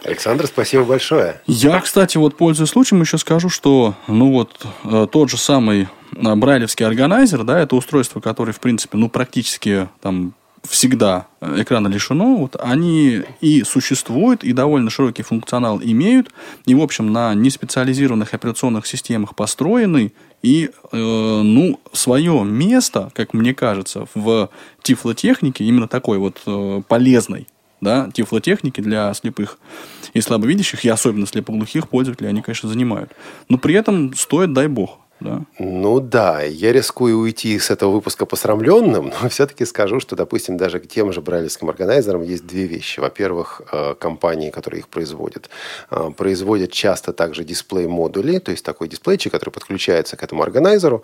Александр, 0.03 0.47
спасибо 0.47 0.84
большое. 0.84 1.41
Я, 1.47 1.80
кстати, 1.80 2.17
вот 2.17 2.36
пользуясь 2.36 2.69
случаем, 2.69 3.01
еще 3.01 3.17
скажу, 3.17 3.49
что 3.49 3.95
ну 4.07 4.32
вот 4.32 4.65
э, 4.84 5.07
тот 5.11 5.30
же 5.30 5.38
самый 5.38 5.88
э, 6.15 6.36
брайлевский 6.36 6.86
органайзер, 6.86 7.43
да, 7.43 7.59
это 7.59 7.76
устройство, 7.76 8.19
которое, 8.19 8.53
в 8.53 8.59
принципе, 8.59 8.97
ну, 8.97 9.09
практически 9.09 9.88
там 10.01 10.34
всегда 10.67 11.28
экрана 11.41 11.88
лишено, 11.88 12.36
вот 12.36 12.55
они 12.59 13.24
и 13.39 13.63
существуют, 13.63 14.43
и 14.43 14.53
довольно 14.53 14.89
широкий 14.89 15.24
функционал 15.24 15.82
имеют, 15.82 16.32
и, 16.65 16.76
в 16.76 16.82
общем, 16.82 17.11
на 17.11 17.34
неспециализированных 17.34 18.34
операционных 18.34 18.86
системах 18.86 19.36
построены, 19.36 20.13
и, 20.43 20.69
э, 20.91 20.97
ну, 20.97 21.80
свое 21.93 22.43
место, 22.43 23.11
как 23.13 23.34
мне 23.34 23.53
кажется, 23.53 24.07
в 24.13 24.49
тифлотехнике, 24.82 25.63
именно 25.63 25.88
такой 25.88 26.17
вот 26.17 26.41
э, 26.45 26.82
полезной, 26.88 27.47
да, 27.82 28.09
тифлотехники 28.13 28.79
для 28.79 29.13
слепых 29.13 29.57
и 30.13 30.21
слабовидящих, 30.21 30.86
и 30.86 30.89
особенно 30.89 31.25
слепоглухих 31.25 31.89
пользователей, 31.89 32.29
они, 32.29 32.41
конечно, 32.41 32.69
занимают. 32.69 33.11
Но 33.49 33.57
при 33.57 33.75
этом 33.75 34.13
стоит, 34.13 34.53
дай 34.53 34.67
бог, 34.67 34.99
да? 35.22 35.41
Ну 35.59 35.99
да, 35.99 36.41
я 36.41 36.74
рискую 36.74 37.19
уйти 37.19 37.59
с 37.59 37.69
этого 37.69 37.91
выпуска 37.91 38.26
посрамленным, 38.26 39.13
но 39.22 39.30
все-таки 39.30 39.65
скажу, 39.65 39.99
что, 39.99 40.15
допустим, 40.15 40.57
даже 40.57 40.80
к 40.80 40.88
тем 40.88 41.13
же 41.13 41.22
брайлевским 41.22 41.69
органайзерам 41.69 42.24
есть 42.24 42.45
две 42.47 42.65
вещи. 42.65 42.99
Во-первых, 42.99 43.61
э, 43.72 43.95
компании, 43.99 44.49
которые 44.49 44.80
их 44.80 44.88
производят, 44.88 45.49
э, 45.91 46.09
производят 46.17 46.72
часто 46.72 47.13
также 47.13 47.43
дисплей-модули, 47.43 48.39
то 48.39 48.51
есть 48.51 48.65
такой 48.65 48.88
дисплейчик, 48.88 49.32
который 49.32 49.51
подключается 49.51 50.17
к 50.17 50.24
этому 50.24 50.41
органайзеру. 50.41 51.03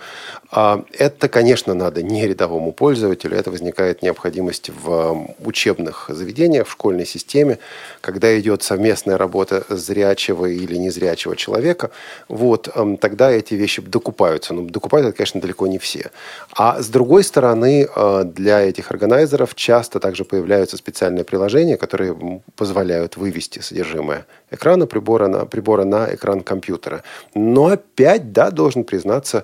А 0.51 0.83
это, 0.97 1.29
конечно, 1.29 1.75
надо 1.75 2.01
не 2.01 2.27
рядовому 2.27 2.71
пользователю, 2.71 3.37
это 3.37 3.51
возникает 3.51 4.01
необходимость 4.01 4.71
в 4.83 5.27
учебных 5.45 6.09
заведениях, 6.09 6.67
в 6.67 6.71
школьной 6.71 7.05
системе, 7.05 7.59
когда 8.01 8.37
идет 8.39 8.63
совместная 8.63 9.17
работа 9.17 9.63
зрячего 9.69 10.47
или 10.47 10.75
незрячего 10.75 11.35
человека. 11.35 11.91
Вот, 12.27 12.69
эм, 12.73 12.97
тогда 12.97 13.29
эти 13.29 13.53
вещи 13.53 13.81
документируются 13.81 14.06
докупаются. 14.07 14.53
Но 14.53 14.61
докупают 14.61 15.07
это, 15.07 15.17
конечно, 15.17 15.41
далеко 15.41 15.67
не 15.67 15.77
все. 15.77 16.11
А 16.53 16.81
с 16.81 16.87
другой 16.87 17.23
стороны, 17.23 17.87
э, 17.95 18.23
для 18.23 18.61
этих 18.61 18.91
органайзеров 18.91 19.53
часто 19.55 19.99
также 19.99 20.23
появляются 20.23 20.77
специальные 20.77 21.23
приложения, 21.23 21.77
которые 21.77 22.41
позволяют 22.55 23.17
вывести 23.17 23.59
содержимое 23.59 24.25
экрана 24.51 24.87
прибора 24.87 25.27
на, 25.27 25.45
прибора 25.45 25.83
на 25.85 26.07
экран 26.15 26.41
компьютера. 26.41 27.03
Но 27.35 27.67
опять, 27.67 28.31
да, 28.31 28.51
должен 28.51 28.83
признаться, 28.83 29.43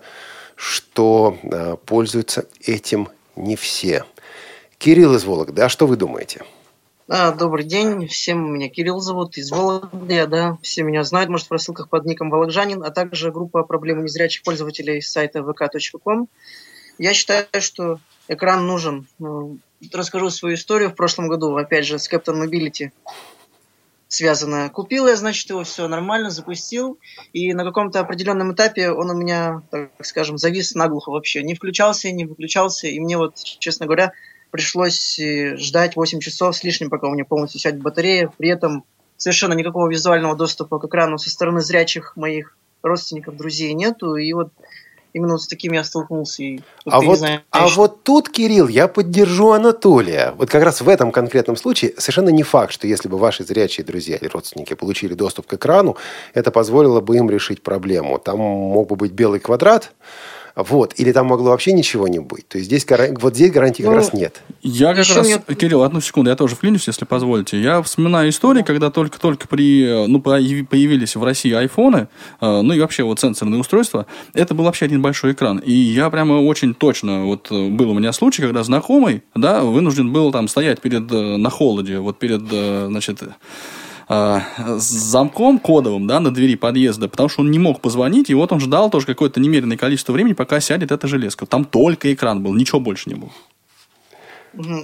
что 0.55 1.35
э, 1.43 1.75
пользуются 1.85 2.45
этим 2.67 3.09
не 3.35 3.55
все. 3.55 4.03
Кирилл 4.77 5.15
из 5.15 5.25
Вологды, 5.25 5.61
а 5.61 5.69
что 5.69 5.87
вы 5.87 5.95
думаете? 5.95 6.41
Да, 7.05 7.33
добрый 7.33 7.65
день. 7.65 8.07
Всем 8.07 8.53
меня 8.53 8.69
Кирилл 8.69 9.01
зовут, 9.01 9.37
из 9.37 9.51
Вологды, 9.51 10.25
да. 10.25 10.57
Все 10.61 10.83
меня 10.83 11.03
знают, 11.03 11.29
может, 11.29 11.47
в 11.47 11.51
рассылках 11.51 11.89
под 11.89 12.05
ником 12.05 12.29
Вологжанин, 12.29 12.81
а 12.81 12.91
также 12.91 13.29
группа 13.29 13.63
проблемы 13.63 14.03
незрячих 14.03 14.41
пользователей 14.41 15.01
с 15.01 15.11
сайта 15.11 15.39
vk.com. 15.39 16.27
Я 16.97 17.13
считаю, 17.13 17.45
что 17.59 17.99
экран 18.29 18.65
нужен. 18.65 19.05
Ну, 19.19 19.57
расскажу 19.91 20.29
свою 20.29 20.55
историю. 20.55 20.91
В 20.91 20.95
прошлом 20.95 21.27
году, 21.27 21.53
опять 21.57 21.85
же, 21.85 21.99
с 21.99 22.09
Captain 22.09 22.41
Mobility 22.41 22.91
связанная. 24.07 24.69
Купил 24.69 25.07
я, 25.07 25.15
значит, 25.15 25.49
его 25.49 25.63
все 25.63 25.87
нормально, 25.87 26.29
запустил, 26.29 26.99
и 27.33 27.51
на 27.53 27.63
каком-то 27.63 27.99
определенном 27.99 28.53
этапе 28.53 28.91
он 28.91 29.09
у 29.09 29.15
меня, 29.15 29.63
так 29.71 29.89
скажем, 30.03 30.37
завис 30.37 30.75
наглухо 30.75 31.09
вообще. 31.09 31.41
Не 31.41 31.55
включался, 31.55 32.11
не 32.11 32.25
выключался, 32.25 32.87
и 32.87 32.99
мне 32.99 33.17
вот, 33.17 33.37
честно 33.43 33.87
говоря, 33.87 34.13
пришлось 34.53 35.17
э, 35.19 35.57
ждать 35.57 35.95
8 35.95 36.19
часов 36.19 36.55
с 36.55 36.63
лишним, 36.63 36.91
пока 36.91 37.07
у 37.07 37.11
меня 37.11 37.25
полностью 37.25 37.59
сядет 37.59 37.81
батарея. 37.81 38.31
При 38.37 38.49
этом 38.49 38.83
совершенно 39.17 39.53
никакого 39.53 39.89
визуального 39.89 40.35
доступа 40.35 40.77
к 40.77 40.85
экрану 40.85 41.17
со 41.17 41.31
стороны 41.31 41.61
зрячих 41.61 42.15
моих 42.15 42.55
родственников, 42.83 43.35
друзей 43.35 43.73
нету. 43.73 44.15
И 44.15 44.31
вот 44.33 44.49
именно 45.11 45.33
вот 45.33 45.41
с 45.41 45.47
таким 45.47 45.73
я 45.73 45.83
столкнулся. 45.83 46.43
И 46.43 46.59
а 46.85 47.01
вот, 47.01 47.17
знаешь, 47.17 47.41
а 47.49 47.67
вот 47.67 48.03
тут, 48.03 48.29
Кирилл, 48.29 48.67
я 48.67 48.87
поддержу 48.87 49.53
Анатолия. 49.53 50.35
Вот 50.37 50.51
как 50.51 50.61
раз 50.61 50.81
в 50.81 50.87
этом 50.87 51.11
конкретном 51.11 51.55
случае 51.55 51.95
совершенно 51.97 52.29
не 52.29 52.43
факт, 52.43 52.73
что 52.73 52.85
если 52.85 53.09
бы 53.09 53.17
ваши 53.17 53.43
зрячие 53.43 53.83
друзья 53.83 54.17
или 54.17 54.27
родственники 54.27 54.75
получили 54.75 55.15
доступ 55.15 55.47
к 55.47 55.53
экрану, 55.55 55.97
это 56.35 56.51
позволило 56.51 57.01
бы 57.01 57.17
им 57.17 57.27
решить 57.27 57.63
проблему. 57.63 58.19
Там 58.19 58.37
мог 58.37 58.87
бы 58.89 58.97
быть 58.97 59.13
белый 59.13 59.39
квадрат, 59.39 59.93
вот. 60.55 60.93
Или 60.97 61.11
там 61.11 61.27
могло 61.27 61.49
вообще 61.49 61.73
ничего 61.73 62.07
не 62.07 62.19
быть. 62.19 62.47
То 62.47 62.57
есть 62.57 62.67
здесь 62.67 62.85
вот 63.19 63.35
здесь 63.35 63.51
гарантии 63.51 63.81
ну, 63.81 63.89
как 63.89 63.97
раз 63.97 64.13
нет. 64.13 64.41
Я 64.61 64.93
как 64.93 65.07
раз, 65.07 65.27
нет... 65.27 65.43
Кирилл, 65.57 65.81
одну 65.81 65.99
секунду, 65.99 66.29
я 66.29 66.35
тоже 66.35 66.55
вклинюсь, 66.55 66.85
если 66.85 67.05
позволите. 67.05 67.59
Я 67.59 67.81
вспоминаю 67.81 68.29
истории, 68.29 68.61
когда 68.61 68.91
только-только 68.91 69.47
при, 69.47 70.05
ну, 70.07 70.21
появились 70.21 71.15
в 71.15 71.23
России 71.23 71.51
айфоны, 71.53 72.07
э, 72.39 72.61
ну 72.61 72.73
и 72.73 72.79
вообще 72.79 73.03
вот 73.03 73.19
сенсорные 73.19 73.59
устройства, 73.59 74.05
это 74.33 74.53
был 74.53 74.65
вообще 74.65 74.85
один 74.85 75.01
большой 75.01 75.31
экран. 75.31 75.57
И 75.57 75.71
я 75.71 76.09
прямо 76.09 76.33
очень 76.33 76.75
точно, 76.75 77.25
вот 77.25 77.47
э, 77.49 77.69
был 77.69 77.89
у 77.89 77.93
меня 77.93 78.13
случай, 78.13 78.41
когда 78.43 78.63
знакомый, 78.63 79.23
да, 79.33 79.63
вынужден 79.63 80.13
был 80.13 80.31
там 80.31 80.47
стоять 80.47 80.81
перед, 80.81 81.11
э, 81.11 81.37
на 81.37 81.49
холоде, 81.49 81.97
вот 81.97 82.19
перед, 82.19 82.41
значит, 82.41 83.23
э, 84.09 84.39
с 84.57 84.83
замком 84.83 85.59
кодовым 85.59 86.07
да, 86.07 86.19
на 86.19 86.33
двери 86.33 86.55
подъезда, 86.55 87.07
потому 87.07 87.29
что 87.29 87.41
он 87.41 87.51
не 87.51 87.59
мог 87.59 87.81
позвонить, 87.81 88.29
и 88.29 88.33
вот 88.33 88.51
он 88.51 88.59
ждал 88.59 88.89
тоже 88.89 89.05
какое-то 89.05 89.39
немеренное 89.39 89.77
количество 89.77 90.13
времени, 90.13 90.33
пока 90.33 90.59
сядет 90.59 90.91
эта 90.91 91.07
железка. 91.07 91.45
Там 91.45 91.65
только 91.65 92.13
экран 92.13 92.41
был, 92.43 92.53
ничего 92.53 92.79
больше 92.79 93.09
не 93.09 93.15
было. 93.15 93.31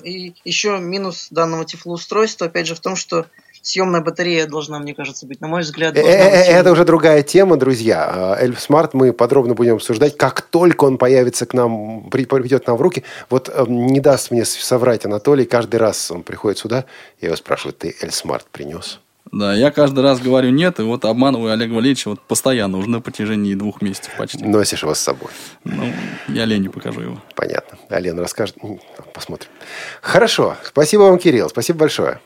И 0.04 0.34
еще 0.44 0.80
минус 0.80 1.28
данного 1.30 1.64
тифлоустройства, 1.64 2.48
опять 2.48 2.66
же, 2.66 2.74
в 2.74 2.80
том, 2.80 2.96
что 2.96 3.28
съемная 3.62 4.02
батарея 4.02 4.48
должна, 4.48 4.80
мне 4.80 4.96
кажется, 4.96 5.28
быть, 5.28 5.42
на 5.42 5.48
мой 5.48 5.62
взгляд. 5.62 5.96
Э, 5.96 6.02
э, 6.02 6.52
это 6.52 6.72
уже 6.72 6.86
другая 6.86 7.22
тема, 7.24 7.58
друзья. 7.58 8.36
ElSmart 8.40 8.94
мы 8.94 9.14
подробно 9.14 9.54
будем 9.54 9.76
обсуждать, 9.76 10.18
как 10.18 10.42
только 10.42 10.86
он 10.86 10.98
появится 10.98 11.46
к 11.46 11.54
нам, 11.54 12.10
придет 12.10 12.66
нам 12.68 12.78
в 12.78 12.82
руки. 12.82 13.04
Вот 13.30 13.52
не 13.68 14.00
даст 14.00 14.32
мне 14.32 14.46
соврать 14.46 15.06
Анатолий, 15.06 15.46
каждый 15.46 15.76
раз 15.76 16.10
он 16.10 16.24
приходит 16.24 16.58
сюда, 16.58 16.86
я 17.22 17.28
его 17.28 17.36
спрашиваю, 17.36 17.74
ты 17.74 17.96
ElSmart 18.02 18.48
принес? 18.52 19.00
Да, 19.32 19.54
я 19.54 19.70
каждый 19.70 20.04
раз 20.04 20.20
говорю 20.20 20.50
нет, 20.50 20.80
и 20.80 20.84
вот 20.84 21.06
обманываю 21.06 21.54
Олега 21.54 21.74
Валерьевича 21.74 22.10
вот 22.10 22.22
постоянно, 22.22 22.80
уже 22.80 22.90
на 22.90 23.00
протяжении 23.00 23.54
двух 23.54 23.82
месяцев 23.82 24.12
почти. 24.18 24.44
Носишь 24.44 24.82
его 24.82 24.96
с 24.96 25.00
собой. 25.00 25.30
Ну, 25.64 25.94
я 26.30 26.46
Лене 26.46 26.70
покажу 26.70 27.02
его. 27.02 27.22
Понятно. 27.36 27.78
А 27.90 28.00
Лена 28.00 28.22
расскажет. 28.22 28.58
Посмотрим. 29.14 29.50
Хорошо. 30.02 30.58
Спасибо 30.64 31.02
вам, 31.02 31.20
Кирилл. 31.20 31.50
Спасибо 31.50 31.80
большое. 31.80 32.20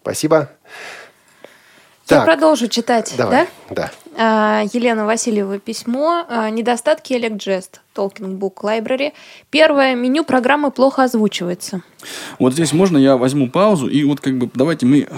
Спасибо. 0.00 0.50
Я 2.08 2.16
так. 2.16 2.24
продолжу 2.26 2.68
читать, 2.68 3.14
Давай. 3.16 3.48
да? 3.70 3.74
Да. 3.74 3.90
Елена 4.16 5.06
Васильева 5.06 5.58
письмо. 5.58 6.24
А, 6.28 6.50
недостатки 6.50 7.14
Electgest. 7.14 7.80
Talking 7.96 8.38
Book 8.38 8.56
Library. 8.62 9.12
Первое. 9.50 9.94
Меню 9.94 10.24
программы 10.24 10.70
плохо 10.70 11.04
озвучивается. 11.04 11.82
Вот 12.38 12.52
здесь 12.52 12.72
можно 12.72 12.98
я 12.98 13.16
возьму 13.16 13.48
паузу 13.48 13.88
и 13.88 14.04
вот 14.04 14.20
как 14.20 14.36
бы 14.36 14.50
давайте 14.52 14.84
мы 14.84 15.08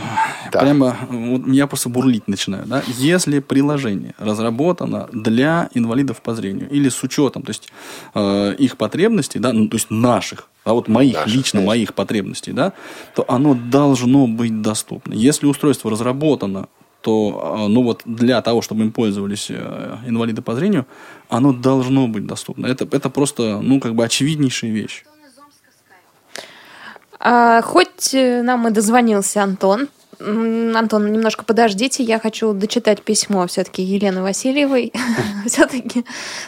да. 0.52 0.60
прямо 0.60 0.96
вот 1.10 1.46
я 1.48 1.66
просто 1.66 1.88
бурлить 1.88 2.28
начинаю, 2.28 2.64
да? 2.66 2.82
Если 2.86 3.40
приложение 3.40 4.14
разработано 4.18 5.08
для 5.12 5.68
инвалидов 5.74 6.22
по 6.22 6.34
зрению 6.34 6.70
или 6.70 6.88
с 6.88 7.02
учетом, 7.02 7.42
то 7.42 7.50
есть 7.50 7.68
э, 8.14 8.54
их 8.58 8.76
потребностей, 8.76 9.40
да, 9.40 9.52
ну 9.52 9.68
то 9.68 9.76
есть 9.76 9.90
наших, 9.90 10.48
а 10.66 10.72
вот 10.74 10.88
моих 10.88 11.14
наших, 11.14 11.34
лично 11.34 11.58
конечно. 11.58 11.66
моих 11.66 11.94
потребностей, 11.94 12.52
да, 12.52 12.72
то 13.14 13.24
оно 13.28 13.54
должно 13.54 14.26
быть 14.26 14.62
доступно. 14.62 15.14
Если 15.14 15.46
устройство 15.46 15.90
разработано 15.90 16.68
то 17.02 17.40
а, 17.40 17.68
ну 17.68 17.84
вот 17.84 18.02
для 18.04 18.42
того, 18.42 18.62
чтобы 18.62 18.82
им 18.82 18.90
пользовались 18.90 19.46
э, 19.48 19.98
инвалиды 20.08 20.42
по 20.42 20.56
зрению, 20.56 20.86
оно 21.28 21.52
должно 21.52 22.08
быть 22.08 22.26
доступно. 22.26 22.66
Это, 22.66 22.84
это 22.90 23.10
просто, 23.10 23.60
ну, 23.60 23.78
как 23.78 23.94
бы 23.94 24.04
очевиднейшая 24.04 24.72
вещь. 24.72 25.04
А, 27.20 27.62
хоть 27.62 28.12
э, 28.12 28.42
нам 28.42 28.66
и 28.66 28.72
дозвонился 28.72 29.40
Антон, 29.40 29.88
Антон, 30.18 31.12
немножко 31.12 31.44
подождите, 31.44 32.02
я 32.02 32.18
хочу 32.18 32.52
дочитать 32.52 33.02
письмо 33.02 33.46
все-таки 33.46 33.82
Елены 33.82 34.22
Васильевой. 34.22 34.92
все-таки 35.46 36.04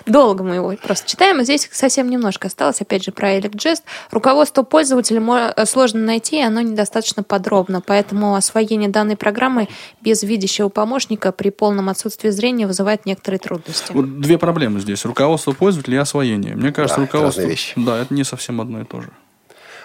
долго 0.07 0.43
мы 0.45 0.57
его 0.57 0.75
просто 0.83 1.09
читаем, 1.09 1.43
здесь 1.43 1.69
совсем 1.73 2.09
немножко 2.09 2.49
осталось, 2.49 2.81
опять 2.81 3.05
же, 3.05 3.13
про 3.13 3.37
ElectGest. 3.37 3.83
Руководство 4.11 4.63
пользователя 4.63 5.55
сложно 5.67 6.01
найти, 6.01 6.39
и 6.39 6.43
оно 6.43 6.61
недостаточно 6.61 7.23
подробно, 7.23 7.81
поэтому 7.81 8.35
освоение 8.35 8.89
данной 8.89 9.17
программы 9.17 9.69
без 10.01 10.23
видящего 10.23 10.69
помощника 10.69 11.33
при 11.33 11.51
полном 11.51 11.89
отсутствии 11.89 12.31
зрения 12.31 12.67
вызывает 12.67 13.07
некоторые 13.07 13.39
трудности. 13.39 13.93
Вот 13.93 14.21
две 14.21 14.39
проблемы 14.39 14.81
здесь. 14.81 15.05
Руководство 15.05 15.53
пользователя 15.53 15.97
и 15.97 16.01
освоение. 16.01 16.57
Мне 16.57 16.73
кажется, 16.73 17.01
да, 17.01 17.03
руководство... 17.03 17.45
Да, 17.77 17.99
это 17.99 18.15
не 18.15 18.25
совсем 18.25 18.61
одно 18.61 18.81
и 18.81 18.85
то 18.85 19.01
же. 19.01 19.11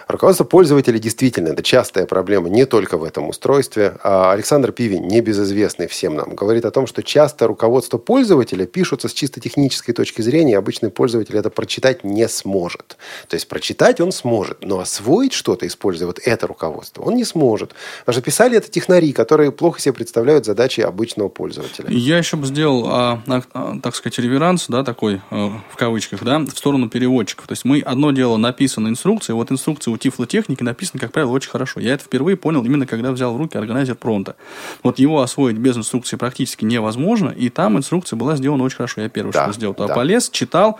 Руководство 0.08 0.44
пользователя 0.44 0.98
действительно 0.98 1.48
это 1.48 1.62
частая 1.62 2.06
проблема 2.06 2.48
не 2.48 2.66
только 2.66 2.98
в 2.98 3.04
этом 3.04 3.28
устройстве. 3.28 3.96
А 4.02 4.32
Александр 4.32 4.72
Пивень, 4.72 5.06
небезызвестный 5.06 5.86
всем 5.86 6.16
нам, 6.16 6.34
говорит 6.34 6.64
о 6.64 6.70
том, 6.70 6.86
что 6.86 7.02
часто 7.02 7.46
руководство 7.46 7.98
пользователя 7.98 8.66
пишутся 8.66 9.08
с 9.08 9.12
чисто 9.12 9.40
технической 9.40 9.94
точки 9.94 10.22
зрения, 10.22 10.58
обычный 10.58 10.90
пользователь 10.90 11.36
это 11.36 11.50
прочитать 11.50 12.04
не 12.04 12.28
сможет. 12.28 12.96
То 13.28 13.34
есть 13.34 13.48
прочитать 13.48 14.00
он 14.00 14.12
сможет, 14.12 14.64
но 14.64 14.80
освоить 14.80 15.32
что-то, 15.32 15.66
используя 15.66 16.06
вот 16.06 16.20
это 16.22 16.46
руководство, 16.46 17.02
он 17.02 17.14
не 17.14 17.24
сможет. 17.24 17.74
Потому 18.04 18.24
писали 18.24 18.56
это 18.56 18.70
технари, 18.70 19.12
которые 19.12 19.52
плохо 19.52 19.80
себе 19.80 19.92
представляют 19.92 20.44
задачи 20.44 20.80
обычного 20.80 21.28
пользователя. 21.28 21.88
Я 21.90 22.18
еще 22.18 22.36
бы 22.36 22.46
сделал, 22.46 22.86
а, 22.88 23.22
а, 23.26 23.78
так 23.82 23.94
сказать, 23.94 24.18
реверанс, 24.18 24.66
да, 24.68 24.82
такой, 24.82 25.20
а, 25.30 25.60
в 25.70 25.76
кавычках, 25.76 26.24
да, 26.24 26.38
в 26.38 26.50
сторону 26.50 26.88
переводчиков. 26.88 27.46
То 27.46 27.52
есть 27.52 27.64
мы 27.64 27.80
одно 27.80 28.10
дело 28.10 28.36
написано 28.36 28.88
инструкция, 28.88 29.34
вот 29.34 29.52
инструкция 29.52 29.93
у 29.94 29.96
тифлотехники 29.96 30.62
написано, 30.62 31.00
как 31.00 31.12
правило, 31.12 31.30
очень 31.30 31.50
хорошо. 31.50 31.80
Я 31.80 31.94
это 31.94 32.04
впервые 32.04 32.36
понял 32.36 32.64
именно 32.64 32.86
когда 32.86 33.12
взял 33.12 33.32
в 33.32 33.36
руки 33.36 33.56
органайзер 33.56 33.94
Пронта. 33.94 34.36
Вот 34.82 34.98
его 34.98 35.22
освоить 35.22 35.56
без 35.56 35.76
инструкции 35.76 36.16
практически 36.16 36.64
невозможно, 36.64 37.30
и 37.30 37.48
там 37.48 37.78
инструкция 37.78 38.16
была 38.16 38.36
сделана 38.36 38.64
очень 38.64 38.76
хорошо. 38.76 39.00
Я 39.00 39.08
первый 39.08 39.32
да, 39.32 39.44
что 39.44 39.52
сделал. 39.52 39.74
Да. 39.74 39.88
полез, 39.88 40.28
читал, 40.30 40.78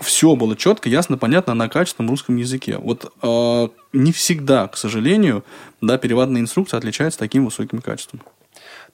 все 0.00 0.34
было 0.34 0.56
четко, 0.56 0.88
ясно, 0.88 1.18
понятно 1.18 1.54
на 1.54 1.68
качественном 1.68 2.10
русском 2.10 2.36
языке. 2.36 2.78
Вот 2.78 3.12
э, 3.22 3.68
не 3.92 4.12
всегда, 4.12 4.68
к 4.68 4.76
сожалению, 4.76 5.44
да, 5.80 5.98
переводная 5.98 6.40
инструкция 6.40 6.78
отличается 6.78 7.18
таким 7.18 7.44
высоким 7.44 7.80
качеством. 7.80 8.20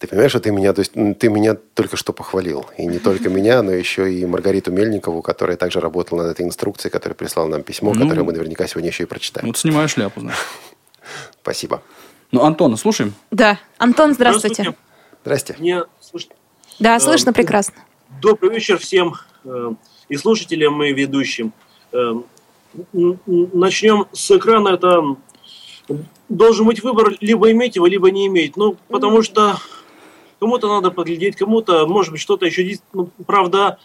Ты 0.01 0.07
понимаешь, 0.07 0.31
что 0.31 0.41
ты 0.41 0.51
меня, 0.51 0.73
то 0.73 0.79
есть 0.79 0.93
ты 0.95 1.29
меня 1.29 1.55
только 1.75 1.99
что 1.99 2.15
похвалил. 2.15 2.65
И 2.79 2.87
не 2.87 2.99
только 2.99 3.29
меня, 3.29 3.63
но 3.63 3.71
еще 3.71 4.11
и 4.11 4.25
Маргариту 4.25 4.73
Мельникову, 4.73 5.21
которая 5.21 5.59
также 5.59 5.79
работала 5.79 6.23
над 6.23 6.33
этой 6.33 6.47
инструкцией, 6.47 6.91
которая 6.91 7.15
прислала 7.15 7.49
нам 7.49 7.63
письмо, 7.63 7.93
ну, 7.93 8.09
которое 8.09 8.23
мы 8.23 8.33
наверняка 8.33 8.67
сегодня 8.67 8.89
еще 8.89 9.03
и 9.03 9.07
прочитаем. 9.07 9.47
Вот 9.47 9.59
снимаю 9.59 9.91
шляпу, 9.91 10.21
знаешь. 10.21 10.39
Спасибо. 11.43 11.83
Ну, 12.33 12.43
Антона, 12.45 12.79
слушаем. 12.79 13.13
Да. 13.31 13.61
Антон, 13.77 14.15
здравствуйте. 14.15 14.75
Здрасте. 15.23 15.55
Мне 15.59 15.83
слышно? 16.01 16.35
Да, 16.79 16.97
э, 16.97 17.01
слышно 17.01 17.35
прекрасно. 17.35 17.75
Добрый 18.23 18.55
вечер 18.55 18.79
всем 18.79 19.17
э, 19.45 19.73
и 20.09 20.17
слушателям, 20.17 20.83
и 20.83 20.95
ведущим. 20.95 21.53
Э, 21.93 22.15
начнем 22.95 24.07
с 24.15 24.31
экрана. 24.31 24.71
Это 24.71 25.03
должен 26.31 26.65
быть 26.65 26.83
выбор 26.83 27.13
либо 27.21 27.51
иметь 27.51 27.77
его, 27.77 27.87
либо 27.87 28.11
не 28.11 28.29
иметь. 28.29 28.57
Ну, 28.57 28.79
потому 28.89 29.21
что 29.21 29.59
кому-то 30.41 30.69
надо 30.69 30.91
поглядеть, 30.91 31.37
кому-то, 31.37 31.87
может 31.87 32.13
быть, 32.13 32.21
что-то 32.21 32.47
еще 32.47 32.65
есть. 32.67 32.83
Ну, 32.93 33.11
правда, 33.27 33.79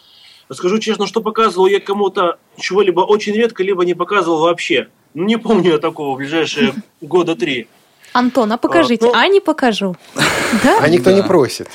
скажу 0.52 0.78
честно, 0.78 1.06
что 1.06 1.20
показывал 1.20 1.66
я 1.66 1.78
кому-то 1.78 2.38
чего-либо 2.58 3.00
очень 3.00 3.34
редко, 3.34 3.62
либо 3.62 3.84
не 3.84 3.94
показывал 3.94 4.40
вообще. 4.40 4.88
Ну, 5.14 5.24
не 5.24 5.36
помню 5.36 5.72
я 5.72 5.78
такого 5.78 6.14
в 6.14 6.18
ближайшие 6.18 6.74
года 7.00 7.36
три. 7.36 7.68
Антон, 8.12 8.50
а 8.52 8.56
покажите. 8.56 9.06
А, 9.06 9.08
ну, 9.08 9.14
а 9.14 9.28
не 9.28 9.40
покажу. 9.40 9.94
А 10.80 10.88
никто 10.88 11.10
не 11.10 11.22
просит. 11.22 11.68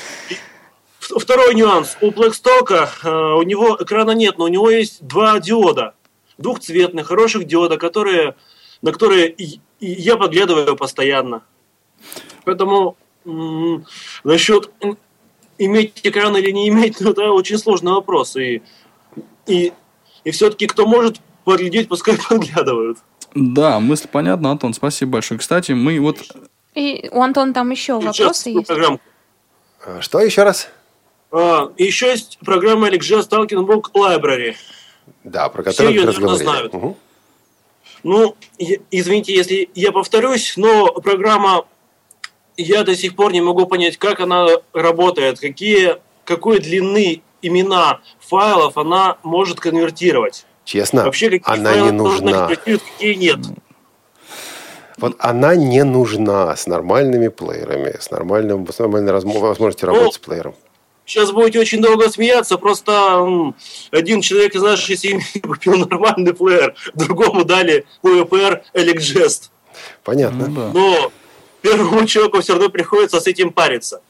Второй 0.98 1.54
нюанс. 1.54 1.96
У 2.00 2.10
Blackstock 2.10 2.88
э, 3.04 3.34
у 3.34 3.42
него 3.42 3.76
экрана 3.78 4.12
нет, 4.12 4.38
но 4.38 4.44
у 4.44 4.48
него 4.48 4.70
есть 4.70 5.06
два 5.06 5.38
диода. 5.40 5.94
Двухцветных, 6.38 7.06
хороших 7.06 7.44
диода, 7.44 7.76
которые, 7.76 8.34
на 8.80 8.92
которые 8.92 9.34
я 9.78 10.16
подглядываю 10.16 10.74
постоянно. 10.74 11.42
Поэтому 12.44 12.96
насчет 13.24 14.70
иметь 15.58 16.00
экран 16.02 16.36
или 16.36 16.50
не 16.50 16.68
иметь, 16.68 16.96
ну, 17.00 17.10
это 17.10 17.30
очень 17.30 17.58
сложный 17.58 17.92
вопрос. 17.92 18.36
И, 18.36 18.62
и, 19.46 19.72
и 20.24 20.30
все-таки 20.30 20.66
кто 20.66 20.86
может 20.86 21.20
поглядеть, 21.44 21.88
пускай 21.88 22.16
подглядывают. 22.28 22.98
Да, 23.34 23.80
мысль 23.80 24.08
понятна, 24.08 24.50
Антон, 24.50 24.74
спасибо 24.74 25.12
большое. 25.12 25.40
Кстати, 25.40 25.72
мы 25.72 25.98
вот... 26.00 26.18
И 26.74 27.08
у 27.12 27.20
Антона 27.22 27.52
там 27.52 27.70
еще 27.70 28.00
Сейчас 28.00 28.18
вопросы 28.18 28.50
есть. 28.50 28.66
Программу. 28.66 29.00
А, 29.84 30.00
что 30.00 30.20
еще 30.20 30.42
раз? 30.42 30.68
А, 31.30 31.70
еще 31.76 32.08
есть 32.08 32.38
программа 32.44 32.88
Alexa 32.88 33.20
Stalking 33.20 33.66
Book 33.66 33.92
Library. 33.94 34.54
Да, 35.24 35.48
про 35.48 35.62
которую 35.62 35.92
Все 35.92 36.00
ее, 36.00 36.06
наверное, 36.06 36.36
знают. 36.36 36.74
Угу. 36.74 36.96
Ну, 38.04 38.36
извините, 38.90 39.34
если 39.34 39.70
я 39.74 39.92
повторюсь, 39.92 40.54
но 40.56 40.92
программа 40.92 41.64
я 42.56 42.84
до 42.84 42.96
сих 42.96 43.16
пор 43.16 43.32
не 43.32 43.40
могу 43.40 43.66
понять, 43.66 43.96
как 43.96 44.20
она 44.20 44.46
работает, 44.72 45.40
какие, 45.40 45.96
какой 46.24 46.60
длины 46.60 47.22
имена 47.40 48.00
файлов 48.20 48.76
она 48.78 49.18
может 49.22 49.60
конвертировать. 49.60 50.46
Честно, 50.64 51.04
Вообще, 51.04 51.30
какие 51.30 51.54
она 51.54 51.76
не 51.76 51.90
нужна. 51.90 52.46
Какие 52.46 53.14
нет. 53.14 53.38
Вот 54.98 55.16
она 55.18 55.56
не 55.56 55.82
нужна 55.82 56.54
с 56.54 56.66
нормальными 56.66 57.28
плеерами, 57.28 57.96
с, 57.98 58.10
нормальным, 58.10 58.68
с 58.68 58.78
нормальной 58.78 59.12
возможностью 59.12 59.88
работать 59.88 60.06
ну, 60.06 60.12
с 60.12 60.18
плеером. 60.18 60.54
Сейчас 61.04 61.32
будете 61.32 61.58
очень 61.58 61.82
долго 61.82 62.08
смеяться, 62.08 62.56
просто 62.58 63.52
один 63.90 64.20
человек 64.20 64.54
из 64.54 64.62
нашей 64.62 64.96
семьи 64.96 65.24
купил 65.42 65.76
нормальный 65.76 66.32
плеер, 66.32 66.76
другому 66.94 67.44
дали 67.44 67.84
PVPR 68.04 68.62
Elecgest. 68.74 69.50
Понятно. 70.04 70.46
Ну, 70.46 70.54
да. 70.54 70.70
Но 70.72 71.12
первому 71.62 72.06
человеку 72.06 72.40
все 72.40 72.52
равно 72.54 72.68
приходится 72.68 73.20
с 73.20 73.26
этим 73.26 73.52
париться. 73.52 74.00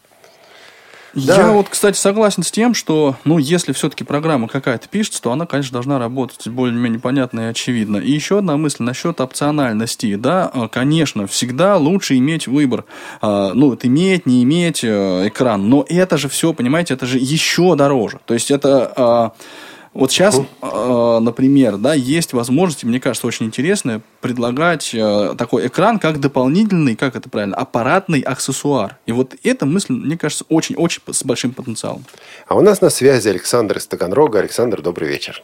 Да. 1.15 1.37
Я 1.37 1.53
вот, 1.53 1.69
кстати, 1.69 1.97
согласен 1.97 2.43
с 2.43 2.51
тем, 2.51 2.73
что, 2.73 3.17
ну, 3.25 3.37
если 3.37 3.73
все-таки 3.73 4.03
программа 4.03 4.49
какая-то 4.49 4.89
пишется, 4.89 5.21
то 5.21 5.31
она, 5.31 5.45
конечно, 5.45 5.75
должна 5.75 5.99
работать 5.99 6.49
более-менее 6.49 7.01
понятно 7.01 7.41
и 7.41 7.45
очевидно. 7.45 7.99
И 7.99 8.11
еще 8.11 8.39
одна 8.39 8.57
мысль 8.57 8.83
насчет 8.83 9.21
опциональности. 9.21 10.15
Да, 10.17 10.51
а, 10.53 10.69
конечно, 10.69 11.27
всегда 11.27 11.77
лучше 11.77 12.17
иметь 12.17 12.47
выбор. 12.47 12.85
А, 13.21 13.53
ну, 13.53 13.71
вот 13.71 13.85
иметь, 13.85 14.25
не 14.25 14.43
иметь 14.43 14.85
э, 14.85 15.29
экран. 15.29 15.69
Но 15.69 15.85
это 15.87 16.17
же 16.17 16.29
все, 16.29 16.55
понимаете, 16.55 16.95
это 16.95 17.05
же 17.05 17.19
еще 17.19 17.77
дороже. 17.77 18.19
То 18.25 18.33
есть 18.33 18.51
это 18.51 18.93
а, 18.97 19.33
вот 19.95 20.11
сейчас, 20.11 20.39
э, 20.39 21.19
например, 21.21 21.77
да, 21.77 21.93
есть 21.93 22.33
возможность, 22.33 22.83
мне 22.83 22.99
кажется, 22.99 23.27
очень 23.27 23.47
интересная, 23.47 24.01
предлагать 24.23 24.95
э, 24.95 25.35
такой 25.37 25.67
экран 25.67 25.99
как 25.99 26.19
дополнительный, 26.19 26.97
как 26.97 27.15
это 27.15 27.29
правильно, 27.29 27.57
аппаратный 27.57 28.23
аксессуар. 28.23 28.97
И 29.05 29.13
вот 29.13 29.35
эта 29.45 29.67
мысль, 29.67 29.93
мне 29.93 30.17
кажется, 30.17 30.47
очень-очень 30.49 31.03
с 31.13 31.25
большим 31.25 31.53
потенциалом. 31.53 32.05
А 32.47 32.57
у 32.57 32.63
нас 32.63 32.81
на 32.81 32.89
связи 32.89 33.29
Александр 33.29 33.77
из 33.77 33.87
Таганрога. 33.87 34.39
Александр, 34.39 34.81
добрый 34.81 35.09
вечер. 35.09 35.43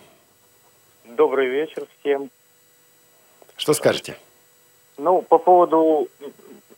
Добрый 1.05 1.49
вечер 1.49 1.87
всем. 2.01 2.31
Что 3.59 3.75
скажете? 3.75 4.17
Ну, 4.97 5.21
по 5.21 5.37
поводу 5.37 6.09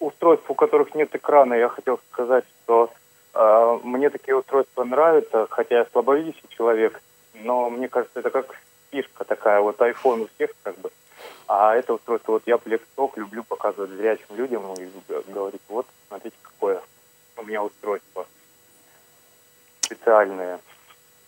устройств, 0.01 0.51
у 0.51 0.55
которых 0.55 0.97
нет 0.97 1.14
экрана, 1.14 1.55
я 1.55 1.68
хотел 1.68 2.01
сказать, 2.11 2.45
что 2.64 2.91
э, 3.35 3.79
мне 3.85 4.11
такие 4.11 4.37
устройства 4.37 4.83
нравятся, 4.83 5.47
хотя 5.51 5.79
я 5.79 5.87
слабовидящий 5.93 6.49
человек– 6.49 7.01
но 7.35 7.70
мне 7.70 7.89
кажется, 7.89 8.20
это 8.20 8.31
как 8.31 8.57
фишка 8.91 9.24
такая, 9.24 9.61
вот 9.61 9.78
iPhone 9.78 10.22
у 10.22 10.28
всех 10.35 10.51
как 10.62 10.78
бы, 10.78 10.91
а 11.47 11.74
это 11.74 11.95
устройство, 11.95 12.33
вот 12.33 12.43
я 12.47 12.57
Blackstock 12.57 13.12
люблю 13.16 13.43
показывать 13.45 13.91
зрячим 13.91 14.37
людям 14.37 14.62
и 14.74 14.89
говорить, 15.33 15.61
вот, 15.68 15.87
смотрите, 16.09 16.37
какое 16.43 16.81
у 17.37 17.43
меня 17.45 17.62
устройство. 17.62 18.26
специальные. 19.83 20.59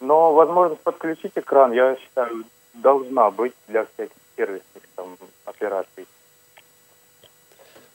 Но 0.00 0.32
возможность 0.32 0.82
подключить 0.82 1.32
экран, 1.36 1.72
я 1.72 1.96
считаю, 1.96 2.44
должна 2.74 3.30
быть 3.30 3.52
для 3.68 3.86
всяких 3.86 4.16
сервисных 4.36 4.82
там, 4.96 5.16
операций. 5.44 6.06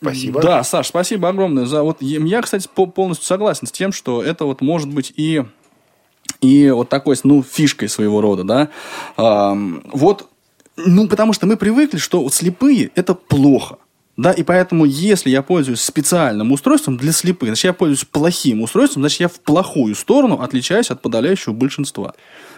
Спасибо. 0.01 0.41
Да, 0.41 0.63
Саш, 0.63 0.87
спасибо 0.87 1.29
огромное 1.29 1.65
за 1.65 1.83
вот. 1.83 1.97
Я, 2.01 2.41
кстати, 2.41 2.67
полностью 2.67 3.25
согласен 3.25 3.67
с 3.67 3.71
тем, 3.71 3.91
что 3.91 4.21
это 4.23 4.45
вот 4.45 4.61
может 4.61 4.93
быть 4.93 5.11
и 5.15 5.43
и 6.41 6.69
вот 6.69 6.89
такой, 6.89 7.15
ну, 7.23 7.43
фишкой 7.43 7.89
своего 7.89 8.21
рода, 8.21 8.43
да. 8.43 8.69
А, 9.15 9.57
вот, 9.91 10.29
ну, 10.75 11.07
потому 11.07 11.33
что 11.33 11.47
мы 11.47 11.57
привыкли, 11.57 11.97
что 11.97 12.21
вот 12.21 12.33
слепые– 12.33 12.91
это 12.95 13.13
плохо. 13.13 13.77
Да, 14.17 14.31
и 14.31 14.41
поэтому, 14.41 14.85
если 14.85 15.29
я 15.29 15.43
пользуюсь 15.43 15.81
специальным 15.81 16.51
устройством 16.51 16.97
для 16.97 17.11
слепых, 17.11 17.49
значит, 17.49 17.65
я 17.65 17.73
пользуюсь 17.73 18.03
плохим 18.03 18.61
устройством, 18.61 19.03
значит, 19.03 19.19
я 19.19 19.27
в 19.27 19.39
плохую 19.39 19.93
сторону 19.93 20.41
отличаюсь 20.41 20.89
от 20.89 21.03
подавляющего 21.03 21.53
большинства. 21.53 22.15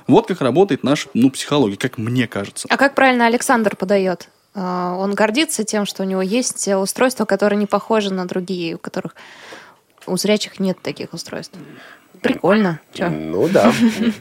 Вот 0.08 0.28
как 0.28 0.40
работает 0.40 0.84
наша 0.84 1.10
ну, 1.14 1.30
психология, 1.30 1.76
как 1.76 1.98
мне 1.98 2.28
кажется. 2.28 2.66
А 2.70 2.78
как 2.78 2.96
правильно 2.96 3.28
Александр 3.28 3.76
подает? 3.76 4.30
А, 4.56 4.96
он 4.98 5.14
гордится 5.16 5.66
тем, 5.66 5.86
что 5.86 6.04
у 6.04 6.06
него 6.06 6.22
есть 6.22 6.66
устройства, 6.70 7.26
которые 7.26 7.60
не 7.60 7.66
похожи 7.66 8.14
на 8.14 8.26
другие, 8.26 8.76
у 8.76 8.78
которых 8.78 9.16
у 10.08 10.16
зрячих 10.16 10.62
нет 10.62 10.82
таких 10.82 11.14
устройств. 11.14 11.58
Прикольно. 12.22 12.80
Че? 12.94 13.10
Ну 13.10 13.48
да. 13.50 13.72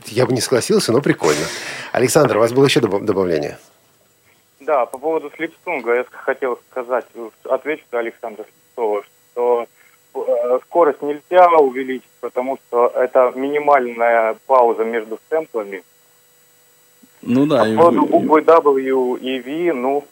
Я 0.06 0.26
бы 0.26 0.32
не 0.32 0.40
согласился, 0.40 0.92
но 0.92 1.00
прикольно. 1.00 1.44
Александр, 1.92 2.36
у 2.36 2.40
вас 2.40 2.52
было 2.52 2.66
еще 2.66 2.80
добавление? 2.80 3.58
Да, 4.60 4.86
по 4.86 4.98
поводу 4.98 5.32
Слепсунга 5.34 5.94
я 5.94 6.04
хотел 6.10 6.58
сказать, 6.70 7.06
отвечу 7.44 7.84
за 7.90 8.00
Александра 8.00 8.44
Слепцова, 8.44 9.02
что 9.32 9.66
э, 10.14 10.58
скорость 10.66 11.00
нельзя 11.02 11.48
увеличить, 11.58 12.10
потому 12.20 12.58
что 12.58 12.88
это 12.88 13.32
минимальная 13.34 14.36
пауза 14.46 14.84
между 14.84 15.18
сэмплами. 15.30 15.82
Ну 17.22 17.46
да. 17.46 17.64
По 17.64 17.76
поводу 17.76 18.06
буквы 18.06 18.42
W 18.42 19.18
и 19.18 19.40
V, 19.40 19.72
ну, 19.72 20.04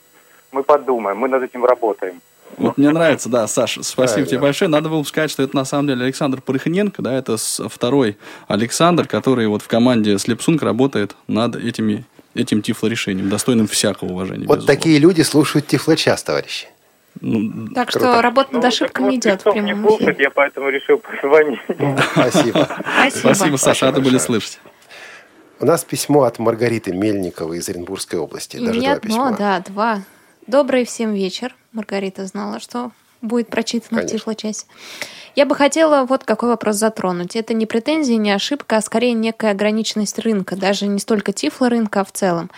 мы 0.53 0.63
подумаем, 0.63 1.19
мы 1.19 1.29
над 1.29 1.43
этим 1.43 1.65
работаем. 1.65 2.21
Вот 2.57 2.79
мне 2.79 2.91
нравится, 2.91 3.29
да, 3.29 3.47
Саша, 3.47 3.83
спасибо 3.83 4.23
да, 4.23 4.27
тебе 4.27 4.39
да. 4.39 4.43
большое. 4.43 4.71
Надо 4.71 4.89
было 4.89 5.03
сказать, 5.03 5.31
что 5.31 5.43
это 5.43 5.55
на 5.55 5.65
самом 5.65 5.89
деле 5.89 6.05
Александр 6.05 6.41
Порохненко, 6.41 7.03
да, 7.03 7.13
это 7.13 7.37
второй 7.37 8.17
Александр, 8.49 9.07
который 9.07 9.47
вот 9.47 9.63
в 9.63 9.69
команде 9.69 10.19
Слепсунг 10.19 10.63
работает 10.63 11.17
над 11.29 11.57
этими, 11.57 12.05
этим 12.35 12.63
тифлорешением, 12.63 13.29
достойным 13.29 13.67
всякого 13.67 14.13
уважения. 14.13 14.47
Вот 14.47 14.59
безусловно. 14.59 14.67
такие 14.67 14.99
люди 14.99 15.21
слушают 15.23 15.67
тифлочас, 15.67 16.23
товарищи. 16.23 16.69
Ну, 17.21 17.69
так 17.75 17.91
круто. 17.91 18.13
что 18.13 18.23
работа 18.23 18.55
над 18.55 18.63
ну, 18.63 18.69
ошибками 18.69 19.07
вот 19.07 19.15
идет 19.15 19.41
в 19.41 19.51
прямом 19.51 19.97
эфире. 19.99 20.17
Я 20.19 20.31
поэтому 20.31 20.69
решил 20.69 20.99
позвонить. 20.99 21.61
Спасибо. 22.13 22.69
Спасибо, 23.11 23.57
Саша, 23.57 23.87
рады 23.87 24.01
были 24.01 24.19
слышать. 24.19 24.61
У 25.59 25.65
нас 25.65 25.85
письмо 25.85 26.25
от 26.25 26.39
Маргариты 26.39 26.93
Мельниковой 26.93 27.59
из 27.59 27.69
Оренбургской 27.69 28.19
области. 28.19 28.57
И 28.57 28.67
Даже 28.67 28.79
не 28.79 28.89
одно, 28.89 29.35
да, 29.37 29.61
два. 29.61 30.03
Добрый 30.47 30.85
всем 30.85 31.15
вечер. 31.15 31.55
Маргарита 31.77 32.25
знала, 32.27 32.59
что 32.59 32.91
будет 33.23 33.49
прочитано 33.49 34.01
Конечно. 34.01 34.19
в 34.19 34.21
тифлочасе. 34.21 34.67
Я 35.37 35.45
бы 35.45 35.55
хотела 35.55 36.07
вот 36.07 36.25
какой 36.25 36.49
вопрос 36.49 36.77
затронуть. 36.77 37.37
Это 37.37 37.53
не 37.53 37.67
претензия, 37.67 38.17
не 38.17 38.31
ошибка, 38.31 38.79
а 38.79 38.81
скорее 38.81 39.13
некая 39.13 39.51
ограниченность 39.51 40.19
рынка, 40.19 40.57
даже 40.57 40.87
не 40.87 40.99
столько 40.99 41.35
тифло 41.35 41.69
рынка, 41.69 42.01
а 42.01 42.05
в 42.07 42.13
целом. 42.13 42.51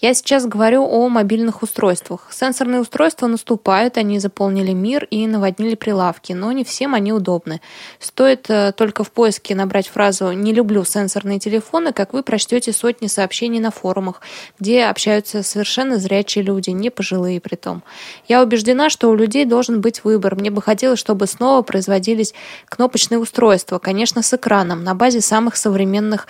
Я 0.00 0.14
сейчас 0.14 0.46
говорю 0.46 0.82
о 0.82 1.10
мобильных 1.10 1.62
устройствах. 1.62 2.28
Сенсорные 2.32 2.80
устройства 2.80 3.26
наступают, 3.26 3.98
они 3.98 4.18
заполнили 4.18 4.72
мир 4.72 5.06
и 5.10 5.26
наводнили 5.26 5.74
прилавки, 5.74 6.32
но 6.32 6.50
не 6.52 6.64
всем 6.64 6.94
они 6.94 7.12
удобны. 7.12 7.60
Стоит 8.00 8.48
э, 8.48 8.72
только 8.72 9.04
в 9.04 9.12
поиске 9.12 9.54
набрать 9.54 9.88
фразу 9.88 10.32
«не 10.32 10.54
люблю 10.54 10.84
сенсорные 10.84 11.38
телефоны», 11.38 11.92
как 11.92 12.14
вы 12.14 12.22
прочтете 12.22 12.72
сотни 12.72 13.08
сообщений 13.08 13.60
на 13.60 13.70
форумах, 13.70 14.22
где 14.58 14.84
общаются 14.86 15.42
совершенно 15.42 15.98
зрячие 15.98 16.42
люди, 16.42 16.70
не 16.70 16.88
пожилые 16.88 17.42
при 17.42 17.56
том. 17.56 17.82
Я 18.26 18.42
убеждена, 18.42 18.88
что 18.88 19.10
у 19.10 19.14
людей 19.14 19.44
должен 19.44 19.82
быть 19.82 20.01
выбор. 20.04 20.36
Мне 20.36 20.50
бы 20.50 20.62
хотелось, 20.62 20.98
чтобы 20.98 21.26
снова 21.26 21.62
производились 21.62 22.34
кнопочные 22.68 23.18
устройства, 23.18 23.78
конечно, 23.78 24.22
с 24.22 24.34
экраном, 24.34 24.84
на 24.84 24.94
базе 24.94 25.20
самых 25.20 25.56
современных 25.56 26.26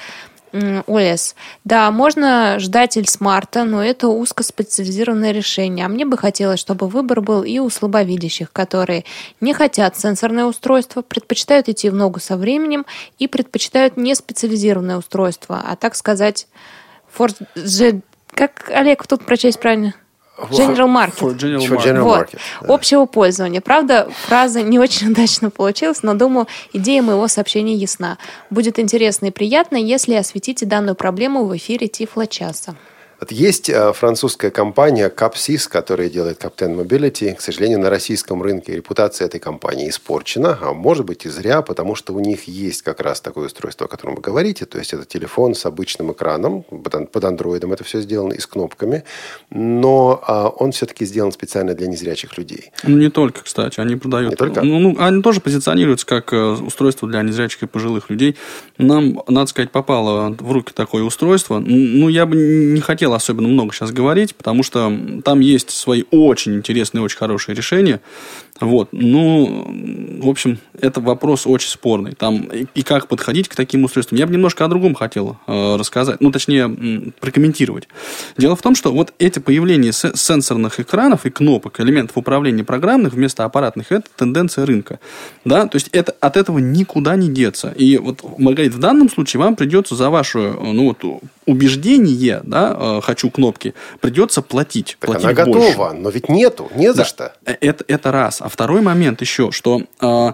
ОС. 0.86 1.34
Да, 1.64 1.90
можно 1.90 2.58
ждать 2.58 2.96
Эльсмарта, 2.96 3.64
но 3.64 3.82
это 3.82 4.08
узкоспециализированное 4.08 5.32
решение. 5.32 5.86
А 5.86 5.88
мне 5.88 6.04
бы 6.04 6.18
хотелось, 6.18 6.60
чтобы 6.60 6.88
выбор 6.88 7.20
был 7.20 7.42
и 7.42 7.58
у 7.58 7.70
слабовидящих, 7.70 8.52
которые 8.52 9.04
не 9.40 9.54
хотят 9.54 9.98
сенсорное 9.98 10.44
устройство, 10.44 11.02
предпочитают 11.02 11.68
идти 11.68 11.88
в 11.88 11.94
ногу 11.94 12.20
со 12.20 12.36
временем 12.36 12.84
и 13.18 13.28
предпочитают 13.28 13.96
не 13.96 14.14
специализированное 14.14 14.98
устройство, 14.98 15.62
а 15.64 15.76
так 15.76 15.94
сказать, 15.94 16.46
the... 17.18 18.02
как 18.34 18.70
Олег 18.74 19.06
тут 19.06 19.24
прочесть 19.24 19.60
правильно? 19.60 19.94
General 20.50 20.88
Market. 20.88 21.18
For 21.18 21.36
general 21.36 21.68
market. 21.68 21.84
General 21.84 22.02
вот. 22.02 22.18
market 22.18 22.38
да. 22.60 22.74
Общего 22.74 23.06
пользования. 23.06 23.60
Правда, 23.60 24.08
фраза 24.26 24.62
не 24.62 24.78
очень 24.78 25.10
удачно 25.12 25.50
получилась, 25.50 26.02
но 26.02 26.14
думаю, 26.14 26.46
идея 26.72 27.02
моего 27.02 27.28
сообщения 27.28 27.74
ясна. 27.74 28.18
Будет 28.50 28.78
интересно 28.78 29.26
и 29.26 29.30
приятно, 29.30 29.76
если 29.76 30.14
осветите 30.14 30.66
данную 30.66 30.94
проблему 30.94 31.44
в 31.44 31.56
эфире 31.56 31.88
Тифла 31.88 32.26
часа. 32.26 32.74
Вот 33.22 33.30
есть 33.30 33.70
э, 33.70 33.92
французская 33.92 34.50
компания 34.50 35.08
Capsys, 35.08 35.68
которая 35.68 36.08
делает 36.08 36.42
Captain 36.42 36.74
Mobility. 36.74 37.32
К 37.32 37.40
сожалению, 37.40 37.78
на 37.78 37.88
российском 37.88 38.42
рынке 38.42 38.74
репутация 38.74 39.26
этой 39.26 39.38
компании 39.38 39.90
испорчена, 39.90 40.58
а 40.60 40.72
может 40.72 41.06
быть 41.06 41.24
и 41.24 41.28
зря, 41.28 41.62
потому 41.62 41.94
что 41.94 42.14
у 42.14 42.18
них 42.18 42.48
есть 42.48 42.82
как 42.82 43.00
раз 43.00 43.20
такое 43.20 43.46
устройство, 43.46 43.86
о 43.86 43.88
котором 43.88 44.16
вы 44.16 44.22
говорите. 44.22 44.64
То 44.64 44.78
есть 44.78 44.92
это 44.92 45.04
телефон 45.04 45.54
с 45.54 45.64
обычным 45.66 46.10
экраном, 46.10 46.64
под 46.64 47.24
андроидом 47.24 47.72
это 47.72 47.84
все 47.84 48.00
сделано 48.00 48.32
и 48.32 48.40
с 48.40 48.46
кнопками, 48.48 49.04
но 49.50 50.20
а, 50.26 50.48
он 50.48 50.72
все-таки 50.72 51.04
сделан 51.04 51.30
специально 51.30 51.74
для 51.74 51.86
незрячих 51.86 52.36
людей. 52.36 52.72
Ну, 52.82 52.96
не 52.98 53.08
только, 53.08 53.44
кстати, 53.44 53.78
они 53.78 53.94
продают. 53.94 54.30
Не 54.30 54.36
только? 54.36 54.62
Ну, 54.62 54.80
ну, 54.80 54.96
они 54.98 55.22
тоже 55.22 55.40
позиционируются 55.40 56.06
как 56.06 56.32
э, 56.32 56.36
устройство 56.36 57.08
для 57.08 57.22
незрячих 57.22 57.62
и 57.62 57.66
пожилых 57.68 58.10
людей. 58.10 58.36
Нам, 58.78 59.22
надо 59.28 59.46
сказать, 59.46 59.70
попало 59.70 60.34
в 60.40 60.50
руки 60.50 60.72
такое 60.74 61.04
устройство. 61.04 61.60
Ну, 61.60 62.08
я 62.08 62.26
бы 62.26 62.34
не 62.34 62.80
хотел 62.80 63.11
хотел 63.12 63.14
особенно 63.14 63.48
много 63.48 63.74
сейчас 63.74 63.92
говорить, 63.92 64.34
потому 64.34 64.62
что 64.62 64.92
там 65.24 65.40
есть 65.40 65.70
свои 65.70 66.04
очень 66.10 66.54
интересные, 66.56 67.02
очень 67.02 67.18
хорошие 67.18 67.54
решения. 67.54 68.00
Вот. 68.60 68.90
Ну, 68.92 69.66
в 70.22 70.28
общем, 70.28 70.58
это 70.78 71.00
вопрос 71.00 71.46
очень 71.46 71.68
спорный. 71.68 72.12
Там 72.12 72.42
и, 72.42 72.66
и 72.74 72.82
как 72.82 73.08
подходить 73.08 73.48
к 73.48 73.54
таким 73.54 73.84
устройствам. 73.84 74.18
Я 74.18 74.26
бы 74.26 74.32
немножко 74.32 74.64
о 74.64 74.68
другом 74.68 74.94
хотел 74.94 75.36
э, 75.46 75.76
рассказать, 75.76 76.20
ну, 76.20 76.30
точнее, 76.30 77.12
прокомментировать. 77.20 77.88
Дело 78.36 78.54
в 78.54 78.62
том, 78.62 78.74
что 78.74 78.92
вот 78.92 79.14
эти 79.18 79.38
появления 79.38 79.92
сенсорных 79.92 80.78
экранов 80.80 81.26
и 81.26 81.30
кнопок, 81.30 81.80
элементов 81.80 82.16
управления 82.16 82.62
программных 82.62 83.14
вместо 83.14 83.44
аппаратных, 83.44 83.90
это 83.90 84.06
тенденция 84.16 84.66
рынка. 84.66 85.00
Да? 85.44 85.66
То 85.66 85.76
есть 85.76 85.88
это, 85.92 86.14
от 86.20 86.36
этого 86.36 86.58
никуда 86.58 87.16
не 87.16 87.28
деться. 87.28 87.72
И 87.76 87.96
вот, 87.98 88.22
Маргарита, 88.38 88.76
в 88.76 88.80
данном 88.80 89.10
случае 89.10 89.40
вам 89.40 89.56
придется 89.56 89.96
за 89.96 90.10
ваше 90.10 90.38
ну, 90.38 90.88
вот, 90.88 91.22
убеждение, 91.46 92.40
да, 92.44 92.76
э, 92.78 93.00
хочу 93.02 93.30
кнопки, 93.30 93.74
придется 94.00 94.42
платить. 94.42 94.96
Так 95.00 95.10
платить 95.10 95.24
она 95.24 95.44
больше. 95.44 95.70
готова, 95.70 95.92
но 95.92 96.10
ведь 96.10 96.28
нету, 96.28 96.70
не 96.74 96.92
за 96.92 96.98
да. 96.98 97.04
что. 97.04 97.32
Э, 97.44 97.54
это, 97.60 97.84
это 97.88 98.12
раз. 98.12 98.40
А 98.40 98.48
второй 98.52 98.82
момент 98.82 99.20
еще, 99.20 99.50
что 99.50 99.82
э, 100.00 100.32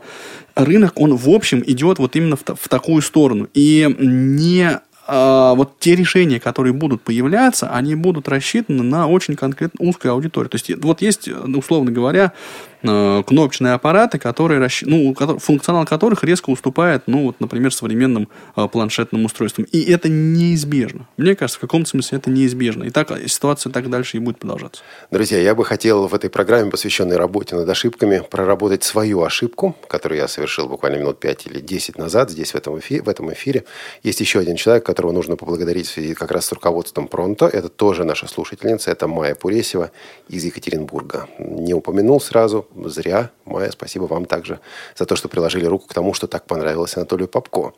рынок, 0.55 0.93
он 0.97 1.14
в 1.16 1.29
общем 1.29 1.62
идет 1.66 1.99
вот 1.99 2.16
именно 2.16 2.37
в, 2.37 2.43
в 2.45 2.69
такую 2.69 3.03
сторону. 3.03 3.49
И 3.55 3.95
не 3.99 4.81
а, 5.11 5.55
вот 5.55 5.79
те 5.79 5.97
решения, 5.97 6.39
которые 6.39 6.75
будут 6.75 7.01
появляться, 7.01 7.71
они 7.71 7.95
будут 7.95 8.29
рассчитаны 8.29 8.83
на 8.83 9.07
очень 9.07 9.37
конкретно 9.37 9.89
узкую 9.89 10.12
аудиторию. 10.12 10.51
То 10.51 10.57
есть 10.57 10.71
вот 10.85 11.01
есть, 11.01 11.29
условно 11.29 11.91
говоря, 11.91 12.35
Э, 12.78 12.78
кнопочные 12.83 13.72
аппараты, 13.72 14.18
которые, 14.18 14.68
ну, 14.83 15.14
функционал 15.39 15.85
которых 15.85 16.24
резко 16.24 16.51
уступает, 16.51 17.05
ну, 17.07 17.24
вот, 17.26 17.41
например, 17.41 17.72
современным 17.72 18.29
э, 18.57 18.68
планшетным 18.68 19.24
устройствам. 19.24 19.66
И 19.72 19.91
это 19.91 20.09
неизбежно. 20.09 21.07
Мне 21.16 21.35
кажется, 21.35 21.59
в 21.59 21.61
каком-то 21.61 21.91
смысле 21.91 22.18
это 22.18 22.31
неизбежно. 22.31 22.85
И 22.85 22.91
так 22.91 23.11
ситуация 23.29 23.72
так 23.72 23.91
дальше 23.91 24.16
и 24.16 24.20
будет 24.20 24.39
продолжаться. 24.39 24.83
Друзья, 25.11 25.39
я 25.39 25.55
бы 25.55 25.64
хотел 25.64 26.07
в 26.07 26.14
этой 26.14 26.31
программе, 26.31 26.70
посвященной 26.70 27.16
работе 27.16 27.57
над 27.57 27.68
ошибками, 27.68 28.22
проработать 28.31 28.85
свою 28.85 29.22
ошибку, 29.22 29.76
которую 29.89 30.18
я 30.18 30.29
совершил 30.29 30.68
буквально 30.68 30.97
минут 30.97 31.20
5 31.20 31.47
или 31.47 31.61
10 31.61 31.99
назад 31.99 32.31
здесь, 32.31 32.53
в 32.53 32.57
этом, 32.57 32.79
эфире, 32.79 33.03
в 33.03 33.09
этом 33.09 33.33
эфире. 33.33 33.64
Есть 34.03 34.20
еще 34.20 34.39
один 34.39 34.57
человек, 34.57 34.85
которого 34.87 35.12
нужно 35.12 35.37
поблагодарить 35.37 35.87
в 35.87 35.91
связи 35.91 36.14
как 36.14 36.31
раз 36.31 36.47
с 36.47 36.53
руководством 36.53 37.09
Пронто. 37.09 37.47
Это 37.47 37.68
тоже 37.68 38.05
наша 38.05 38.29
слушательница. 38.29 38.91
Это 38.91 39.09
Майя 39.09 39.35
Пуресева 39.35 39.91
из 40.29 40.45
Екатеринбурга. 40.45 41.29
Не 41.39 41.74
упомянул 41.74 42.20
сразу, 42.20 42.68
зря. 42.75 43.31
Майя, 43.45 43.71
спасибо 43.71 44.05
вам 44.05 44.25
также 44.25 44.61
за 44.97 45.05
то, 45.05 45.16
что 45.16 45.29
приложили 45.29 45.66
руку 45.66 45.87
к 45.89 45.95
тому, 45.95 46.14
что 46.14 46.27
так 46.27 46.45
понравилось 46.45 46.97
Анатолию 46.97 47.29
Попко. 47.29 47.73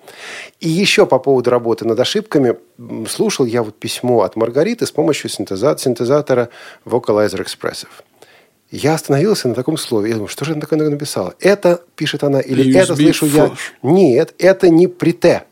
И 0.60 0.68
еще 0.68 1.06
по 1.06 1.18
поводу 1.18 1.50
работы 1.50 1.84
над 1.84 1.98
ошибками. 1.98 2.56
Слушал 3.08 3.46
я 3.46 3.62
вот 3.62 3.78
письмо 3.78 4.22
от 4.22 4.36
Маргариты 4.36 4.86
с 4.86 4.92
помощью 4.92 5.30
синтезатора 5.30 6.48
Vocalizer 6.84 7.44
Expressive. 7.44 7.88
Я 8.70 8.94
остановился 8.94 9.48
на 9.48 9.54
таком 9.54 9.76
слове. 9.76 10.10
Я 10.10 10.14
думаю, 10.14 10.28
что 10.28 10.44
же 10.44 10.52
она 10.52 10.60
такое 10.60 10.78
написала? 10.88 11.34
Это, 11.40 11.82
пишет 11.96 12.22
она, 12.22 12.40
или 12.40 12.72
USB 12.72 12.82
это 12.82 12.96
слышу 12.96 13.26
я? 13.26 13.52
Нет, 13.82 14.34
это 14.38 14.68
не 14.68 14.86
прите. 14.86 15.44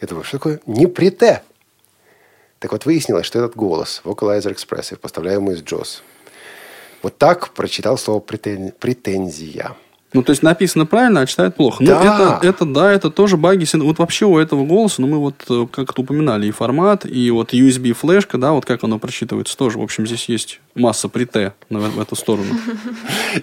Я 0.00 0.08
думаю, 0.08 0.24
что 0.24 0.38
такое 0.38 0.60
неприте? 0.66 1.42
Так 2.58 2.72
вот, 2.72 2.86
выяснилось, 2.86 3.26
что 3.26 3.38
этот 3.38 3.56
голос, 3.56 4.00
Vocalizer 4.04 4.54
Expressive, 4.54 4.96
поставляемый 4.96 5.56
из 5.56 5.62
JOS, 5.62 6.00
вот 7.06 7.18
так 7.18 7.50
прочитал 7.50 7.96
слово 7.98 8.18
претензия. 8.18 9.76
Ну, 10.12 10.24
то 10.24 10.30
есть 10.30 10.42
написано 10.42 10.86
правильно, 10.86 11.20
а 11.20 11.26
читает 11.26 11.54
плохо. 11.54 11.84
Ну, 11.84 11.86
да. 11.86 12.00
это, 12.40 12.48
это, 12.48 12.64
да, 12.64 12.92
это 12.92 13.10
тоже 13.10 13.36
баги. 13.36 13.64
Вот 13.76 14.00
вообще 14.00 14.26
у 14.26 14.38
этого 14.38 14.66
голоса, 14.66 15.02
ну, 15.02 15.06
мы 15.06 15.18
вот 15.18 15.34
э, 15.48 15.66
как-то 15.70 16.02
упоминали 16.02 16.48
и 16.48 16.50
формат, 16.50 17.06
и 17.06 17.30
вот 17.30 17.52
USB-флешка, 17.52 18.38
да, 18.38 18.50
вот 18.50 18.64
как 18.64 18.82
оно 18.82 18.98
просчитывается 18.98 19.56
тоже. 19.56 19.78
В 19.78 19.82
общем, 19.82 20.04
здесь 20.04 20.28
есть 20.28 20.60
масса 20.74 21.08
прите 21.08 21.52
в 21.70 22.00
эту 22.00 22.16
сторону. 22.16 22.48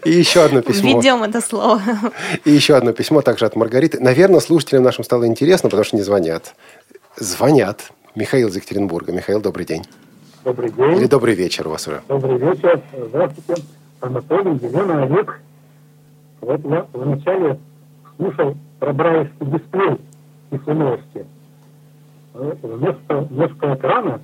И 0.03 0.11
еще 0.11 0.43
одно 0.43 0.61
письмо. 0.61 0.99
Введем 0.99 1.23
это 1.23 1.39
слово. 1.39 1.81
И 2.43 2.51
еще 2.51 2.75
одно 2.75 2.91
письмо 2.91 3.21
также 3.21 3.45
от 3.45 3.55
Маргариты. 3.55 4.01
Наверное, 4.01 4.41
слушателям 4.41 4.83
нашим 4.83 5.05
стало 5.05 5.25
интересно, 5.25 5.69
потому 5.69 5.85
что 5.85 5.95
не 5.95 6.01
звонят. 6.01 6.53
Звонят. 7.15 7.93
Михаил 8.13 8.49
из 8.49 8.57
Екатеринбурга. 8.57 9.13
Михаил, 9.13 9.39
добрый 9.39 9.65
день. 9.65 9.85
Добрый 10.43 10.71
день. 10.71 10.97
Или 10.97 11.07
добрый 11.07 11.35
вечер 11.35 11.67
у 11.67 11.71
вас 11.71 11.87
уже. 11.87 12.01
Добрый 12.09 12.37
вечер. 12.37 12.81
Здравствуйте. 12.91 13.63
Анатолий, 14.01 14.59
Елена, 14.61 15.03
Олег. 15.03 15.39
Вот 16.41 16.59
я 16.65 16.85
вначале 16.91 17.59
слушал 18.17 18.57
про 18.79 18.91
брайлевский 18.91 19.45
дисплей 19.45 19.97
из 20.51 20.67
новости. 20.67 21.25
Вместо, 22.33 23.17
вместо 23.21 23.73
экрана 23.75 24.21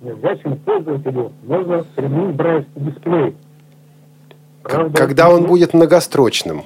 незрячему 0.00 0.56
пользователю 0.56 1.32
можно 1.42 1.84
применить 1.94 2.36
брайлевский 2.36 2.80
дисплей. 2.80 3.36
Правда, 4.62 4.98
когда 4.98 5.28
он 5.28 5.44
будет 5.44 5.74
многострочным? 5.74 6.64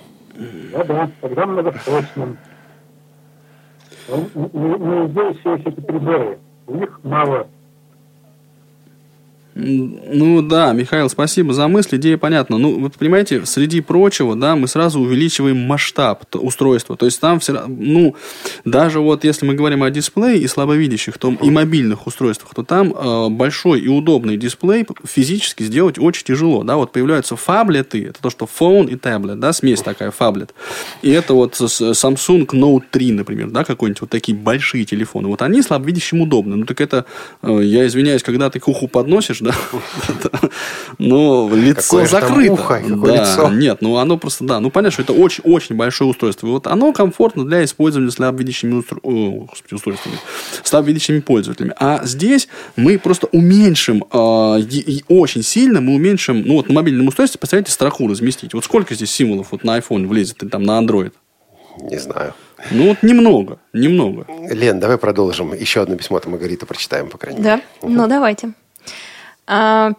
Да, 0.72 0.85
да, 0.85 1.11
когда 1.20 1.47
многострочным. 1.47 2.39
Не, 4.09 4.79
не 4.79 5.09
здесь 5.09 5.41
все 5.41 5.57
эти 5.57 5.81
приборы. 5.81 6.39
У 6.68 6.74
них 6.76 7.01
мало 7.03 7.49
ну 9.59 10.42
да, 10.42 10.72
Михаил, 10.72 11.09
спасибо 11.09 11.52
за 11.52 11.66
мысль, 11.68 11.96
идея 11.96 12.16
понятна. 12.16 12.59
Ну, 12.59 12.78
вы 12.78 12.90
понимаете, 12.90 13.44
среди 13.44 13.80
прочего, 13.80 14.36
да, 14.36 14.54
мы 14.54 14.68
сразу 14.68 15.00
увеличиваем 15.00 15.59
масштаб 15.59 16.24
устройства. 16.34 16.96
То 16.96 17.06
есть 17.06 17.20
там 17.20 17.40
все 17.40 17.66
ну, 17.66 18.14
даже 18.64 19.00
вот 19.00 19.24
если 19.24 19.46
мы 19.46 19.54
говорим 19.54 19.82
о 19.82 19.90
дисплее 19.90 20.38
и 20.38 20.46
слабовидящих, 20.46 21.18
то 21.18 21.36
и 21.42 21.50
мобильных 21.50 22.06
устройствах, 22.06 22.54
то 22.54 22.62
там 22.62 22.92
э, 22.92 23.28
большой 23.30 23.80
и 23.80 23.88
удобный 23.88 24.36
дисплей 24.36 24.86
физически 25.04 25.64
сделать 25.64 25.98
очень 25.98 26.24
тяжело, 26.24 26.62
да, 26.62 26.76
вот 26.76 26.92
появляются 26.92 27.36
фаблеты, 27.36 28.06
это 28.06 28.22
то, 28.22 28.30
что 28.30 28.46
phone 28.46 28.90
и 28.90 28.96
таблет, 28.96 29.40
да, 29.40 29.52
смесь 29.52 29.80
такая 29.80 30.11
фаблет. 30.11 30.54
И 31.02 31.11
это 31.11 31.34
вот 31.34 31.54
Samsung 31.54 32.46
Note 32.46 32.84
3, 32.90 33.12
например, 33.12 33.50
да, 33.50 33.64
какой-нибудь 33.64 34.02
вот 34.02 34.11
такие 34.11 34.36
большие 34.36 34.84
телефоны. 34.84 35.28
Вот 35.28 35.42
они 35.42 35.62
слабовидящим 35.62 36.20
удобны. 36.20 36.56
Ну, 36.56 36.64
так 36.64 36.80
это, 36.80 37.06
э, 37.42 37.61
я 37.62 37.86
извиняюсь, 37.86 38.22
когда 38.22 38.50
ты 38.50 38.61
к 38.61 38.68
уху 38.68 38.88
подносишь, 38.88 39.40
да. 40.22 40.40
Но 40.99 41.51
лицо 41.55 42.07
закрыто. 42.07 42.53
Ухо, 42.53 42.82
да, 42.86 43.12
лицо. 43.12 43.49
Нет, 43.51 43.78
ну 43.80 43.96
оно 43.96 44.16
просто, 44.18 44.44
да, 44.44 44.61
ну 44.61 44.70
понятно, 44.70 44.92
что 44.92 45.03
это 45.03 45.12
очень-очень 45.12 45.76
большое 45.76 46.11
устройство. 46.11 46.46
И 46.46 46.51
вот 46.51 46.66
оно 46.66 46.92
комфортно 46.92 47.44
для 47.44 47.64
использования 47.64 48.11
слабовидящими 48.11 48.74
устро... 48.74 48.99
О, 49.03 49.46
господи, 49.51 49.74
устройствами, 49.74 50.16
слабовидящими 50.62 51.20
пользователями. 51.20 51.74
А 51.78 52.05
здесь 52.05 52.49
мы 52.76 52.99
просто 52.99 53.28
уменьшим, 53.32 54.05
э, 54.12 54.99
очень 55.09 55.42
сильно 55.42 55.80
мы 55.80 55.94
уменьшим, 55.94 56.42
ну 56.42 56.55
вот 56.55 56.68
на 56.68 56.74
мобильном 56.74 57.09
устройстве, 57.09 57.38
представляете, 57.38 57.72
страху 57.72 58.09
разместить. 58.09 58.55
Вот 58.55 58.64
сколько 58.64 58.94
здесь 58.94 59.11
символов 59.11 59.49
вот 59.51 59.64
на 59.64 59.78
iPhone 59.78 60.07
влезет, 60.07 60.42
и 60.42 60.49
там 60.49 60.62
на 60.62 60.80
Android? 60.80 61.12
Не 61.80 61.99
знаю. 61.99 62.34
Ну, 62.72 62.88
вот 62.88 63.03
немного, 63.03 63.59
немного. 63.72 64.26
Лен, 64.51 64.80
давай 64.80 64.99
продолжим. 64.99 65.55
Еще 65.55 65.80
одно 65.80 65.96
письмо 65.96 66.16
от 66.16 66.26
Маргариты 66.26 66.66
прочитаем, 66.66 67.09
по 67.09 67.18
крайней 67.18 67.40
да? 67.40 67.57
мере. 67.57 67.62
Да, 67.80 67.86
угу. 67.86 67.94
ну 67.94 68.09
давайте. 68.09 68.53
А, 69.49 69.92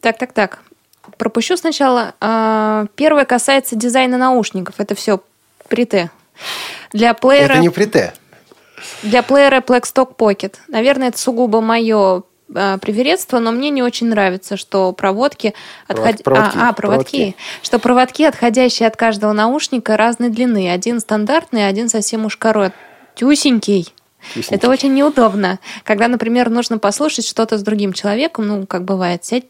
так, 0.00 0.16
так, 0.16 0.32
так. 0.32 0.60
Пропущу 1.18 1.56
сначала. 1.56 2.14
А, 2.20 2.86
первое 2.94 3.24
касается 3.24 3.74
дизайна 3.74 4.16
наушников. 4.16 4.76
Это 4.78 4.94
все 4.94 5.20
прите. 5.68 6.10
Для 6.92 7.12
плеера... 7.12 7.54
Это 7.54 7.58
не 7.58 7.70
прите. 7.70 8.14
Для 9.02 9.22
плеера 9.22 9.60
Blackstock 9.60 10.16
Pocket. 10.16 10.54
Наверное, 10.68 11.08
это 11.08 11.18
сугубо 11.18 11.60
мое 11.60 12.22
а, 12.54 12.78
привередство, 12.78 13.40
но 13.40 13.50
мне 13.50 13.70
не 13.70 13.82
очень 13.82 14.08
нравится, 14.08 14.56
что 14.56 14.92
проводки, 14.92 15.54
отход... 15.88 16.22
проводки, 16.22 16.56
а, 16.56 16.68
а, 16.68 16.72
проводки, 16.72 17.16
проводки, 17.16 17.36
что 17.62 17.78
проводки, 17.78 18.22
отходящие 18.22 18.86
от 18.86 18.96
каждого 18.96 19.32
наушника, 19.32 19.96
разной 19.96 20.28
длины. 20.28 20.70
Один 20.70 21.00
стандартный, 21.00 21.66
один 21.66 21.88
совсем 21.88 22.24
уж 22.24 22.36
коротюсенький. 22.36 23.92
Это 24.50 24.68
очень 24.68 24.94
неудобно. 24.94 25.58
Когда, 25.84 26.08
например, 26.08 26.50
нужно 26.50 26.78
послушать 26.78 27.26
что-то 27.26 27.58
с 27.58 27.62
другим 27.62 27.92
человеком, 27.92 28.46
ну, 28.46 28.66
как 28.66 28.84
бывает, 28.84 29.24
сядь, 29.24 29.44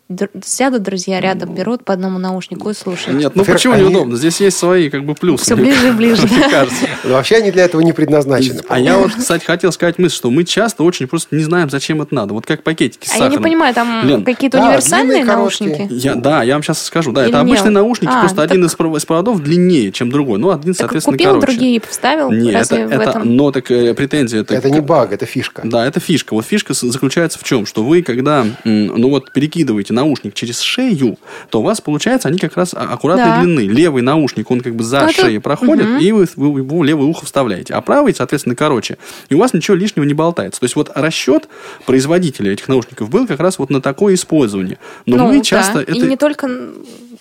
сядут 0.44 0.82
друзья 0.82 1.20
рядом, 1.20 1.54
берут 1.54 1.84
по 1.84 1.92
одному 1.92 2.18
наушнику 2.18 2.70
и 2.70 2.74
слушают. 2.74 3.18
Нет, 3.18 3.32
ну 3.34 3.44
почему 3.44 3.74
они... 3.74 3.84
неудобно? 3.84 4.16
Здесь 4.16 4.40
есть 4.40 4.56
свои 4.56 4.90
как 4.90 5.04
бы 5.04 5.14
плюсы. 5.14 5.44
Все 5.44 5.56
ближе 5.56 5.88
и 5.88 5.90
ближе. 5.92 6.28
вообще 7.04 7.36
они 7.36 7.50
для 7.50 7.64
этого 7.64 7.80
не 7.80 7.92
предназначены. 7.92 8.60
А 8.68 8.78
я 8.78 8.98
вот, 8.98 9.12
кстати, 9.12 9.44
хотел 9.44 9.72
сказать 9.72 9.98
мысль, 9.98 10.14
что 10.14 10.30
мы 10.30 10.44
часто 10.44 10.82
очень 10.82 11.06
просто 11.06 11.34
не 11.36 11.44
знаем, 11.44 11.70
зачем 11.70 12.02
это 12.02 12.14
надо. 12.14 12.34
Вот 12.34 12.46
как 12.46 12.62
пакетики 12.62 13.06
с 13.06 13.10
сахаром. 13.10 13.28
А 13.28 13.32
я 13.32 13.38
не 13.38 13.42
понимаю, 13.42 13.74
там 13.74 14.24
какие-то 14.24 14.58
универсальные 14.58 15.24
наушники? 15.24 15.88
Да, 16.16 16.42
я 16.42 16.54
вам 16.54 16.62
сейчас 16.62 16.82
скажу. 16.82 17.12
Да, 17.12 17.26
это 17.26 17.40
обычные 17.40 17.70
наушники, 17.70 18.10
а, 18.12 18.20
просто 18.20 18.42
один 18.42 18.64
из 18.64 18.74
проводов 18.74 19.42
длиннее, 19.42 19.92
чем 19.92 20.10
другой. 20.10 20.38
Ну, 20.38 20.50
один, 20.50 20.74
соответственно, 20.74 21.16
короче. 21.16 21.34
купил, 21.34 21.46
другие 21.46 21.80
вставил? 21.86 22.30
Нет, 22.30 22.70
это, 22.70 23.20
но 23.24 23.50
так 23.52 23.70
э, 23.70 23.94
претензия... 23.94 24.40
Это 24.40 24.65
не 24.70 24.80
баг, 24.80 25.12
это 25.12 25.26
фишка. 25.26 25.62
Да, 25.64 25.86
это 25.86 26.00
фишка. 26.00 26.34
Вот 26.34 26.44
фишка 26.44 26.74
заключается 26.74 27.38
в 27.38 27.44
чем? 27.44 27.66
Что 27.66 27.84
вы, 27.84 28.02
когда, 28.02 28.46
ну 28.64 29.10
вот, 29.10 29.32
перекидываете 29.32 29.92
наушник 29.92 30.34
через 30.34 30.60
шею, 30.60 31.18
то 31.50 31.60
у 31.60 31.62
вас, 31.62 31.80
получается, 31.80 32.28
они 32.28 32.38
как 32.38 32.56
раз 32.56 32.74
а, 32.74 32.82
аккуратной 32.92 33.24
да. 33.24 33.40
длины. 33.42 33.60
Левый 33.60 34.02
наушник, 34.02 34.50
он 34.50 34.60
как 34.60 34.74
бы 34.74 34.84
за 34.84 34.98
это... 34.98 35.12
шеей 35.12 35.40
проходит, 35.40 35.86
угу. 35.86 35.96
и 35.98 36.12
вы, 36.12 36.28
вы 36.36 36.60
его 36.60 36.84
левое 36.84 37.06
ухо 37.06 37.24
вставляете. 37.24 37.74
А 37.74 37.80
правый, 37.80 38.14
соответственно, 38.14 38.54
короче. 38.54 38.98
И 39.28 39.34
у 39.34 39.38
вас 39.38 39.52
ничего 39.52 39.76
лишнего 39.76 40.04
не 40.04 40.14
болтается. 40.14 40.60
То 40.60 40.64
есть, 40.64 40.76
вот 40.76 40.90
расчет 40.94 41.48
производителя 41.84 42.52
этих 42.52 42.68
наушников 42.68 43.10
был 43.10 43.26
как 43.26 43.40
раз 43.40 43.58
вот 43.58 43.70
на 43.70 43.80
такое 43.80 44.14
использование. 44.14 44.78
Но 45.04 45.16
ну, 45.16 45.28
мы 45.28 45.42
часто... 45.42 45.74
Да. 45.74 45.82
Это... 45.82 45.92
И 45.92 46.00
не 46.00 46.16
только 46.16 46.48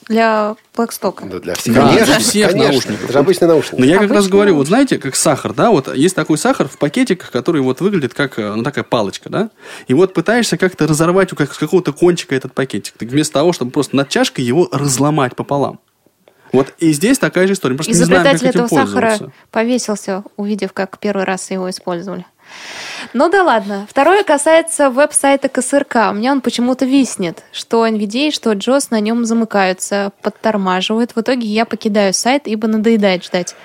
для 0.08 0.56
Blackstock. 0.76 1.28
Да, 1.30 1.40
для 1.40 1.56
всех. 1.56 1.74
Да, 1.74 1.88
конечно, 1.88 2.06
для 2.06 2.20
всех 2.20 2.52
конечно. 2.52 2.72
наушников. 2.72 3.04
Это 3.06 3.14
же 3.14 3.20
обычный 3.20 3.48
наушник. 3.48 3.80
Но 3.80 3.86
я 3.86 3.98
как 3.98 4.12
раз 4.12 4.28
говорю, 4.28 4.56
вот 4.56 4.68
знаете, 4.68 4.98
как 4.98 5.16
сахар, 5.16 5.54
да, 5.54 5.72
вот 5.72 5.94
есть 5.96 6.16
такой 6.16 6.38
сахар 6.38 6.68
в 6.68 6.78
пакетиках, 6.78 7.35
который 7.36 7.60
вот 7.60 7.82
выглядит 7.82 8.14
как, 8.14 8.38
ну, 8.38 8.64
такая 8.64 8.86
палочка, 8.86 9.30
да, 9.30 9.50
и 9.88 9.94
вот 9.94 10.14
пытаешься 10.14 10.58
как-то 10.58 10.88
разорвать 10.88 11.32
как, 11.32 11.54
с 11.54 11.58
какого-то 11.58 11.92
кончика 11.92 12.34
этот 12.34 12.54
пакетик, 12.54 12.94
так 12.98 13.10
вместо 13.10 13.34
того, 13.34 13.52
чтобы 13.52 13.72
просто 13.72 13.98
над 13.98 14.08
чашкой 14.08 14.46
его 14.46 14.70
разломать 14.72 15.36
пополам. 15.36 15.82
Вот 16.54 16.74
и 16.78 16.94
здесь 16.94 17.20
такая 17.20 17.48
же 17.48 17.54
история. 17.54 17.76
Просто 17.76 17.92
Изобретатель 17.92 18.48
этого 18.48 18.68
сахара 18.68 19.18
повесился, 19.52 20.24
увидев, 20.38 20.72
как 20.72 20.98
первый 21.00 21.26
раз 21.26 21.52
его 21.52 21.70
использовали. 21.70 22.26
Ну 23.14 23.30
да 23.30 23.44
ладно. 23.44 23.88
Второе 23.90 24.24
касается 24.24 24.90
веб-сайта 24.90 25.48
КСРК. 25.48 26.10
У 26.12 26.16
меня 26.16 26.32
он 26.32 26.42
почему-то 26.42 26.86
виснет, 26.86 27.44
что 27.52 27.88
NVDA, 27.88 28.32
что 28.32 28.52
JOS 28.52 28.88
на 28.90 29.00
нем 29.00 29.26
замыкаются, 29.26 30.12
подтормаживают. 30.22 31.16
В 31.16 31.22
итоге 31.22 31.48
я 31.48 31.66
покидаю 31.66 32.14
сайт, 32.14 32.44
ибо 32.46 32.68
надоедает 32.68 33.24
ждать. 33.24 33.56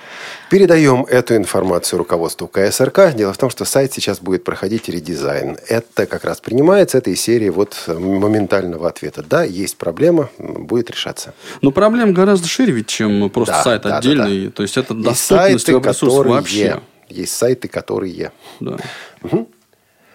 Передаем 0.49 1.03
эту 1.03 1.35
информацию 1.35 1.99
руководству 1.99 2.47
КСРК. 2.47 3.13
Дело 3.13 3.33
в 3.33 3.37
том, 3.37 3.49
что 3.49 3.65
сайт 3.65 3.93
сейчас 3.93 4.19
будет 4.19 4.43
проходить 4.43 4.87
редизайн. 4.89 5.57
Это 5.67 6.05
как 6.05 6.23
раз 6.23 6.39
принимается 6.39 6.97
этой 6.97 7.15
серии 7.15 7.49
вот 7.49 7.77
моментального 7.87 8.87
ответа. 8.87 9.23
Да, 9.23 9.43
есть 9.43 9.77
проблема, 9.77 10.29
будет 10.37 10.91
решаться. 10.91 11.33
Но 11.61 11.71
проблема 11.71 12.13
гораздо 12.13 12.47
шире 12.47 12.73
ведь, 12.73 12.87
чем 12.87 13.29
просто 13.29 13.55
да, 13.55 13.63
сайт 13.63 13.81
да, 13.83 13.97
отдельный. 13.97 14.39
Да, 14.43 14.45
да. 14.45 14.51
То 14.51 14.63
есть 14.63 14.77
это 14.77 14.93
доступность 14.93 15.67
веб-ресурсов 15.67 16.25
вообще. 16.25 16.79
Есть 17.11 17.35
сайты, 17.35 17.67
которые... 17.67 18.31
Да. 18.59 18.77
Угу. 19.23 19.49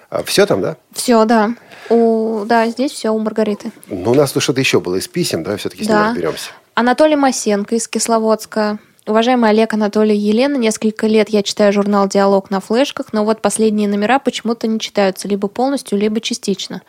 А 0.09 0.23
все 0.23 0.47
там, 0.47 0.61
да? 0.63 0.77
Все, 0.93 1.25
да. 1.25 1.51
У, 1.91 2.45
да, 2.47 2.69
здесь 2.69 2.93
все 2.93 3.11
у 3.11 3.19
Маргариты. 3.19 3.73
Ну, 3.89 4.13
у 4.13 4.15
нас 4.15 4.33
тут 4.33 4.43
что-то 4.43 4.61
еще 4.61 4.81
было 4.81 4.97
из 4.97 5.09
писем, 5.09 5.43
давай 5.43 5.59
все-таки 5.59 5.85
с 5.85 5.87
да. 5.87 5.95
ним 5.95 6.07
разберемся. 6.09 6.51
Анатолий 6.75 7.17
Масенко 7.17 7.75
из 7.75 7.89
Кисловодска. 7.89 8.79
Уважаемый 9.07 9.51
Олег, 9.51 9.73
Анатолий, 9.73 10.17
Елена, 10.17 10.57
несколько 10.57 11.07
лет 11.07 11.29
я 11.29 11.45
читаю 11.45 11.73
журнал 11.73 12.09
«Диалог» 12.09 12.51
на 12.51 12.61
флешках, 12.61 13.13
но 13.13 13.25
вот 13.25 13.41
последние 13.41 13.89
номера 13.89 14.19
почему-то 14.19 14.67
не 14.67 14.81
читаются 14.81 15.29
либо 15.29 15.47
полностью, 15.47 15.97
либо 15.97 16.21
частично 16.21 16.83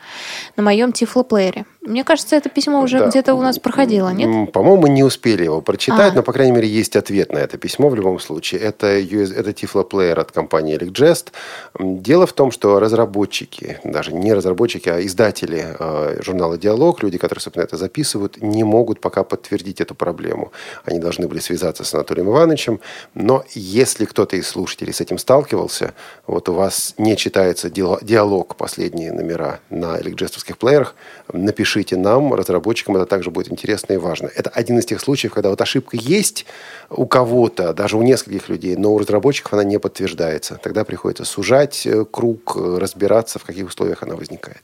на 0.56 0.64
моем 0.64 0.92
тифлоплеере. 0.92 1.64
Мне 1.88 2.04
кажется, 2.04 2.36
это 2.36 2.50
письмо 2.50 2.82
уже 2.82 2.98
да. 2.98 3.08
где-то 3.08 3.34
у 3.34 3.42
нас 3.42 3.58
проходило, 3.58 4.10
нет? 4.10 4.52
По-моему, 4.52 4.82
мы 4.82 4.88
не 4.90 5.02
успели 5.02 5.44
его 5.44 5.60
прочитать, 5.62 6.12
а. 6.12 6.16
но, 6.16 6.22
по 6.22 6.32
крайней 6.32 6.52
мере, 6.52 6.68
есть 6.68 6.96
ответ 6.96 7.32
на 7.32 7.38
это 7.38 7.56
письмо 7.56 7.88
в 7.88 7.94
любом 7.94 8.20
случае. 8.20 8.60
Это, 8.60 8.98
US, 9.00 9.34
это 9.34 9.50
Player 9.50 10.20
от 10.20 10.32
компании 10.32 10.76
ElecJest. 10.76 11.32
Дело 11.78 12.26
в 12.26 12.32
том, 12.32 12.50
что 12.50 12.78
разработчики, 12.78 13.80
даже 13.84 14.12
не 14.12 14.34
разработчики, 14.34 14.88
а 14.88 15.00
издатели 15.00 15.64
э, 15.78 16.22
журнала 16.22 16.58
«Диалог», 16.58 17.02
люди, 17.02 17.16
которые, 17.16 17.42
собственно, 17.42 17.64
это 17.64 17.76
записывают, 17.76 18.42
не 18.42 18.64
могут 18.64 19.00
пока 19.00 19.24
подтвердить 19.24 19.80
эту 19.80 19.94
проблему. 19.94 20.52
Они 20.84 20.98
должны 20.98 21.26
были 21.26 21.40
связаться 21.40 21.84
с 21.84 21.94
Анатолием 21.94 22.28
Ивановичем, 22.28 22.80
но 23.14 23.44
если 23.54 24.04
кто-то 24.04 24.36
из 24.36 24.46
слушателей 24.46 24.92
с 24.92 25.00
этим 25.00 25.18
сталкивался, 25.18 25.94
вот 26.26 26.48
у 26.48 26.52
вас 26.52 26.94
не 26.98 27.16
читается 27.16 27.70
диалог, 27.70 28.56
последние 28.56 29.12
номера 29.12 29.60
на 29.70 29.98
ElecJestовских 29.98 30.58
плеерах, 30.58 30.94
напишите 31.32 31.96
нам, 31.96 32.34
разработчикам, 32.34 32.96
это 32.96 33.06
также 33.06 33.30
будет 33.30 33.50
интересно 33.50 33.94
и 33.94 33.96
важно. 33.96 34.30
Это 34.34 34.50
один 34.50 34.78
из 34.78 34.86
тех 34.86 35.00
случаев, 35.00 35.32
когда 35.32 35.50
вот 35.50 35.60
ошибка 35.60 35.96
есть 35.96 36.46
у 36.90 37.06
кого-то, 37.06 37.72
даже 37.72 37.96
у 37.96 38.02
нескольких 38.02 38.48
людей, 38.48 38.76
но 38.76 38.92
у 38.92 38.98
разработчиков 38.98 39.52
она 39.52 39.64
не 39.64 39.78
подтверждается. 39.78 40.58
Тогда 40.62 40.84
приходится 40.84 41.24
сужать 41.24 41.86
э, 41.86 42.04
круг, 42.10 42.56
э, 42.56 42.78
разбираться, 42.78 43.38
в 43.38 43.44
каких 43.44 43.68
условиях 43.68 44.02
она 44.02 44.16
возникает. 44.16 44.62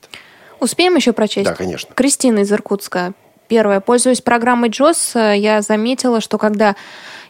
Успеем 0.61 0.97
еще 0.97 1.13
прочесть? 1.13 1.47
Да, 1.47 1.55
конечно. 1.55 1.95
Кристина 1.95 2.41
из 2.41 2.53
Иркутска. 2.53 3.13
Первое. 3.49 3.81
Пользуясь 3.81 4.23
программой 4.23 4.71
JOS, 4.71 5.35
э, 5.35 5.39
я 5.39 5.61
заметила, 5.61 6.21
что 6.21 6.39
когда 6.39 6.77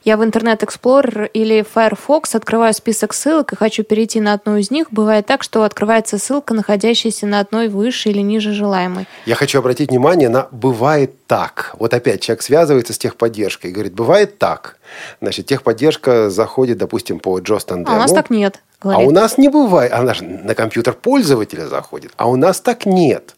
я 0.05 0.17
в 0.17 0.23
Internet 0.23 0.61
Explorer 0.61 1.29
или 1.33 1.63
Firefox 1.63 2.35
открываю 2.35 2.75
список 2.75 3.15
ссылок 3.15 3.53
и 3.53 3.57
хочу 3.57 3.85
перейти 3.85 4.21
на 4.21 4.35
одну 4.35 4.57
из 4.57 4.71
них, 4.71 4.89
бывает 4.91 5.27
так, 5.27 5.43
что 5.43 5.65
открывается 5.65 6.19
ссылка, 6.19 6.55
находящаяся 6.55 7.27
на 7.27 7.41
одной 7.41 7.69
выше 7.69 8.11
или 8.11 8.21
ниже 8.21 8.53
желаемой. 8.53 9.07
Я 9.25 9.35
хочу 9.35 9.59
обратить 9.59 9.91
внимание 9.91 10.29
на 10.29 10.49
«бывает 10.51 11.27
так». 11.27 11.75
Вот 11.79 11.95
опять 11.95 12.21
человек 12.21 12.43
связывается 12.43 12.93
с 12.93 12.99
техподдержкой 12.99 13.71
и 13.71 13.73
говорит 13.73 13.95
«бывает 13.95 14.39
так». 14.39 14.79
Значит, 15.21 15.47
техподдержка 15.47 16.31
заходит, 16.31 16.79
допустим, 16.79 17.19
по 17.19 17.39
Джо 17.39 17.59
А 17.67 17.75
у 17.75 17.81
нас 17.97 18.13
так 18.13 18.31
нет. 18.31 18.61
Говорит. 18.85 19.07
А 19.07 19.09
у 19.09 19.13
нас 19.13 19.39
не 19.39 19.49
бывает. 19.49 19.93
Она 19.93 20.13
же 20.13 20.25
на 20.25 20.55
компьютер 20.55 20.93
пользователя 20.93 21.67
заходит. 21.67 22.13
А 22.17 22.29
у 22.29 22.37
нас 22.37 22.61
так 22.61 22.85
нет. 22.85 23.35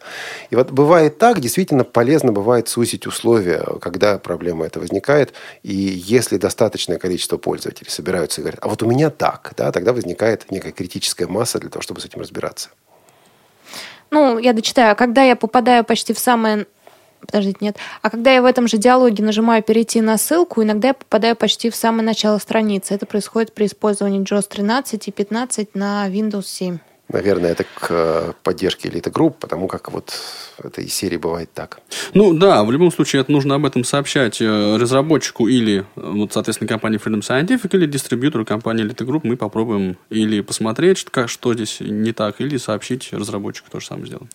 И 0.51 0.57
вот 0.57 0.73
бывает 0.73 1.19
так, 1.19 1.39
действительно 1.39 1.85
полезно 1.85 2.33
бывает 2.33 2.69
сузить 2.69 3.07
условия, 3.07 3.65
когда 3.81 4.19
проблема 4.19 4.67
эта 4.67 4.81
возникает. 4.81 5.33
И 5.63 5.73
если 5.73 6.37
достаточное 6.37 6.99
количество 6.99 7.37
пользователей 7.37 7.91
собираются 7.91 8.41
и 8.41 8.43
говорят, 8.43 8.59
а 8.61 8.69
вот 8.69 8.83
у 8.83 8.87
меня 8.87 9.09
так, 9.09 9.53
да, 9.57 9.71
тогда 9.71 9.93
возникает 9.93 10.51
некая 10.51 10.73
критическая 10.73 11.29
масса 11.29 11.61
для 11.61 11.71
того, 11.71 11.81
чтобы 11.81 12.01
с 12.01 12.05
этим 12.05 12.21
разбираться. 12.21 12.71
Ну, 14.11 14.39
я 14.39 14.53
дочитаю. 14.53 14.97
Когда 14.97 15.23
я 15.23 15.37
попадаю 15.37 15.85
почти 15.85 16.13
в 16.13 16.19
самое 16.19 16.67
Подождите, 17.27 17.59
нет. 17.61 17.77
А 18.03 18.11
когда 18.11 18.33
я 18.33 18.43
в 18.43 18.45
этом 18.45 18.69
же 18.69 18.79
диалоге 18.79 19.23
нажимаю 19.23 19.63
«Перейти 19.63 20.01
на 20.01 20.19
ссылку», 20.19 20.63
иногда 20.63 20.89
я 20.89 20.95
попадаю 20.95 21.37
почти 21.37 21.71
в 21.71 21.77
самое 21.77 22.05
начало 22.05 22.39
страницы. 22.39 22.95
Это 22.95 23.07
происходит 23.07 23.53
при 23.53 23.67
использовании 23.67 24.23
JOS 24.23 24.49
13 24.49 25.09
и 25.09 25.13
15 25.13 25.75
на 25.75 26.09
Windows 26.09 26.47
7. 26.47 26.79
Наверное, 27.09 27.53
это 27.53 27.63
к 27.63 27.87
э, 27.91 28.33
поддержке 28.43 28.89
элиты 28.89 29.11
групп, 29.11 29.39
потому 29.39 29.69
как 29.69 29.93
вот 29.93 30.13
это 30.59 30.81
из 30.81 30.93
серии 30.93 31.17
бывает 31.17 31.49
так. 31.55 31.79
Ну 32.15 32.35
да, 32.35 32.65
в 32.65 32.73
любом 32.73 32.91
случае 32.91 33.23
это 33.23 33.31
нужно 33.31 33.55
об 33.55 33.65
этом 33.65 33.85
сообщать 33.85 34.41
э, 34.41 34.77
разработчику 34.77 35.47
или, 35.47 35.81
э, 35.81 35.85
вот, 35.95 36.33
соответственно, 36.33 36.67
компании 36.67 36.99
Freedom 36.99 37.21
Scientific 37.21 37.69
или 37.77 37.87
дистрибьютору 37.87 38.45
компании 38.45 38.83
элиты 38.83 39.05
групп. 39.05 39.23
Мы 39.23 39.37
попробуем 39.37 39.97
или 40.11 40.41
посмотреть, 40.41 41.05
как, 41.05 41.29
что 41.29 41.55
здесь 41.55 41.79
не 41.79 42.13
так, 42.13 42.41
или 42.41 42.57
сообщить 42.57 43.13
разработчику, 43.13 43.71
то 43.71 43.79
же 43.79 43.87
самое 43.87 44.07
сделаем. 44.07 44.29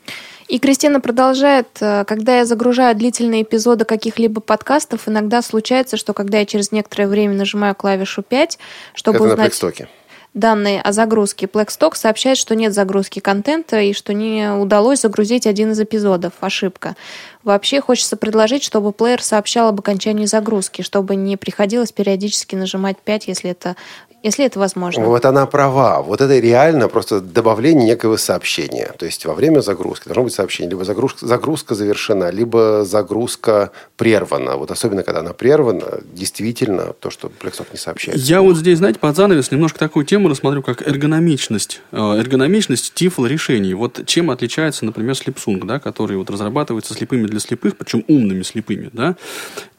И 0.47 0.57
Кристина 0.57 1.01
продолжает, 1.01 1.67
когда 1.79 2.37
я 2.37 2.45
загружаю 2.45 2.95
длительные 2.95 3.43
эпизоды 3.43 3.83
каких-либо 3.83 4.39
подкастов, 4.41 5.07
иногда 5.07 5.41
случается, 5.41 5.97
что 5.97 6.13
когда 6.13 6.39
я 6.39 6.45
через 6.45 6.71
некоторое 6.71 7.07
время 7.07 7.35
нажимаю 7.35 7.75
клавишу 7.75 8.21
5, 8.21 8.59
чтобы 8.93 9.17
это 9.17 9.25
узнать... 9.25 9.61
На 9.61 10.00
данные 10.33 10.81
о 10.81 10.91
загрузке. 10.93 11.45
Blackstock 11.45 11.95
сообщает, 11.95 12.37
что 12.37 12.55
нет 12.55 12.73
загрузки 12.73 13.19
контента 13.19 13.79
и 13.81 13.93
что 13.93 14.13
не 14.13 14.51
удалось 14.51 15.01
загрузить 15.01 15.45
один 15.45 15.71
из 15.71 15.79
эпизодов. 15.79 16.33
Ошибка. 16.39 16.95
Вообще 17.43 17.81
хочется 17.81 18.17
предложить, 18.17 18.63
чтобы 18.63 18.93
плеер 18.93 19.21
сообщал 19.21 19.67
об 19.67 19.79
окончании 19.79 20.25
загрузки, 20.25 20.83
чтобы 20.83 21.15
не 21.15 21.37
приходилось 21.37 21.91
периодически 21.91 22.55
нажимать 22.55 22.97
5, 22.99 23.27
если 23.27 23.51
это 23.51 23.75
если 24.23 24.45
это 24.45 24.59
возможно. 24.59 25.05
Вот 25.05 25.25
она 25.25 25.45
права. 25.45 26.01
Вот 26.01 26.21
это 26.21 26.37
реально 26.37 26.87
просто 26.87 27.21
добавление 27.21 27.87
некого 27.87 28.17
сообщения. 28.17 28.91
То 28.97 29.05
есть 29.05 29.25
во 29.25 29.33
время 29.33 29.61
загрузки 29.61 30.05
должно 30.05 30.23
быть 30.23 30.33
сообщение. 30.33 30.69
Либо 30.71 30.85
загрузка, 30.85 31.25
загрузка 31.25 31.75
завершена, 31.75 32.29
либо 32.29 32.83
загрузка 32.85 33.71
прервана. 33.97 34.57
Вот 34.57 34.69
особенно, 34.69 35.03
когда 35.03 35.21
она 35.21 35.33
прервана, 35.33 36.01
действительно, 36.13 36.93
то, 36.99 37.09
что 37.09 37.31
Blackstock 37.41 37.67
не 37.71 37.77
сообщает. 37.77 38.17
Я 38.17 38.41
вот 38.41 38.57
здесь, 38.57 38.77
знаете, 38.77 38.99
под 38.99 39.15
занавес 39.15 39.51
немножко 39.51 39.79
такую 39.79 40.05
тему 40.05 40.29
рассмотрю, 40.29 40.61
как 40.61 40.87
эргономичность. 40.87 41.81
Э, 41.91 42.17
эргономичность 42.17 42.93
тифл 42.93 43.25
решений. 43.25 43.73
Вот 43.73 44.05
чем 44.05 44.29
отличается, 44.29 44.85
например, 44.85 45.15
Slipsung, 45.15 45.65
да, 45.65 45.79
который 45.79 46.17
вот 46.17 46.29
разрабатывается 46.29 46.93
слепыми 46.93 47.25
для 47.25 47.39
слепых, 47.39 47.75
причем 47.75 48.03
умными 48.07 48.43
слепыми, 48.43 48.89
да. 48.93 49.15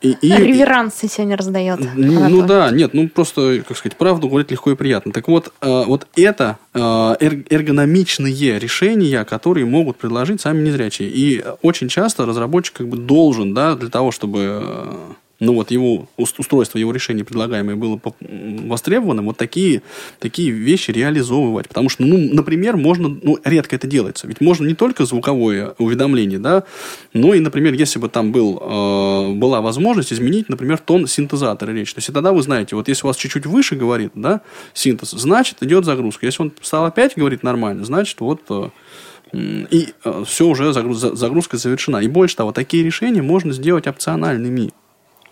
И, 0.01 0.17
и, 0.21 0.33
Реверансы 0.33 1.09
сегодня 1.09 1.37
раздает. 1.37 1.81
Ну, 1.95 2.29
ну 2.29 2.47
да, 2.47 2.71
нет, 2.71 2.93
ну 2.93 3.09
просто, 3.09 3.63
как 3.67 3.77
сказать, 3.77 3.97
правду 3.97 4.32
говорить 4.33 4.51
легко 4.51 4.73
и 4.73 4.75
приятно. 4.75 5.13
Так 5.13 5.29
вот, 5.29 5.53
э, 5.61 5.85
вот 5.87 6.07
это 6.17 6.59
э, 6.75 6.81
эргономичные 6.81 8.59
решения, 8.59 9.25
которые 9.25 9.67
могут 9.67 9.99
предложить 9.99 10.41
сами 10.41 10.67
незрячие. 10.67 11.09
И 11.09 11.45
очень 11.63 11.89
часто 11.89 12.27
разработчик 12.27 12.75
как 12.79 12.89
бы 12.89 12.97
должен, 12.97 13.55
да, 13.55 13.75
для 13.77 13.89
того, 13.89 14.11
чтобы 14.11 14.63
ну 15.43 15.55
вот 15.55 15.73
его 15.73 16.09
устройство, 16.17 16.79
его 16.79 16.93
решение 16.93 17.25
предлагаемое 17.25 17.75
было 17.75 18.01
востребовано, 18.21 19.23
вот 19.23 19.37
такие, 19.37 19.83
такие 20.21 20.53
вещи 20.53 20.93
реализовывать. 20.93 21.67
Потому 21.67 21.89
что, 21.89 22.05
ну, 22.05 22.17
например, 22.33 22.77
можно, 22.77 23.09
ну, 23.09 23.39
редко 23.43 23.75
это 23.75 23.89
делается. 23.89 24.29
Ведь 24.29 24.41
можно 24.41 24.69
не 24.69 24.75
только 24.75 25.05
звуковое 25.05 25.75
уведомление, 25.79 26.39
да, 26.39 26.63
но 27.13 27.35
и, 27.35 27.41
например, 27.41 27.75
если 27.75 27.99
бы 27.99 28.09
там 28.09 28.31
был, 28.31 28.57
э, 28.63 29.33
была 29.35 29.61
возможность 29.61 30.13
изменить, 30.13 30.49
например, 30.49 30.79
тон 30.79 31.09
синтезатора 31.09 31.73
речи. 31.73 31.93
То 31.93 31.99
есть, 31.99 32.13
тогда 32.13 32.33
вы 32.33 32.41
знаете, 32.43 32.77
вот 32.77 32.87
если 32.87 33.05
у 33.05 33.09
вас 33.09 33.17
чуть-чуть 33.17 33.45
выше 33.45 33.75
говорит, 33.75 34.13
да, 34.15 34.43
синтез, 34.75 35.11
значит, 35.11 35.57
идет 35.61 35.85
загрузка. 35.85 36.25
Если 36.25 36.41
он 36.41 36.53
стал 36.61 36.85
опять 36.85 37.17
говорить 37.17 37.43
нормально, 37.43 37.85
значит, 37.85 38.21
вот 38.21 38.43
э, 38.49 38.69
и 39.33 39.89
э, 40.05 40.25
все 40.25 40.47
уже 40.47 40.73
загрузка 40.73 41.57
завершена. 41.57 41.97
И 41.97 42.07
больше 42.07 42.37
того, 42.37 42.53
такие 42.53 42.85
решения 42.85 43.23
можно 43.23 43.53
сделать 43.53 43.89
опциональными. 43.89 44.73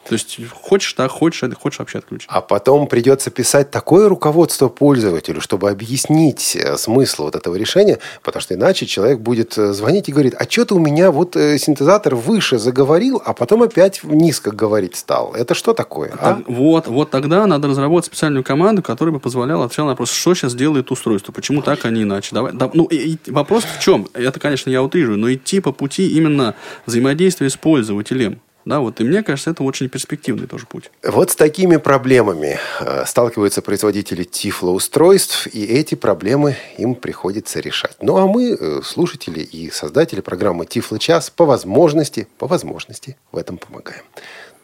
То 0.08 0.14
есть, 0.14 0.38
хочешь 0.52 0.92
так, 0.94 1.10
хочешь, 1.10 1.44
хочешь 1.60 1.78
вообще 1.78 1.98
отключить. 1.98 2.28
А 2.30 2.40
потом 2.40 2.86
придется 2.86 3.30
писать 3.30 3.70
такое 3.70 4.08
руководство 4.08 4.68
пользователю, 4.68 5.40
чтобы 5.40 5.70
объяснить 5.70 6.56
э, 6.56 6.76
смысл 6.78 7.24
вот 7.24 7.36
этого 7.36 7.54
решения, 7.54 7.98
потому 8.22 8.40
что 8.40 8.54
иначе 8.54 8.86
человек 8.86 9.20
будет 9.20 9.56
э, 9.58 9.72
звонить 9.72 10.08
и 10.08 10.12
говорит, 10.12 10.34
а 10.38 10.50
что-то 10.50 10.74
у 10.74 10.78
меня 10.78 11.10
вот 11.10 11.36
э, 11.36 11.58
синтезатор 11.58 12.14
выше 12.14 12.58
заговорил, 12.58 13.22
а 13.24 13.34
потом 13.34 13.62
опять 13.62 14.02
низко 14.02 14.50
говорить 14.50 14.96
стал. 14.96 15.34
Это 15.34 15.54
что 15.54 15.74
такое? 15.74 16.12
А? 16.18 16.34
Так, 16.34 16.48
вот, 16.48 16.86
вот 16.88 17.10
тогда 17.10 17.46
надо 17.46 17.68
разработать 17.68 18.06
специальную 18.06 18.42
команду, 18.42 18.82
которая 18.82 19.12
бы 19.12 19.20
позволяла 19.20 19.66
отвечать 19.66 19.84
на 19.84 19.90
вопрос, 19.90 20.10
что 20.10 20.34
сейчас 20.34 20.54
делает 20.54 20.90
устройство, 20.90 21.30
почему 21.32 21.62
так, 21.62 21.84
а 21.84 21.90
не 21.90 22.02
иначе. 22.02 22.30
Давай, 22.32 22.52
да, 22.52 22.70
ну, 22.72 22.86
и, 22.86 23.16
и 23.24 23.30
вопрос 23.30 23.64
в 23.64 23.80
чем? 23.80 24.08
Это, 24.14 24.40
конечно, 24.40 24.70
я 24.70 24.82
утрирую, 24.82 25.18
но 25.18 25.32
идти 25.32 25.60
по 25.60 25.72
пути 25.72 26.08
именно 26.08 26.54
взаимодействия 26.86 27.50
с 27.50 27.56
пользователем. 27.56 28.40
Да, 28.64 28.80
вот, 28.80 29.00
и 29.00 29.04
мне 29.04 29.22
кажется, 29.22 29.50
это 29.50 29.62
очень 29.62 29.88
перспективный 29.88 30.46
тоже 30.46 30.66
путь. 30.66 30.90
Вот 31.02 31.30
с 31.30 31.36
такими 31.36 31.76
проблемами 31.76 32.58
э, 32.80 33.04
сталкиваются 33.06 33.62
производители 33.62 34.24
тифлоустройств, 34.24 35.46
и 35.46 35.64
эти 35.64 35.94
проблемы 35.94 36.56
им 36.76 36.94
приходится 36.94 37.60
решать. 37.60 37.96
Ну, 38.00 38.16
а 38.18 38.26
мы, 38.26 38.56
э, 38.58 38.80
слушатели 38.84 39.40
и 39.40 39.70
создатели 39.70 40.20
программы 40.20 40.66
Тифло-час, 40.66 41.30
по 41.30 41.46
возможности, 41.46 42.28
по 42.38 42.46
возможности 42.46 43.16
в 43.32 43.38
этом 43.38 43.56
помогаем. 43.58 44.02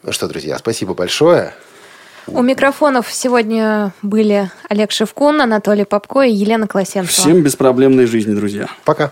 Ну 0.03 0.11
что, 0.11 0.27
друзья, 0.27 0.57
спасибо 0.57 0.93
большое. 0.93 1.53
У 2.27 2.41
микрофонов 2.41 3.11
сегодня 3.11 3.93
были 4.01 4.51
Олег 4.69 4.91
Шевкун, 4.91 5.41
Анатолий 5.41 5.85
Попко 5.85 6.21
и 6.21 6.31
Елена 6.31 6.67
Класенцева. 6.67 7.07
Всем 7.07 7.41
беспроблемной 7.41 8.05
жизни, 8.05 8.33
друзья. 8.33 8.67
Пока. 8.83 9.11